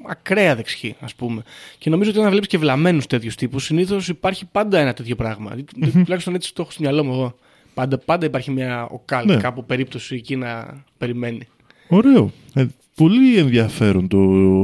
[0.07, 1.43] Ακραία δεξιοί, ας πούμε.
[1.77, 5.55] Και νομίζω ότι όταν βλέπεις και βλαμμένους τέτοιους τύπους, συνήθως υπάρχει πάντα ένα τέτοιο πράγμα.
[6.03, 7.35] Τουλάχιστον έτσι το έχω στο μυαλό μου εγώ.
[7.73, 9.35] Πάντα, πάντα υπάρχει μια οκάλ, Ναι.
[9.38, 11.47] κάπου περίπτωση εκεί να περιμένει.
[11.88, 12.31] Ωραίο.
[12.53, 12.65] Ε,
[12.95, 14.19] πολύ ενδιαφέρον το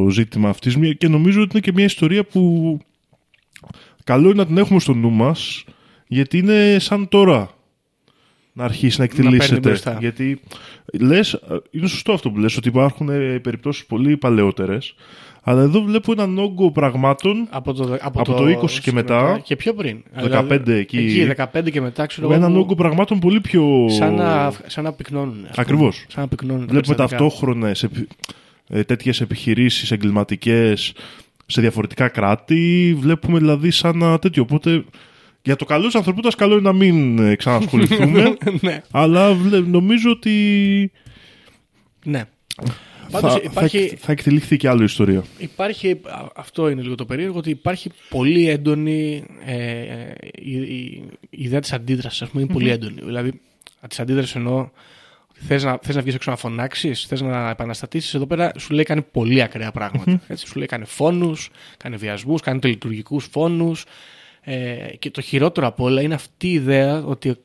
[0.10, 2.78] ζήτημα αυτής και νομίζω ότι είναι και μια ιστορία που
[4.04, 5.64] καλό είναι να την έχουμε στο νου μας
[6.08, 7.50] γιατί είναι σαν τώρα
[8.54, 9.60] να αρχίσει να παίρνει εκτελήσεται.
[9.60, 9.98] μπροστά.
[10.00, 10.40] γιατί
[11.00, 11.40] λες,
[11.72, 14.96] είναι σωστό αυτό που λες ότι υπάρχουν ε, περιπτώσεις πολύ παλαιότερες
[15.46, 19.40] αλλά εδώ βλέπω έναν όγκο πραγμάτων Από το, από Από το 20 και μετά.
[19.44, 20.04] Και πιο πριν.
[20.32, 20.98] 15 εκεί.
[20.98, 22.44] Εκεί, 15 και μετά, ξέρω με εγώ.
[22.44, 23.86] έναν που- όγκο πραγμάτων πολύ πιο...
[23.90, 25.30] Σαν να, σαν να πυκνώνουν.
[25.34, 25.52] ας πούμε.
[25.58, 26.06] Ακριβώς.
[26.08, 26.66] Σαν να πυκνώνουν.
[26.68, 27.18] τα Βλέπουμε περιστατικά.
[27.28, 28.08] ταυτόχρονες επι...
[28.70, 30.94] ε, τέτοιες επιχειρήσεις εγκληματικές
[31.46, 32.96] σε διαφορετικά κράτη.
[33.00, 34.42] Βλέπουμε δηλαδή σαν ένα τέτοιο.
[34.42, 34.84] Οπότε
[35.42, 38.38] για το καλό της ανθρωπότητας καλό είναι να μην ε, ξανασχοληθούμε.
[38.62, 40.32] ναι, αλλά βλέ- νομίζω ότι
[42.06, 42.24] ναι.
[43.22, 45.24] Πάντως θα, υπάρχει, θα, θα εκτεληχθεί και άλλο ιστορία.
[45.38, 51.04] Υπάρχει, α- αυτό είναι λίγο το περίεργο, ότι υπάρχει πολύ έντονη ε, ε, η, η-
[51.30, 53.02] η ιδέα της αντίδρασης, ας πούμε, είναι πολύ έντονη.
[53.04, 53.42] Δηλαδή,
[53.88, 54.70] της αντίδρασης εννοώ
[55.30, 58.74] ότι θες να, θες να βγεις έξω να φωνάξεις, θες να επαναστατήσεις, εδώ πέρα σου
[58.74, 60.22] λέει κάνει πολύ ακραία πράγματα.
[60.28, 63.86] Έτσι, σου λέει κάνει φόνους, κάνει βιασμούς, κάνει τελειτουργικούς φόνους
[64.42, 67.36] ε, και το χειρότερο απ' όλα είναι αυτή η ιδέα ότι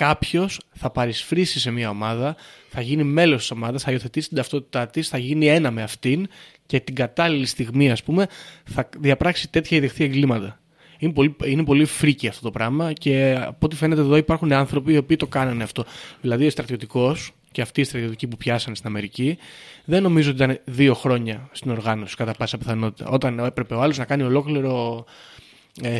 [0.00, 2.36] κάποιος θα παρισφρήσει σε μια ομάδα,
[2.68, 6.28] θα γίνει μέλος της ομάδας, θα υιοθετήσει την ταυτότητά της, θα γίνει ένα με αυτήν
[6.66, 8.26] και την κατάλληλη στιγμή, ας πούμε,
[8.64, 10.60] θα διαπράξει τέτοια ιδεχθή εγκλήματα.
[10.98, 14.92] Είναι πολύ, είναι πολύ φρίκι αυτό το πράγμα και από ό,τι φαίνεται εδώ υπάρχουν άνθρωποι
[14.92, 15.84] οι οποίοι το κάνανε αυτό.
[16.20, 19.38] Δηλαδή, ο στρατιωτικός και αυτοί οι στρατιωτικοί που πιάσανε στην Αμερική,
[19.84, 23.08] δεν νομίζω ότι ήταν δύο χρόνια στην οργάνωση κατά πάσα πιθανότητα.
[23.08, 25.49] Όταν έπρεπε ο άλλος να κάνει ολόκληρο ε,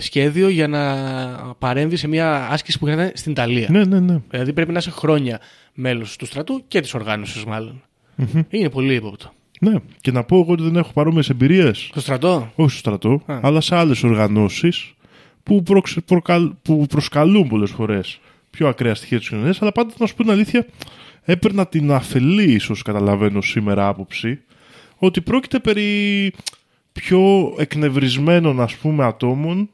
[0.00, 0.94] σχέδιο για να
[1.58, 3.66] παρέμβει σε μια άσκηση που γίνεται στην Ιταλία.
[3.70, 4.18] Ναι, ναι, ναι.
[4.30, 5.40] Δηλαδή πρέπει να είσαι χρόνια
[5.74, 7.82] μέλος του στρατού και της οργάνωσης, μάλλον.
[8.48, 9.32] Είναι πολύ ύποπτο.
[9.60, 9.74] ναι.
[10.00, 11.78] Και να πω εγώ ότι δεν έχω παρόμοιες εμπειρίες.
[11.90, 13.38] Στο στρατό; όχι στο στρατό, Α.
[13.42, 14.94] αλλά σε άλλες οργανώσεις
[15.42, 18.20] που, προξε- προκαλ- που προσκαλούν πολλές φορές
[18.50, 20.66] πιο ακραία στοιχεία της κοινωνίας, αλλά πάντα να σου πω την αλήθεια,
[21.24, 24.40] έπαιρνα την αφελή ίσως καταλαβαίνω σήμερα άποψη,
[24.96, 26.32] ότι πρόκειται περί
[27.00, 29.70] πιο εκνευρισμένων ας πούμε ατόμων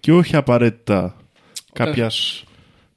[0.00, 1.16] και όχι απαραίτητα
[1.72, 2.44] κάποιας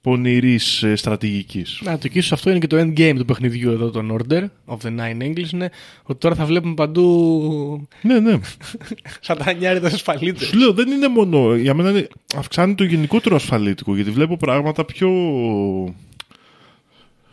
[0.02, 1.82] πονηρής ε, στρατηγικής.
[1.84, 5.00] Να, το ίσως αυτό είναι και το endgame του παιχνιδιού εδώ, τον Order of the
[5.00, 5.72] Nine English, είναι
[6.04, 8.40] ότι τώρα θα βλέπουμε παντού ναι, ναι.
[9.22, 10.48] σατανιάριδες ασφαλίτες.
[10.48, 11.56] Σου λέω, δεν είναι μόνο.
[11.56, 15.10] Για μένα είναι, αυξάνει το γενικότερο ασφαλίτικο, γιατί βλέπω πράγματα πιο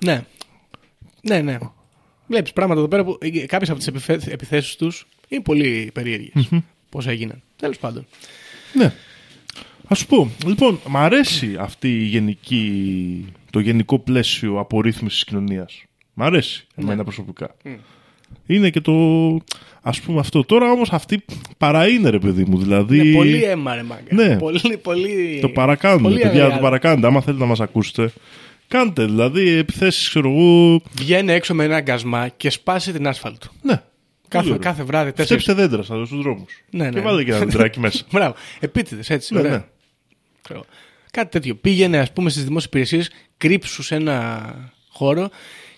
[0.05, 0.25] Ναι.
[1.23, 1.59] Ναι, ναι.
[2.27, 6.49] Βλέπεις πράγματα εδώ πέρα που ε, κάποιες από τις επιφέ- επιθέσεις τους είναι πολύ περίεργες.
[6.89, 7.43] Πώς έγιναν.
[7.57, 8.07] Τέλος πάντων.
[8.73, 8.93] Ναι.
[9.93, 15.83] Α σου πω, λοιπόν, μ' αρέσει αυτή η γενική, το γενικό πλαίσιο απορρίθμισης της κοινωνίας.
[16.15, 17.57] Μ' αρέσει εμένα προσωπικά.
[18.47, 18.93] Είναι και το,
[19.83, 20.45] ας πούμε αυτό.
[20.45, 21.25] Τώρα όμως αυτή
[21.59, 22.99] παρά είναι ρε παιδί μου, δηλαδή...
[22.99, 24.15] Είναι πολύ αίμα, ρε μάγκα.
[24.15, 24.39] Ναι.
[24.39, 25.39] Πολύ, πολύ...
[25.41, 26.55] Το παρακάνουν, πολύ παιδιά, αγριάδο.
[26.55, 27.07] το παρακάνετε.
[27.07, 28.13] Άμα θέλετε να μας ακούσετε,
[28.69, 30.83] κάντε δηλαδή επιθέσεις, ξέρω εγώ...
[30.93, 33.47] Βγαίνει έξω με ένα αγκασμά και σπάσει την άσφαλτο.
[33.63, 33.83] Ναι.
[34.29, 35.43] Κάθε, Πολύ κάθε βράδυ τέσσερις.
[35.43, 36.63] Φτέψτε δέντρα στα- στους δρόμους.
[36.71, 36.91] Ναι, ναι.
[36.91, 38.05] Και βάλε και ένα δεντράκι μέσα.
[38.13, 38.35] Μπράβο.
[38.61, 39.35] Επίτηδες, έτσι.
[39.35, 39.53] Ναι, ωραία.
[39.53, 39.65] ναι.
[40.43, 40.65] Ξέρω.
[41.11, 41.55] Κάτι τέτοιο.
[41.55, 44.43] Πήγαινε, ας πούμε, στις δημόσιες υπηρεσίες, κρύψου σε ένα
[44.91, 45.29] χώρο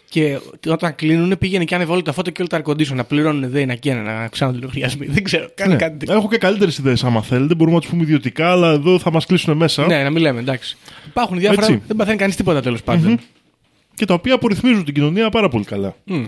[0.09, 3.05] και όταν κλείνουν πήγαινε και άνεβε όλα τα φώτα και όλα τα air condition να
[3.05, 5.07] πληρώνουν δε να καίνε, να ξανά λογαριασμοί.
[5.07, 5.49] Δεν ξέρω.
[5.55, 5.79] Κάνε Ναι.
[5.79, 6.15] κάτι τέτοιο.
[6.15, 7.55] Έχω και καλύτερες ιδέες άμα θέλετε.
[7.55, 9.87] Μπορούμε να τους πούμε ιδιωτικά, αλλά εδώ θα μας κλείσουν μέσα.
[9.87, 10.77] Ναι, να μην λέμε, εντάξει.
[11.07, 11.67] Υπάρχουν διάφορα.
[11.67, 11.83] Έτσι.
[11.87, 13.19] Δεν παθαίνει κανείς τίποτα τέλος πάντων.
[14.01, 15.95] Και τα οποία απορριθμίζουν την κοινωνία πάρα πολύ καλά.
[16.05, 16.25] Μμ.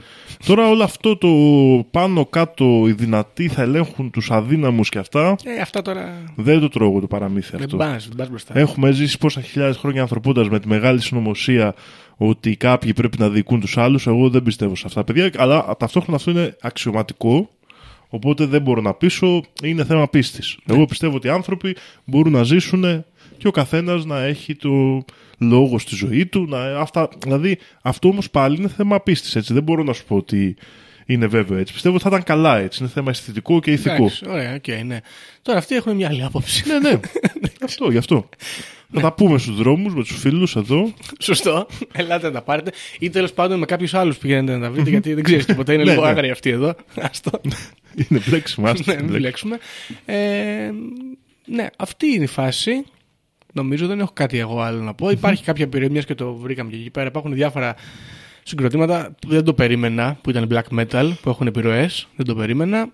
[0.46, 1.28] Τώρα όλο αυτό το
[1.90, 5.36] πάνω κάτω οι δυνατοί θα ελέγχουν τους αδύναμους και αυτά.
[5.44, 6.24] Ε, αυτά τώρα.
[6.36, 7.76] Δεν το τρώω εγώ το παραμύθι Δεν αυτό.
[7.76, 8.58] πας δεν πας μπροστά.
[8.58, 11.74] Έχουμε ζήσει πόσα χιλιάδες χρόνια ανθρωπότητα με τη μεγάλη συνωμοσία
[12.16, 14.06] ότι κάποιοι πρέπει να διοικούν τους άλλους.
[14.06, 15.30] Εγώ δεν πιστεύω σε αυτά, παιδιά.
[15.36, 17.48] Αλλά ταυτόχρονα αυτό είναι αξιωματικό.
[18.08, 19.42] Οπότε δεν μπορώ να πείσω.
[19.62, 20.58] Είναι θέμα πίστης.
[20.66, 23.04] Εγώ πιστεύω ότι οι άνθρωποι μπορούν να ζήσουν
[23.38, 25.04] και ο καθένας να έχει το
[25.42, 26.46] λόγος στη ζωή του.
[26.48, 29.52] Να, αυτά, δηλαδή, αυτό όμως πάλι είναι θέμα πίστης.
[29.52, 30.56] Δεν μπορώ να σου πω ότι
[31.06, 31.72] είναι βέβαιο έτσι.
[31.72, 32.82] Πιστεύω ότι θα ήταν καλά έτσι.
[32.82, 33.94] Είναι θέμα αισθητικό και ηθικό.
[33.94, 35.00] Εντάξει, ωραία, οκ, ναι.
[35.42, 36.64] Τώρα αυτοί έχουν μια άλλη άποψη.
[36.68, 37.00] Ναι, ναι.
[37.64, 38.28] αυτό, γι' αυτό.
[38.94, 40.92] Θα τα πούμε στους δρόμους με τους φίλους εδώ.
[41.20, 41.66] Σωστό.
[41.92, 42.70] Ελάτε να τα πάρετε.
[42.98, 45.72] Ή τέλος πάντων με κάποιους άλλους πηγαίνετε να τα βρείτε, γιατί δεν ξέρεις τίποτα.
[45.72, 46.08] Είναι Ναι, λίγο ναι.
[46.08, 46.74] άγριοι αυτοί εδώ.
[47.00, 47.30] Άστο.
[47.94, 49.56] Είναι μπλέξιμο, άστο ναι, την μην μπλέξιμο.
[50.06, 50.18] μπλέξουμε.
[50.66, 50.70] Ε,
[51.46, 52.84] ναι, αυτή είναι η φάση.
[53.52, 55.10] Νομίζω δεν έχω κάτι εγώ άλλο να πω.
[55.10, 57.06] Υπάρχει κάποια περιοχή, μιας και το βρήκαμε και εκεί πέρα.
[57.06, 57.74] Υπάρχουν διάφορα
[58.42, 62.08] συγκροτήματα που δεν το περίμενα, που ήταν black metal, που έχουν επιρροές.
[62.16, 62.90] Δεν το περίμενα.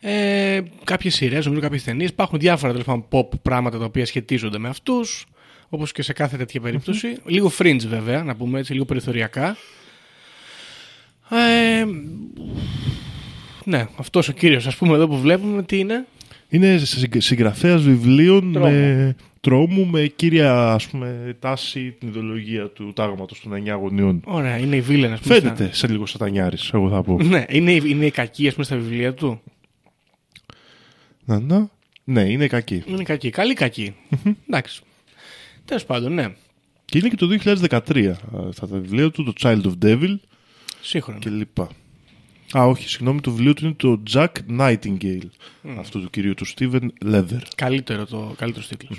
[0.00, 2.10] Ε, κάποιες σειρές, νομίζω κάποιες ταινίες.
[2.10, 5.26] Υπάρχουν διάφορα τέλος πάντων, pop πράγματα τα οποία σχετίζονται με αυτούς.
[5.68, 7.16] Όπως και σε κάθε τέτοια περίπτωση.
[7.24, 9.56] Λίγο fringe βέβαια, να πούμε έτσι, λίγο περιθωριακά.
[11.30, 11.84] Ε,
[13.64, 16.06] ναι, αυτός ο κύριος ας πούμε εδώ που βλέπουμε τι είναι.
[16.50, 16.78] Είναι
[17.18, 18.70] συγγραφέας βιβλίων Τρόμου.
[18.70, 24.20] με τρόμου με κύρια ας πούμε, τάση την ιδεολογία του τάγματος των 9 γονιών.
[24.24, 25.34] Ωραία, είναι η βίλεν ας πούμε.
[25.34, 27.18] Φαίνεται σε λίγο σατανιάρης, εγώ θα πω.
[27.20, 29.40] στα- Ναι, είναι, η- είναι η κακή ας πούμε στα βιβλία του.
[31.24, 31.68] να, να.
[32.04, 32.82] Ναι, είναι κακή.
[32.86, 33.94] Είναι κακή, καλή κακή.
[34.48, 34.80] Εντάξει.
[35.64, 36.26] Τέλος πάντων, ναι.
[36.84, 38.10] Και είναι και το 2013
[38.48, 40.14] αυτά τα βιβλία του, το Child of Devil
[40.82, 41.18] Σύγχρονο.
[41.18, 41.68] και λοιπά.
[42.58, 44.26] Α, όχι, συγγνώμη, το βιβλίο του είναι το Jack
[44.60, 45.28] Nightingale.
[45.78, 46.80] Αυτό του κυρίου του Steven
[47.12, 47.40] Leather.
[47.56, 48.98] Καλύτερο το καλύτερος τίτλος.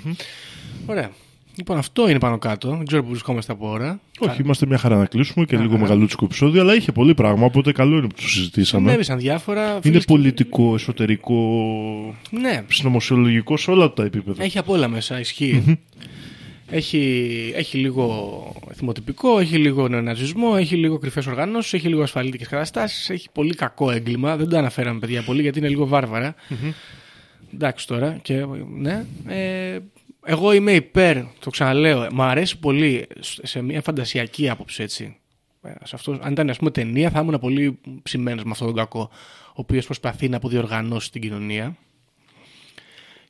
[0.86, 1.10] Ωραία.
[1.56, 2.76] Λοιπόν, αυτό είναι πάνω κάτω.
[2.76, 4.00] Δεν ξέρω που βρισκόμαστε από ώρα.
[4.18, 5.82] Όχι, είμαστε μια χαρά να κλείσουμε και λίγο χαρά.
[5.82, 8.84] μεγαλούτσικο επεισόδιο, αλλά είχε πολύ πράγμα, οπότε καλό είναι που το συζητήσαμε.
[8.84, 9.70] Συνέβησαν διάφορα.
[9.70, 11.34] Είναι φίλες και- πολιτικό, εσωτερικό,
[12.30, 14.42] Ναι, συνωμοσιολογικό σε όλα τα επίπεδα.
[14.44, 15.78] έχει από όλα μέσα, ισχύει.
[16.74, 23.10] Έχει, έχει λίγο θυμοτυπικό, έχει λίγο νεοναζισμό, έχει λίγο κρυφές οργανώσεις, έχει λίγο ασφαλίτικες καταστάσεις,
[23.10, 24.36] έχει πολύ κακό έγκλημα.
[24.36, 26.34] Δεν το αναφέραμε, παιδιά, πολύ γιατί είναι λίγο βάρβαρα.
[27.54, 28.18] Εντάξει τώρα.
[28.22, 28.46] Και,
[28.76, 29.04] ναι.
[29.26, 29.78] Ε,
[30.24, 35.16] εγώ είμαι υπέρ, το ξαναλέω, μου αρέσει πολύ σε μια φαντασιακή άποψη έτσι.
[35.62, 38.76] Ε, Σε αυτός, αν ήταν ας πούμε ταινία θα ήμουν πολύ ψημένος με αυτόν τον
[38.76, 39.10] κακό
[39.48, 41.76] ο οποίος προσπαθεί να αποδιοργανώσει την κοινωνία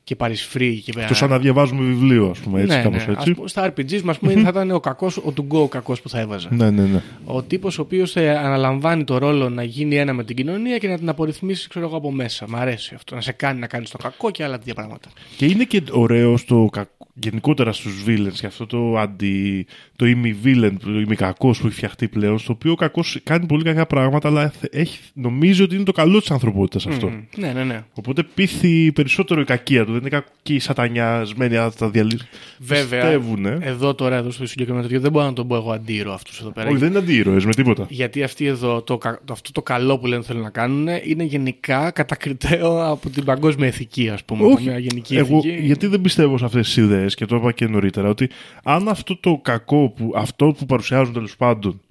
[0.03, 3.13] και παρισφρεί και Το σαν να διαβάζουμε βιβλίο, ας πούμε, έτσι, ναι, κάπως ναι.
[3.13, 3.29] έτσι.
[3.29, 6.09] Ας πούμε, στα RPGs μας πούμε, θα ήταν ο κακός, ο to go κακός που
[6.09, 6.47] θα έβαζα.
[6.51, 7.01] Ναι, ναι, ναι.
[7.25, 10.87] Ο τύπος ο οποίος ε, αναλαμβάνει το ρόλο να γίνει ένα με την κοινωνία και
[10.87, 12.45] να την απορριθμίσει ξέρω εγώ από μέσα.
[12.49, 13.15] Μ' αρέσει αυτό.
[13.15, 15.09] Να σε κάνει να κάνεις το κακό και άλλα τέτοια πράγματα.
[15.37, 19.65] Και είναι και ωραίο στο κακ- γενικότερα στους villains και αυτό το αντι...
[20.03, 23.85] το ημι-villain, το ημι-κακός που έχει φτιαχτεί πλέον, στο οποίο ο κακός κάνει πολύ κακά
[23.85, 24.99] πράγματα, αλλά θε- έχει...
[25.13, 27.07] νομίζει ότι είναι το καλό της ανθρωπότητας αυτό.
[27.09, 27.13] Μμ.
[27.37, 27.83] Ναι, ναι, ναι.
[27.93, 29.91] Οπότε πείθει περισσότερο η κακία του.
[29.91, 32.27] Δεν είναι κακοί σατανιασμένοι να τα διαλύσουν.
[32.59, 33.57] Βέβαια, Πιστεύουνε.
[33.61, 36.49] εδώ τώρα, εδώ στο συγκεκριμένο τέτοιο, δεν μπορώ να τον πω εγώ αντίρο αυτούς εδώ
[36.51, 36.69] πέρα.
[36.69, 37.85] Όχι, δεν είναι αντίρωες με τίποτα.
[37.89, 41.23] Γιατί αυτοί εδώ, το, κα- το, αυτό το καλό που λένε θέλουν να κάνουν, είναι
[41.23, 44.45] γενικά κατακριτέο από την παγκόσμια ηθική, ας πούμε.
[44.45, 45.65] από μια γενική εγώ, ηθική.
[45.65, 48.29] γιατί δεν πιστεύω σε αυτές τις ιδέες και το είπα και νωρίτερα ότι
[48.63, 51.81] αν αυτό το κακό, που, αυτό που παρουσιάζουν τέλος πάντων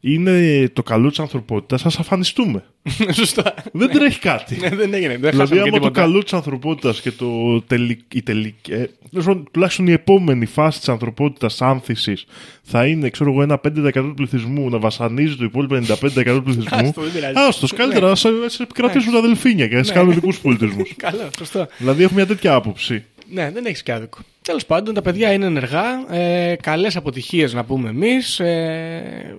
[0.00, 2.64] είναι το καλό της ανθρωπότητας, ας αφανιστούμε.
[3.12, 3.54] Σωστά.
[3.72, 4.56] δεν τρέχει κάτι.
[4.60, 5.16] Ναι, δεν έγινε.
[5.16, 6.00] Δεν δηλαδή χάσαμε και άμα το τίποτα.
[6.00, 10.78] καλό της ανθρωπότητας και το τελικ, η τελικ, ε, τέλος πάντων, τουλάχιστον η επόμενη φάση
[10.78, 12.26] της ανθρωπότητας άνθησης
[12.62, 16.78] θα είναι ξέρω εγώ ένα 5% του πληθυσμού να βασανίζει το υπόλοιπο 95% του πληθυσμού.
[16.88, 17.34] Άστο, δεν πειράζει.
[17.48, 20.94] Άστος, καλύτερα να σε σε επικρατήσουν τα αδελφίνια και να σε κάνουν δικούς πολιτισμούς.
[20.96, 21.66] Καλό, σωστό.
[21.78, 23.04] δηλαδή έχω μια τέτοια άποψη.
[23.30, 24.18] Ναι, δεν έχεις και άδικο.
[24.42, 26.14] Τέλος πάντων, τα παιδιά είναι ενεργά.
[26.14, 28.40] Ε, Καλές αποτυχίες να πούμε εμείς.
[28.40, 29.36] Ε,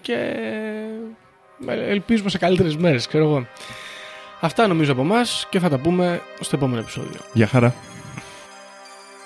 [0.00, 0.12] και
[1.68, 3.46] ε, ελπίζουμε σε καλύτερες μέρες, ξέρω εγώ.
[4.40, 7.20] Αυτά νομίζω από εμάς και θα τα πούμε στο επόμενο επεισόδιο.
[7.32, 7.74] Γεια χαρά.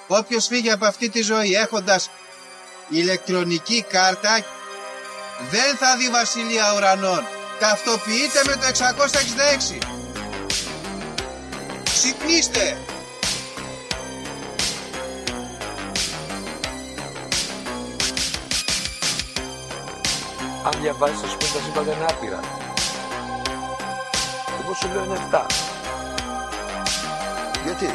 [0.09, 2.11] Όποιος φύγει από αυτή τη ζωή έχοντας
[2.89, 4.45] ηλεκτρονική κάρτα
[5.51, 7.23] δεν θα δει βασιλεία ουρανών.
[7.61, 9.79] Ταυτοποιείτε με το 666.
[11.85, 12.77] Ξυπνήστε!
[20.67, 22.41] Αν διαβάζεις θα σου πει τα σύμπαντα είναι άπειρα.
[24.61, 25.47] Εγώ σου λέω είναι 7.
[27.65, 27.91] Γιατί;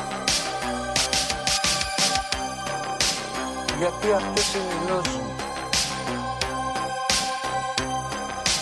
[3.77, 5.31] Γιατί αυτές είναι οι γνώσεις μου.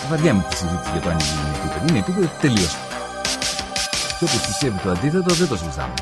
[0.10, 1.86] Βαριά με τη συζήτηση για το αν είναι επίπεδο.
[1.90, 2.78] Είναι επίπεδο τελείως.
[4.20, 5.94] Και όποιο πιστεύει το αντίθετο δεν το συζητάμε.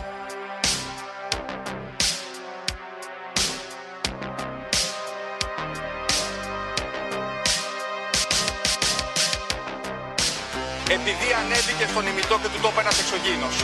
[11.09, 13.55] Επειδή ανέβηκε στον ημιτό και του τόπου ένας εξωγήινος.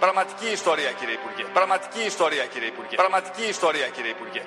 [0.00, 1.44] Πραγματική ιστορία κύριε Υπουργέ.
[1.52, 2.96] Πραγματική ιστορία κύριε Υπουργέ.
[2.96, 4.42] Πραγματική ιστορία κύριε Υπουργέ.